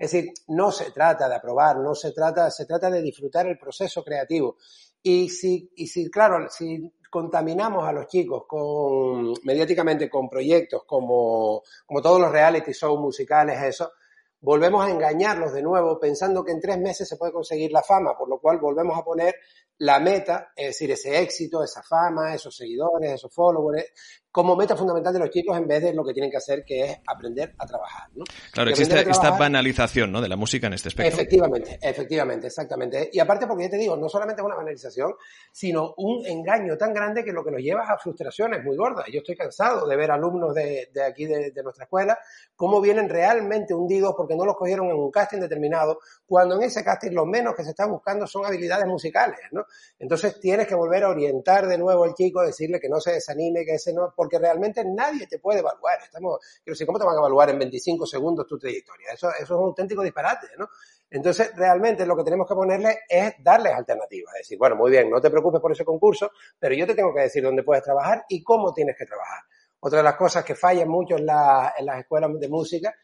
es 0.00 0.12
decir, 0.12 0.32
no 0.48 0.72
se 0.72 0.92
trata 0.92 1.28
de 1.28 1.34
aprobar, 1.34 1.76
no 1.76 1.94
se 1.94 2.12
trata, 2.12 2.50
se 2.50 2.64
trata 2.64 2.88
de 2.88 3.02
disfrutar 3.02 3.46
el 3.46 3.58
proceso 3.58 4.02
creativo. 4.02 4.56
Y 5.02 5.28
si, 5.28 5.70
y 5.76 5.86
si 5.88 6.10
claro, 6.10 6.48
si 6.48 6.90
contaminamos 7.10 7.86
a 7.86 7.92
los 7.92 8.06
chicos 8.06 8.44
con, 8.48 9.34
mediáticamente 9.44 10.08
con 10.08 10.30
proyectos 10.30 10.84
como, 10.86 11.62
como 11.84 12.00
todos 12.00 12.18
los 12.18 12.32
reality 12.32 12.72
shows 12.72 12.98
musicales, 12.98 13.62
eso, 13.62 13.92
volvemos 14.40 14.86
a 14.86 14.90
engañarlos 14.90 15.52
de 15.52 15.60
nuevo 15.60 16.00
pensando 16.00 16.42
que 16.42 16.52
en 16.52 16.60
tres 16.62 16.78
meses 16.78 17.06
se 17.06 17.18
puede 17.18 17.32
conseguir 17.32 17.70
la 17.70 17.82
fama, 17.82 18.16
por 18.16 18.30
lo 18.30 18.38
cual 18.38 18.58
volvemos 18.58 18.98
a 18.98 19.04
poner 19.04 19.34
la 19.76 20.00
meta, 20.00 20.52
es 20.56 20.68
decir, 20.68 20.90
ese 20.92 21.20
éxito, 21.20 21.62
esa 21.62 21.82
fama, 21.82 22.34
esos 22.34 22.56
seguidores, 22.56 23.12
esos 23.12 23.34
followers, 23.34 23.84
como 24.32 24.54
meta 24.54 24.76
fundamental 24.76 25.12
de 25.12 25.18
los 25.18 25.30
chicos 25.30 25.56
en 25.56 25.66
vez 25.66 25.82
de 25.82 25.92
lo 25.92 26.04
que 26.04 26.12
tienen 26.12 26.30
que 26.30 26.36
hacer, 26.36 26.64
que 26.64 26.84
es 26.84 26.98
aprender 27.06 27.52
a 27.58 27.66
trabajar. 27.66 28.08
¿no? 28.14 28.24
Claro, 28.52 28.70
existe 28.70 29.10
esta 29.10 29.32
banalización 29.32 30.12
¿no? 30.12 30.20
de 30.20 30.28
la 30.28 30.36
música 30.36 30.68
en 30.68 30.74
este 30.74 30.88
aspecto. 30.88 31.12
Efectivamente, 31.12 31.78
efectivamente, 31.82 32.46
exactamente. 32.46 33.10
Y 33.12 33.18
aparte, 33.18 33.46
porque 33.46 33.64
ya 33.64 33.70
te 33.70 33.76
digo, 33.76 33.96
no 33.96 34.08
solamente 34.08 34.40
es 34.40 34.46
una 34.46 34.54
banalización, 34.54 35.14
sino 35.50 35.94
un 35.96 36.24
engaño 36.26 36.76
tan 36.76 36.94
grande 36.94 37.24
que 37.24 37.32
lo 37.32 37.44
que 37.44 37.50
nos 37.50 37.60
lleva 37.60 37.82
a 37.82 37.98
frustraciones 37.98 38.62
muy 38.62 38.76
gordas. 38.76 39.06
Yo 39.12 39.18
estoy 39.18 39.36
cansado 39.36 39.86
de 39.86 39.96
ver 39.96 40.12
alumnos 40.12 40.54
de, 40.54 40.90
de 40.92 41.02
aquí, 41.02 41.26
de, 41.26 41.50
de, 41.50 41.62
nuestra 41.62 41.84
escuela, 41.84 42.16
cómo 42.54 42.80
vienen 42.80 43.08
realmente 43.08 43.74
hundidos 43.74 44.14
porque 44.16 44.36
no 44.36 44.44
los 44.44 44.56
cogieron 44.56 44.86
en 44.90 44.96
un 44.96 45.10
casting 45.10 45.40
determinado, 45.40 45.98
cuando 46.24 46.54
en 46.54 46.62
ese 46.62 46.84
casting 46.84 47.10
lo 47.12 47.26
menos 47.26 47.54
que 47.56 47.64
se 47.64 47.70
está 47.70 47.86
buscando 47.86 48.28
son 48.28 48.46
habilidades 48.46 48.86
musicales. 48.86 49.40
¿no? 49.50 49.64
Entonces 49.98 50.38
tienes 50.38 50.68
que 50.68 50.76
volver 50.76 51.02
a 51.02 51.08
orientar 51.08 51.66
de 51.66 51.78
nuevo 51.78 52.04
al 52.04 52.14
chico, 52.14 52.42
decirle 52.42 52.78
que 52.78 52.88
no 52.88 53.00
se 53.00 53.12
desanime, 53.12 53.64
que 53.64 53.74
ese 53.74 53.92
no 53.92 54.04
porque 54.20 54.38
realmente 54.38 54.84
nadie 54.84 55.26
te 55.26 55.38
puede 55.38 55.60
evaluar. 55.60 55.98
Estamos, 56.02 56.40
quiero 56.62 56.74
decir, 56.74 56.86
¿cómo 56.86 56.98
te 56.98 57.06
van 57.06 57.14
a 57.14 57.20
evaluar 57.20 57.48
en 57.48 57.58
25 57.58 58.04
segundos 58.04 58.46
tu 58.46 58.58
trayectoria? 58.58 59.14
Eso, 59.14 59.30
eso 59.30 59.42
es 59.42 59.50
un 59.50 59.68
auténtico 59.68 60.02
disparate, 60.02 60.48
¿no? 60.58 60.68
Entonces, 61.08 61.52
realmente 61.56 62.04
lo 62.04 62.14
que 62.14 62.24
tenemos 62.24 62.46
que 62.46 62.54
ponerle 62.54 62.98
es 63.08 63.32
darles 63.42 63.72
alternativas. 63.72 64.34
Es 64.34 64.40
decir, 64.40 64.58
bueno, 64.58 64.76
muy 64.76 64.90
bien, 64.90 65.08
no 65.08 65.22
te 65.22 65.30
preocupes 65.30 65.58
por 65.58 65.72
ese 65.72 65.86
concurso, 65.86 66.32
pero 66.58 66.74
yo 66.74 66.86
te 66.86 66.94
tengo 66.94 67.14
que 67.14 67.22
decir 67.22 67.42
dónde 67.42 67.62
puedes 67.62 67.82
trabajar 67.82 68.26
y 68.28 68.42
cómo 68.42 68.74
tienes 68.74 68.94
que 68.94 69.06
trabajar. 69.06 69.42
Otra 69.80 70.00
de 70.00 70.04
las 70.04 70.16
cosas 70.16 70.44
que 70.44 70.54
fallan 70.54 70.90
mucho 70.90 71.14
en, 71.14 71.20
en 71.20 71.86
las 71.86 72.00
escuelas 72.00 72.30
de 72.38 72.48
música 72.50 72.94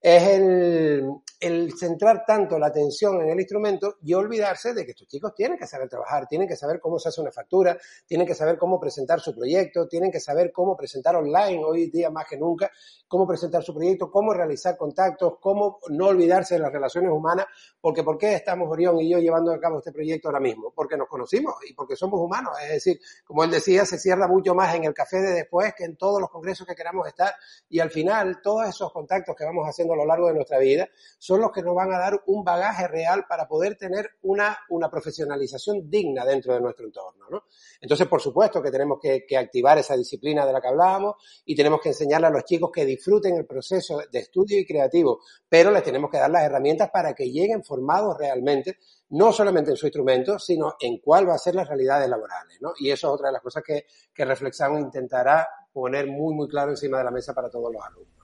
es 0.00 0.22
el, 0.30 1.08
el 1.38 1.72
centrar 1.76 2.24
tanto 2.26 2.58
la 2.58 2.68
atención 2.68 3.20
en 3.20 3.30
el 3.30 3.38
instrumento 3.38 3.96
y 4.02 4.14
olvidarse 4.14 4.72
de 4.72 4.84
que 4.84 4.92
estos 4.92 5.06
chicos 5.06 5.34
tienen 5.34 5.58
que 5.58 5.66
saber 5.66 5.88
trabajar, 5.88 6.26
tienen 6.26 6.48
que 6.48 6.56
saber 6.56 6.80
cómo 6.80 6.98
se 6.98 7.10
hace 7.10 7.20
una 7.20 7.30
factura, 7.30 7.76
tienen 8.06 8.26
que 8.26 8.34
saber 8.34 8.56
cómo 8.56 8.80
presentar 8.80 9.20
su 9.20 9.34
proyecto, 9.34 9.86
tienen 9.86 10.10
que 10.10 10.20
saber 10.20 10.50
cómo 10.52 10.76
presentar 10.76 11.16
online 11.16 11.62
hoy 11.64 11.90
día 11.90 12.10
más 12.10 12.26
que 12.26 12.38
nunca, 12.38 12.70
cómo 13.06 13.26
presentar 13.26 13.62
su 13.62 13.74
proyecto, 13.74 14.10
cómo 14.10 14.32
realizar 14.32 14.76
contactos, 14.76 15.34
cómo 15.40 15.78
no 15.90 16.06
olvidarse 16.06 16.54
de 16.54 16.60
las 16.60 16.72
relaciones 16.72 17.10
humanas, 17.10 17.46
porque 17.80 18.02
¿por 18.02 18.16
qué 18.16 18.34
estamos 18.34 18.68
Orión 18.70 18.98
y 19.00 19.10
yo 19.10 19.18
llevando 19.18 19.52
a 19.52 19.60
cabo 19.60 19.78
este 19.78 19.92
proyecto 19.92 20.28
ahora 20.28 20.40
mismo? 20.40 20.72
Porque 20.74 20.96
nos 20.96 21.08
conocimos 21.08 21.54
y 21.68 21.74
porque 21.74 21.96
somos 21.96 22.20
humanos, 22.20 22.54
es 22.62 22.70
decir, 22.70 23.00
como 23.24 23.44
él 23.44 23.50
decía, 23.50 23.84
se 23.84 23.98
cierra 23.98 24.26
mucho 24.26 24.54
más 24.54 24.74
en 24.74 24.84
el 24.84 24.94
café 24.94 25.18
de 25.18 25.32
después 25.32 25.74
que 25.74 25.84
en 25.84 25.96
todos 25.96 26.20
los 26.20 26.30
congresos 26.30 26.66
que 26.66 26.74
queramos 26.74 27.06
estar 27.06 27.34
y 27.68 27.80
al 27.80 27.90
final 27.90 28.40
todos 28.42 28.68
esos 28.68 28.92
contactos 28.92 29.36
que 29.36 29.44
vamos 29.44 29.66
haciendo 29.66 29.94
a 29.94 29.96
lo 29.96 30.06
largo 30.06 30.28
de 30.28 30.34
nuestra 30.34 30.58
vida 30.58 30.88
son 31.26 31.40
los 31.40 31.50
que 31.50 31.60
nos 31.60 31.74
van 31.74 31.92
a 31.92 31.98
dar 31.98 32.22
un 32.26 32.44
bagaje 32.44 32.86
real 32.86 33.24
para 33.28 33.48
poder 33.48 33.74
tener 33.74 34.10
una, 34.22 34.56
una 34.68 34.88
profesionalización 34.88 35.90
digna 35.90 36.24
dentro 36.24 36.54
de 36.54 36.60
nuestro 36.60 36.86
entorno. 36.86 37.24
¿no? 37.28 37.42
Entonces, 37.80 38.06
por 38.06 38.20
supuesto 38.20 38.62
que 38.62 38.70
tenemos 38.70 39.00
que, 39.02 39.26
que, 39.26 39.36
activar 39.36 39.76
esa 39.76 39.96
disciplina 39.96 40.46
de 40.46 40.52
la 40.52 40.60
que 40.60 40.68
hablábamos 40.68 41.16
y 41.44 41.56
tenemos 41.56 41.80
que 41.80 41.88
enseñarle 41.88 42.28
a 42.28 42.30
los 42.30 42.44
chicos 42.44 42.70
que 42.72 42.84
disfruten 42.84 43.34
el 43.34 43.44
proceso 43.44 43.98
de 44.08 44.20
estudio 44.20 44.60
y 44.60 44.64
creativo, 44.64 45.18
pero 45.48 45.72
les 45.72 45.82
tenemos 45.82 46.12
que 46.12 46.18
dar 46.18 46.30
las 46.30 46.44
herramientas 46.44 46.90
para 46.92 47.12
que 47.12 47.28
lleguen 47.28 47.64
formados 47.64 48.16
realmente 48.16 48.78
no 49.08 49.32
solamente 49.32 49.72
en 49.72 49.76
su 49.76 49.86
instrumento, 49.86 50.38
sino 50.38 50.76
en 50.78 50.98
cuál 50.98 51.28
va 51.28 51.34
a 51.34 51.38
ser 51.38 51.56
las 51.56 51.66
realidades 51.66 52.08
laborales, 52.08 52.58
¿no? 52.60 52.72
Y 52.78 52.92
eso 52.92 53.08
es 53.08 53.14
otra 53.14 53.28
de 53.28 53.32
las 53.32 53.42
cosas 53.42 53.64
que, 53.64 53.86
que 54.14 54.24
Reflexão 54.24 54.78
intentará 54.78 55.48
poner 55.72 56.06
muy, 56.06 56.34
muy 56.34 56.46
claro 56.48 56.70
encima 56.70 56.98
de 56.98 57.04
la 57.04 57.10
mesa 57.10 57.34
para 57.34 57.50
todos 57.50 57.72
los 57.72 57.82
alumnos. 57.84 58.15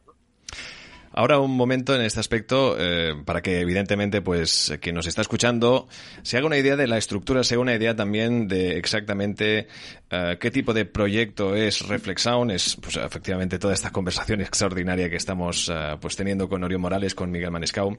Ahora 1.13 1.39
un 1.39 1.57
momento 1.57 1.95
en 1.95 2.03
este 2.03 2.21
aspecto 2.21 2.77
eh, 2.79 3.15
para 3.25 3.43
que 3.43 3.61
evidentemente 3.61 4.23
pues 4.23 4.73
quien 4.81 4.95
nos 4.95 5.07
está 5.07 5.21
escuchando 5.21 5.89
se 6.23 6.37
haga 6.37 6.47
una 6.47 6.57
idea 6.57 6.77
de 6.77 6.87
la 6.87 6.99
estructura, 6.99 7.45
se 7.45 7.55
haga 7.55 7.63
una 7.63 7.75
idea 7.75 7.95
también 7.95 8.49
de 8.49 8.79
exactamente 8.79 9.69
uh, 10.13 10.39
qué 10.39 10.51
tipo 10.51 10.73
de 10.73 10.85
proyecto 10.85 11.57
es 11.57 11.87
Reflexound, 11.89 12.51
es 12.53 12.77
pues 12.77 12.97
efectivamente 12.97 13.59
toda 13.59 13.75
esta 13.75 13.91
conversación 13.91 14.41
extraordinaria 14.41 15.09
que 15.11 15.17
estamos 15.17 15.69
uh, 15.69 15.99
pues 16.01 16.17
teniendo 16.17 16.49
con 16.49 16.63
Orión 16.63 16.81
Morales, 16.81 17.15
con 17.15 17.31
Miguel 17.31 17.51
Manescau. 17.51 17.99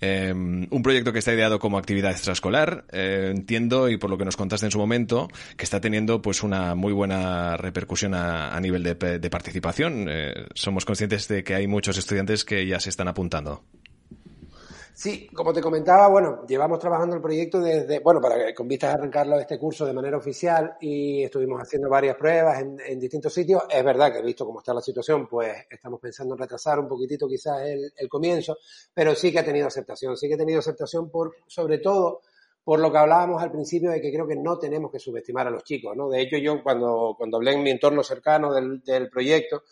Eh, 0.00 0.32
un 0.32 0.82
proyecto 0.82 1.12
que 1.12 1.18
está 1.18 1.32
ideado 1.32 1.58
como 1.58 1.78
actividad 1.78 2.10
extraescolar, 2.12 2.84
eh, 2.92 3.32
entiendo 3.34 3.88
y 3.88 3.96
por 3.96 4.10
lo 4.10 4.18
que 4.18 4.24
nos 4.24 4.36
contaste 4.36 4.66
en 4.66 4.72
su 4.72 4.78
momento 4.78 5.28
que 5.56 5.64
está 5.64 5.80
teniendo 5.80 6.22
pues 6.22 6.42
una 6.42 6.74
muy 6.74 6.92
buena 6.92 7.56
repercusión 7.56 8.14
a, 8.14 8.54
a 8.54 8.60
nivel 8.60 8.82
de, 8.82 8.94
de 8.94 9.30
participación. 9.30 10.08
somos 10.54 10.84
conscientes 10.84 11.28
de 11.28 11.42
que 11.42 11.54
hay 11.54 11.66
muchos 11.66 11.96
estudiantes 11.98 12.44
que 12.44 12.66
ya 12.66 12.78
se 12.80 12.90
están 12.90 13.08
apuntando. 13.08 13.62
Sí, 14.96 15.26
como 15.34 15.52
te 15.52 15.60
comentaba, 15.60 16.06
bueno, 16.06 16.46
llevamos 16.46 16.78
trabajando 16.78 17.16
el 17.16 17.20
proyecto 17.20 17.60
desde, 17.60 17.98
bueno, 17.98 18.20
para 18.20 18.54
con 18.54 18.68
vistas 18.68 18.90
a 18.90 18.94
arrancarlo 18.94 19.40
este 19.40 19.58
curso 19.58 19.84
de 19.84 19.92
manera 19.92 20.16
oficial 20.16 20.76
y 20.80 21.24
estuvimos 21.24 21.60
haciendo 21.60 21.88
varias 21.90 22.16
pruebas 22.16 22.60
en, 22.60 22.78
en, 22.78 23.00
distintos 23.00 23.34
sitios. 23.34 23.64
Es 23.68 23.84
verdad 23.84 24.12
que 24.12 24.22
visto 24.22 24.46
cómo 24.46 24.60
está 24.60 24.72
la 24.72 24.80
situación, 24.80 25.26
pues 25.26 25.52
estamos 25.68 25.98
pensando 25.98 26.34
en 26.34 26.38
retrasar 26.38 26.78
un 26.78 26.86
poquitito 26.86 27.26
quizás 27.26 27.62
el, 27.62 27.92
el 27.96 28.08
comienzo, 28.08 28.56
pero 28.94 29.16
sí 29.16 29.32
que 29.32 29.40
ha 29.40 29.44
tenido 29.44 29.66
aceptación, 29.66 30.16
sí 30.16 30.28
que 30.28 30.34
ha 30.34 30.38
tenido 30.38 30.60
aceptación 30.60 31.10
por, 31.10 31.38
sobre 31.48 31.78
todo, 31.78 32.20
por 32.62 32.78
lo 32.78 32.92
que 32.92 32.98
hablábamos 32.98 33.42
al 33.42 33.50
principio 33.50 33.90
de 33.90 34.00
que 34.00 34.12
creo 34.12 34.28
que 34.28 34.36
no 34.36 34.60
tenemos 34.60 34.92
que 34.92 35.00
subestimar 35.00 35.48
a 35.48 35.50
los 35.50 35.64
chicos, 35.64 35.96
¿no? 35.96 36.08
De 36.08 36.22
hecho, 36.22 36.36
yo 36.36 36.62
cuando, 36.62 37.16
cuando 37.18 37.38
hablé 37.38 37.54
en 37.54 37.64
mi 37.64 37.70
entorno 37.70 38.04
cercano 38.04 38.54
del, 38.54 38.80
del 38.84 39.10
proyecto, 39.10 39.64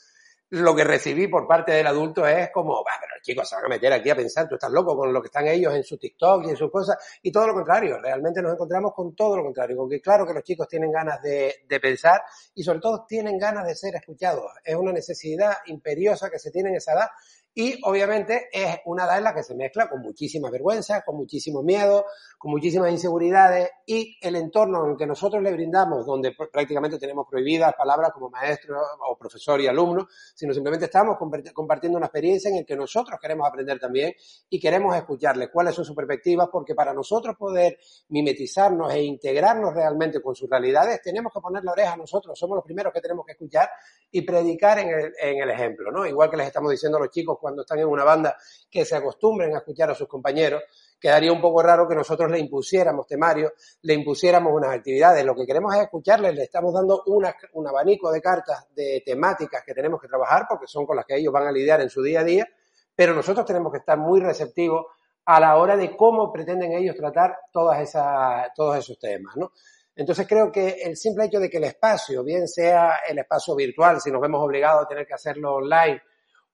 lo 0.52 0.74
que 0.74 0.84
recibí 0.84 1.28
por 1.28 1.46
parte 1.46 1.72
del 1.72 1.86
adulto 1.86 2.26
es 2.26 2.50
como, 2.50 2.84
bah, 2.84 2.98
pero 3.00 3.14
chicos 3.22 3.48
se 3.48 3.54
van 3.56 3.64
a 3.64 3.68
meter 3.68 3.90
aquí 3.90 4.10
a 4.10 4.16
pensar, 4.16 4.46
tú 4.46 4.56
estás 4.56 4.70
loco 4.70 4.94
con 4.94 5.10
lo 5.10 5.22
que 5.22 5.28
están 5.28 5.48
ellos 5.48 5.74
en 5.74 5.82
su 5.82 5.96
TikTok 5.96 6.44
y 6.44 6.50
en 6.50 6.56
sus 6.58 6.70
cosas, 6.70 6.98
y 7.22 7.32
todo 7.32 7.46
lo 7.46 7.54
contrario, 7.54 7.98
realmente 7.98 8.42
nos 8.42 8.52
encontramos 8.52 8.92
con 8.94 9.14
todo 9.16 9.38
lo 9.38 9.44
contrario, 9.44 9.78
con 9.78 9.88
que 9.88 10.02
claro 10.02 10.26
que 10.26 10.34
los 10.34 10.42
chicos 10.42 10.68
tienen 10.68 10.92
ganas 10.92 11.22
de, 11.22 11.64
de 11.66 11.80
pensar 11.80 12.20
y 12.54 12.62
sobre 12.62 12.80
todo 12.80 13.06
tienen 13.08 13.38
ganas 13.38 13.66
de 13.66 13.74
ser 13.74 13.94
escuchados. 13.94 14.44
Es 14.62 14.74
una 14.74 14.92
necesidad 14.92 15.54
imperiosa 15.66 16.28
que 16.28 16.38
se 16.38 16.50
tiene 16.50 16.68
en 16.68 16.76
esa 16.76 16.92
edad 16.92 17.08
y 17.54 17.78
obviamente 17.84 18.48
es 18.50 18.78
una 18.86 19.04
edad 19.04 19.18
en 19.18 19.24
la 19.24 19.34
que 19.34 19.42
se 19.42 19.54
mezcla 19.54 19.88
con 19.88 20.00
muchísima 20.00 20.50
vergüenza, 20.50 21.02
con 21.02 21.16
muchísimo 21.16 21.62
miedo, 21.62 22.06
con 22.42 22.50
muchísimas 22.50 22.90
inseguridades 22.90 23.70
y 23.86 24.18
el 24.20 24.34
entorno 24.34 24.84
en 24.84 24.90
el 24.90 24.96
que 24.96 25.06
nosotros 25.06 25.40
le 25.40 25.52
brindamos, 25.52 26.04
donde 26.04 26.32
prácticamente 26.32 26.98
tenemos 26.98 27.24
prohibidas 27.30 27.72
palabras 27.74 28.10
como 28.12 28.30
maestro 28.30 28.80
o 29.08 29.16
profesor 29.16 29.60
y 29.60 29.68
alumno, 29.68 30.08
sino 30.34 30.52
simplemente 30.52 30.86
estamos 30.86 31.16
compartiendo 31.54 31.98
una 31.98 32.06
experiencia 32.06 32.50
en 32.50 32.56
la 32.56 32.64
que 32.64 32.74
nosotros 32.74 33.16
queremos 33.22 33.46
aprender 33.46 33.78
también 33.78 34.12
y 34.50 34.58
queremos 34.58 34.96
escucharles 34.96 35.50
cuáles 35.52 35.72
son 35.72 35.84
sus 35.84 35.94
perspectivas, 35.94 36.48
porque 36.50 36.74
para 36.74 36.92
nosotros 36.92 37.36
poder 37.38 37.78
mimetizarnos 38.08 38.92
e 38.92 39.04
integrarnos 39.04 39.72
realmente 39.72 40.20
con 40.20 40.34
sus 40.34 40.50
realidades, 40.50 41.00
tenemos 41.00 41.32
que 41.32 41.40
poner 41.40 41.62
la 41.62 41.70
oreja 41.70 41.92
a 41.92 41.96
nosotros, 41.96 42.36
somos 42.36 42.56
los 42.56 42.64
primeros 42.64 42.92
que 42.92 43.00
tenemos 43.00 43.24
que 43.24 43.32
escuchar 43.32 43.70
y 44.10 44.22
predicar 44.22 44.80
en 44.80 44.88
el, 44.88 45.12
en 45.16 45.42
el 45.44 45.50
ejemplo, 45.50 45.92
¿no? 45.92 46.04
Igual 46.04 46.28
que 46.28 46.38
les 46.38 46.48
estamos 46.48 46.72
diciendo 46.72 46.98
a 46.98 47.02
los 47.02 47.10
chicos 47.10 47.38
cuando 47.40 47.62
están 47.62 47.78
en 47.78 47.86
una 47.86 48.02
banda 48.02 48.36
que 48.68 48.84
se 48.84 48.96
acostumbren 48.96 49.54
a 49.54 49.58
escuchar 49.58 49.92
a 49.92 49.94
sus 49.94 50.08
compañeros, 50.08 50.60
quedaría 51.02 51.32
un 51.32 51.40
poco 51.40 51.60
raro 51.62 51.88
que 51.88 51.96
nosotros 51.96 52.30
le 52.30 52.38
impusiéramos 52.38 53.08
temarios, 53.08 53.52
le 53.82 53.94
impusiéramos 53.94 54.52
unas 54.54 54.72
actividades. 54.72 55.24
Lo 55.24 55.34
que 55.34 55.44
queremos 55.44 55.74
es 55.74 55.82
escucharles, 55.82 56.32
le 56.32 56.44
estamos 56.44 56.72
dando 56.72 57.02
un 57.06 57.66
abanico 57.66 58.12
de 58.12 58.22
cartas, 58.22 58.68
de 58.72 59.02
temáticas 59.04 59.64
que 59.66 59.74
tenemos 59.74 60.00
que 60.00 60.06
trabajar, 60.06 60.46
porque 60.48 60.68
son 60.68 60.86
con 60.86 60.96
las 60.96 61.04
que 61.04 61.16
ellos 61.16 61.32
van 61.32 61.48
a 61.48 61.50
lidiar 61.50 61.80
en 61.80 61.90
su 61.90 62.02
día 62.02 62.20
a 62.20 62.24
día, 62.24 62.46
pero 62.94 63.14
nosotros 63.14 63.44
tenemos 63.44 63.72
que 63.72 63.78
estar 63.78 63.98
muy 63.98 64.20
receptivos 64.20 64.86
a 65.24 65.40
la 65.40 65.56
hora 65.56 65.76
de 65.76 65.96
cómo 65.96 66.32
pretenden 66.32 66.72
ellos 66.72 66.94
tratar 66.94 67.36
todas 67.50 67.80
esas, 67.80 68.54
todos 68.54 68.78
esos 68.78 68.96
temas, 68.96 69.36
¿no? 69.36 69.50
Entonces 69.96 70.26
creo 70.26 70.52
que 70.52 70.82
el 70.84 70.96
simple 70.96 71.24
hecho 71.24 71.40
de 71.40 71.50
que 71.50 71.58
el 71.58 71.64
espacio, 71.64 72.22
bien 72.22 72.46
sea 72.46 73.00
el 73.08 73.18
espacio 73.18 73.56
virtual, 73.56 74.00
si 74.00 74.10
nos 74.10 74.22
vemos 74.22 74.40
obligados 74.40 74.84
a 74.84 74.88
tener 74.88 75.04
que 75.04 75.14
hacerlo 75.14 75.56
online, 75.56 76.00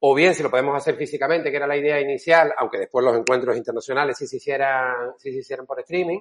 o 0.01 0.15
bien 0.15 0.35
si 0.35 0.43
lo 0.43 0.51
podemos 0.51 0.77
hacer 0.77 0.97
físicamente, 0.97 1.51
que 1.51 1.57
era 1.57 1.67
la 1.67 1.77
idea 1.77 2.01
inicial, 2.01 2.53
aunque 2.59 2.79
después 2.79 3.05
los 3.05 3.17
encuentros 3.17 3.57
internacionales 3.57 4.17
sí 4.17 4.27
se 4.27 4.37
hicieran, 4.37 5.13
sí 5.19 5.33
se 5.33 5.39
hicieran 5.39 5.67
por 5.67 5.81
streaming. 5.81 6.21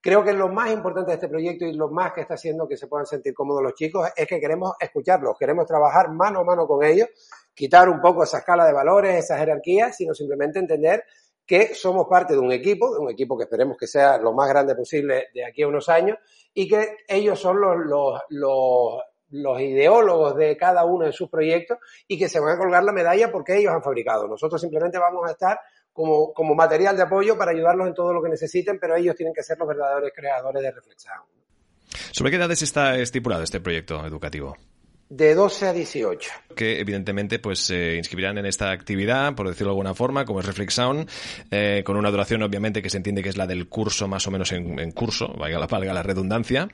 Creo 0.00 0.24
que 0.24 0.32
lo 0.32 0.48
más 0.48 0.72
importante 0.72 1.12
de 1.12 1.14
este 1.14 1.28
proyecto 1.28 1.64
y 1.64 1.74
lo 1.74 1.88
más 1.88 2.12
que 2.12 2.22
está 2.22 2.34
haciendo 2.34 2.66
que 2.66 2.76
se 2.76 2.88
puedan 2.88 3.06
sentir 3.06 3.32
cómodos 3.32 3.62
los 3.62 3.74
chicos 3.74 4.08
es 4.16 4.26
que 4.26 4.40
queremos 4.40 4.72
escucharlos, 4.80 5.38
queremos 5.38 5.64
trabajar 5.64 6.10
mano 6.10 6.40
a 6.40 6.44
mano 6.44 6.66
con 6.66 6.84
ellos, 6.84 7.08
quitar 7.54 7.88
un 7.88 8.00
poco 8.00 8.24
esa 8.24 8.38
escala 8.38 8.66
de 8.66 8.72
valores, 8.72 9.14
esa 9.14 9.38
jerarquía, 9.38 9.92
sino 9.92 10.12
simplemente 10.12 10.58
entender 10.58 11.04
que 11.46 11.72
somos 11.74 12.08
parte 12.08 12.34
de 12.34 12.40
un 12.40 12.50
equipo, 12.50 12.92
de 12.92 12.98
un 12.98 13.10
equipo 13.10 13.36
que 13.36 13.44
esperemos 13.44 13.76
que 13.76 13.86
sea 13.86 14.18
lo 14.18 14.32
más 14.32 14.48
grande 14.48 14.74
posible 14.74 15.28
de 15.32 15.44
aquí 15.44 15.62
a 15.62 15.68
unos 15.68 15.88
años, 15.88 16.18
y 16.52 16.68
que 16.68 16.96
ellos 17.06 17.38
son 17.38 17.60
los, 17.60 17.76
los, 17.86 18.20
los 18.30 19.00
los 19.32 19.60
ideólogos 19.60 20.36
de 20.36 20.56
cada 20.56 20.84
uno 20.84 21.06
de 21.06 21.12
sus 21.12 21.28
proyectos 21.28 21.78
y 22.06 22.18
que 22.18 22.28
se 22.28 22.38
van 22.38 22.54
a 22.54 22.58
colgar 22.58 22.84
la 22.84 22.92
medalla 22.92 23.32
porque 23.32 23.58
ellos 23.58 23.72
han 23.72 23.82
fabricado. 23.82 24.28
Nosotros 24.28 24.60
simplemente 24.60 24.98
vamos 24.98 25.28
a 25.28 25.32
estar 25.32 25.58
como, 25.92 26.32
como 26.32 26.54
material 26.54 26.96
de 26.96 27.02
apoyo 27.02 27.36
para 27.36 27.50
ayudarlos 27.50 27.88
en 27.88 27.94
todo 27.94 28.12
lo 28.12 28.22
que 28.22 28.28
necesiten, 28.28 28.78
pero 28.78 28.96
ellos 28.96 29.16
tienen 29.16 29.34
que 29.34 29.42
ser 29.42 29.58
los 29.58 29.68
verdaderos 29.68 30.10
creadores 30.14 30.62
de 30.62 30.70
reflexión. 30.70 31.18
¿Sobre 32.12 32.30
qué 32.30 32.36
edades 32.36 32.62
está 32.62 32.96
estipulado 32.96 33.42
este 33.42 33.60
proyecto 33.60 34.04
educativo? 34.06 34.56
De 35.12 35.34
12 35.34 35.66
a 35.66 35.72
18. 35.74 36.30
Que 36.56 36.80
evidentemente 36.80 37.38
pues 37.38 37.58
se 37.58 37.96
inscribirán 37.96 38.38
en 38.38 38.46
esta 38.46 38.70
actividad, 38.70 39.34
por 39.34 39.46
decirlo 39.46 39.70
de 39.70 39.72
alguna 39.72 39.94
forma, 39.94 40.24
como 40.24 40.40
es 40.40 40.46
Reflexound, 40.46 41.08
eh, 41.50 41.82
con 41.84 41.98
una 41.98 42.10
duración 42.10 42.42
obviamente 42.42 42.80
que 42.80 42.88
se 42.88 42.96
entiende 42.96 43.22
que 43.22 43.28
es 43.28 43.36
la 43.36 43.46
del 43.46 43.68
curso 43.68 44.08
más 44.08 44.26
o 44.26 44.30
menos 44.30 44.52
en, 44.52 44.78
en 44.78 44.90
curso, 44.92 45.28
valga 45.38 45.58
la, 45.58 45.66
valga 45.66 45.92
la 45.92 46.02
redundancia, 46.02 46.68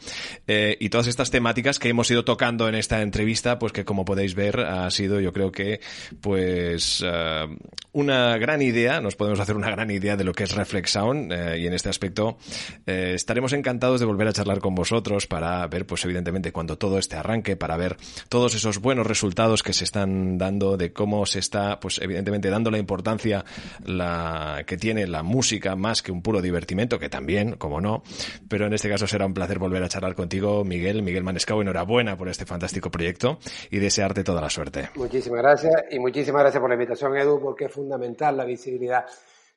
eh, 0.47 0.77
y 0.79 0.89
todas 0.89 1.09
estas 1.09 1.33
temáticas 1.33 1.81
que 1.81 1.89
hemos 1.89 2.09
ido 2.13 2.25
tocando 2.25 2.69
en 2.69 2.77
esta 2.77 3.03
entrevista, 3.03 3.59
pues 3.59 3.73
que 3.73 3.85
como 3.85 4.05
podéis 4.05 4.37
ver 4.37 4.61
ha 4.61 4.89
sido 4.93 5.19
yo 5.21 5.33
creo 5.33 5.51
que 5.51 5.81
pues 6.21 7.03
uh, 7.03 7.49
una 7.93 8.37
gran 8.39 8.63
idea, 8.63 9.01
nos 9.01 9.17
podemos 9.17 9.41
hacer 9.41 9.57
una 9.57 9.71
gran 9.71 9.91
idea 9.91 10.17
de 10.17 10.23
lo 10.23 10.33
que 10.33 10.45
es 10.45 10.55
Reflexound 10.55 11.33
eh, 11.33 11.59
y 11.59 11.67
en 11.67 11.73
este 11.73 11.89
aspecto 11.89 12.39
eh, 12.87 13.13
estaremos 13.15 13.53
encantados 13.53 13.99
de 13.99 14.07
volver 14.07 14.29
a 14.29 14.33
charlar 14.33 14.61
con 14.61 14.75
vosotros 14.75 15.27
para 15.27 15.67
ver 15.67 15.87
pues 15.87 16.05
evidentemente 16.05 16.53
cuando 16.53 16.79
todo 16.79 16.99
este 16.99 17.17
arranque, 17.17 17.57
para 17.57 17.77
ver 17.77 17.97
todos 18.29 18.55
esos 18.55 18.81
buenos 18.81 19.07
resultados 19.07 19.63
que 19.63 19.73
se 19.73 19.85
están 19.85 20.39
dando, 20.39 20.77
de 20.77 20.93
cómo 20.93 21.25
se 21.27 21.39
está, 21.39 21.81
pues 21.81 22.01
evidentemente 22.01 22.51
dando 22.51 22.71
la 22.71 22.79
importancia 22.79 23.45
la, 23.85 24.65
que 24.67 24.77
tiene 24.77 25.07
la 25.07 25.23
música 25.23 25.77
más 25.77 26.03
que 26.03 26.13
un 26.13 26.23
puro 26.23 26.43
divertimento, 26.43 26.99
que 26.99 27.09
también, 27.09 27.57
como 27.57 27.81
no, 27.81 28.03
pero 28.49 28.67
en 28.67 28.73
este 28.73 28.89
caso 28.89 29.07
será 29.07 29.27
un 29.27 29.35
placer 29.35 29.59
volver 29.59 29.83
a 29.83 29.89
charlar 29.89 30.15
contigo, 30.15 30.65
Miguel, 30.65 31.03
Miguel 31.03 31.25
Manescao, 31.25 31.61
enhorabuena 31.63 32.17
por 32.17 32.29
este 32.29 32.47
fantástico 32.47 32.91
proyecto 32.91 33.39
y 33.71 33.79
desearte 33.79 34.25
toda 34.25 34.41
la 34.41 34.51
suerte. 34.51 34.91
Muchísimas 34.95 35.41
gracias 35.41 35.85
y 35.91 35.99
muchísimas 35.99 36.43
gracias 36.43 36.61
por 36.61 36.71
la 36.71 36.75
invitación, 36.75 37.17
Edu, 37.17 37.41
porque 37.41 37.67
es 37.67 37.73
fundamental 37.73 38.37
la 38.37 38.45
visibilidad. 38.45 39.05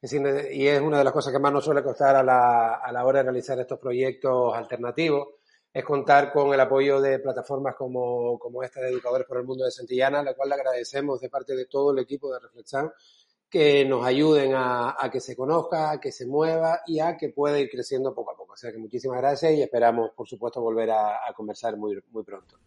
Y 0.03 0.65
es 0.65 0.81
una 0.81 0.97
de 0.97 1.03
las 1.03 1.13
cosas 1.13 1.31
que 1.31 1.37
más 1.37 1.53
nos 1.53 1.63
suele 1.63 1.83
costar 1.83 2.15
a 2.15 2.23
la, 2.23 2.75
a 2.75 2.91
la 2.91 3.05
hora 3.05 3.19
de 3.19 3.23
realizar 3.25 3.59
estos 3.59 3.77
proyectos 3.77 4.55
alternativos, 4.55 5.27
es 5.73 5.85
contar 5.85 6.31
con 6.33 6.53
el 6.53 6.59
apoyo 6.59 6.99
de 6.99 7.19
plataformas 7.19 7.75
como, 7.75 8.37
como 8.37 8.61
esta 8.63 8.81
de 8.81 8.89
Educadores 8.89 9.25
por 9.27 9.37
el 9.37 9.45
Mundo 9.45 9.63
de 9.63 9.71
Santillana, 9.71 10.19
a 10.19 10.23
la 10.23 10.33
cual 10.33 10.49
le 10.49 10.55
agradecemos 10.55 11.21
de 11.21 11.29
parte 11.29 11.55
de 11.55 11.65
todo 11.65 11.91
el 11.91 11.99
equipo 11.99 12.33
de 12.33 12.39
Reflexán 12.39 12.91
que 13.49 13.83
nos 13.83 14.05
ayuden 14.05 14.53
a, 14.55 14.95
que 15.11 15.19
se 15.19 15.35
conozca, 15.35 15.91
a 15.91 15.99
que 15.99 16.13
se 16.13 16.25
mueva 16.25 16.79
y 16.87 17.01
a 17.01 17.17
que 17.17 17.29
pueda 17.29 17.59
ir 17.59 17.69
creciendo 17.69 18.15
poco 18.15 18.31
a 18.31 18.37
poco. 18.37 18.53
O 18.53 18.57
sea 18.57 18.71
que 18.71 18.77
muchísimas 18.77 19.17
gracias 19.17 19.51
y 19.51 19.61
esperamos, 19.61 20.11
por 20.15 20.25
supuesto, 20.27 20.61
volver 20.61 20.89
a, 20.91 21.19
conversar 21.35 21.75
muy, 21.75 22.01
muy 22.11 22.23
pronto. 22.23 22.57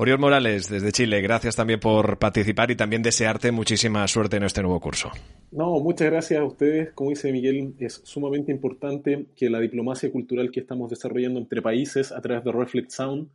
Oriol 0.00 0.20
Morales, 0.20 0.70
desde 0.70 0.92
Chile, 0.92 1.20
gracias 1.20 1.56
también 1.56 1.80
por 1.80 2.20
participar 2.20 2.70
y 2.70 2.76
también 2.76 3.02
desearte 3.02 3.50
muchísima 3.50 4.06
suerte 4.06 4.36
en 4.36 4.44
este 4.44 4.62
nuevo 4.62 4.78
curso. 4.78 5.10
No, 5.50 5.80
muchas 5.80 6.08
gracias 6.08 6.38
a 6.40 6.44
ustedes. 6.44 6.92
Como 6.92 7.10
dice 7.10 7.32
Miguel, 7.32 7.74
es 7.80 8.00
sumamente 8.04 8.52
importante 8.52 9.26
que 9.34 9.50
la 9.50 9.58
diplomacia 9.58 10.12
cultural 10.12 10.52
que 10.52 10.60
estamos 10.60 10.88
desarrollando 10.88 11.40
entre 11.40 11.62
países 11.62 12.12
a 12.12 12.20
través 12.20 12.44
de 12.44 12.52
Reflect 12.52 12.90
Sound 12.90 13.28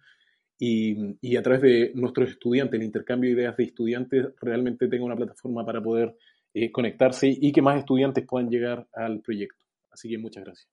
y, 0.57 1.17
y 1.19 1.35
a 1.35 1.43
través 1.43 1.63
de 1.63 1.91
nuestros 1.95 2.29
estudiantes, 2.29 2.79
el 2.79 2.85
intercambio 2.85 3.31
de 3.31 3.41
ideas 3.41 3.57
de 3.57 3.63
estudiantes, 3.65 4.27
realmente 4.39 4.87
tenga 4.87 5.03
una 5.03 5.17
plataforma 5.17 5.65
para 5.65 5.83
poder 5.83 6.15
eh, 6.53 6.71
conectarse 6.71 7.27
y 7.27 7.51
que 7.51 7.61
más 7.61 7.77
estudiantes 7.77 8.25
puedan 8.25 8.49
llegar 8.49 8.87
al 8.93 9.19
proyecto. 9.19 9.65
Así 9.91 10.07
que 10.07 10.17
muchas 10.17 10.45
gracias. 10.45 10.69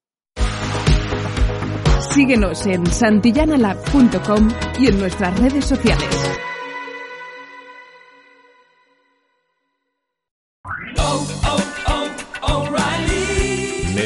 Síguenos 2.00 2.66
en 2.66 2.86
santillanalab.com 2.86 4.48
y 4.78 4.86
en 4.86 4.98
nuestras 4.98 5.38
redes 5.38 5.64
sociales. 5.64 6.19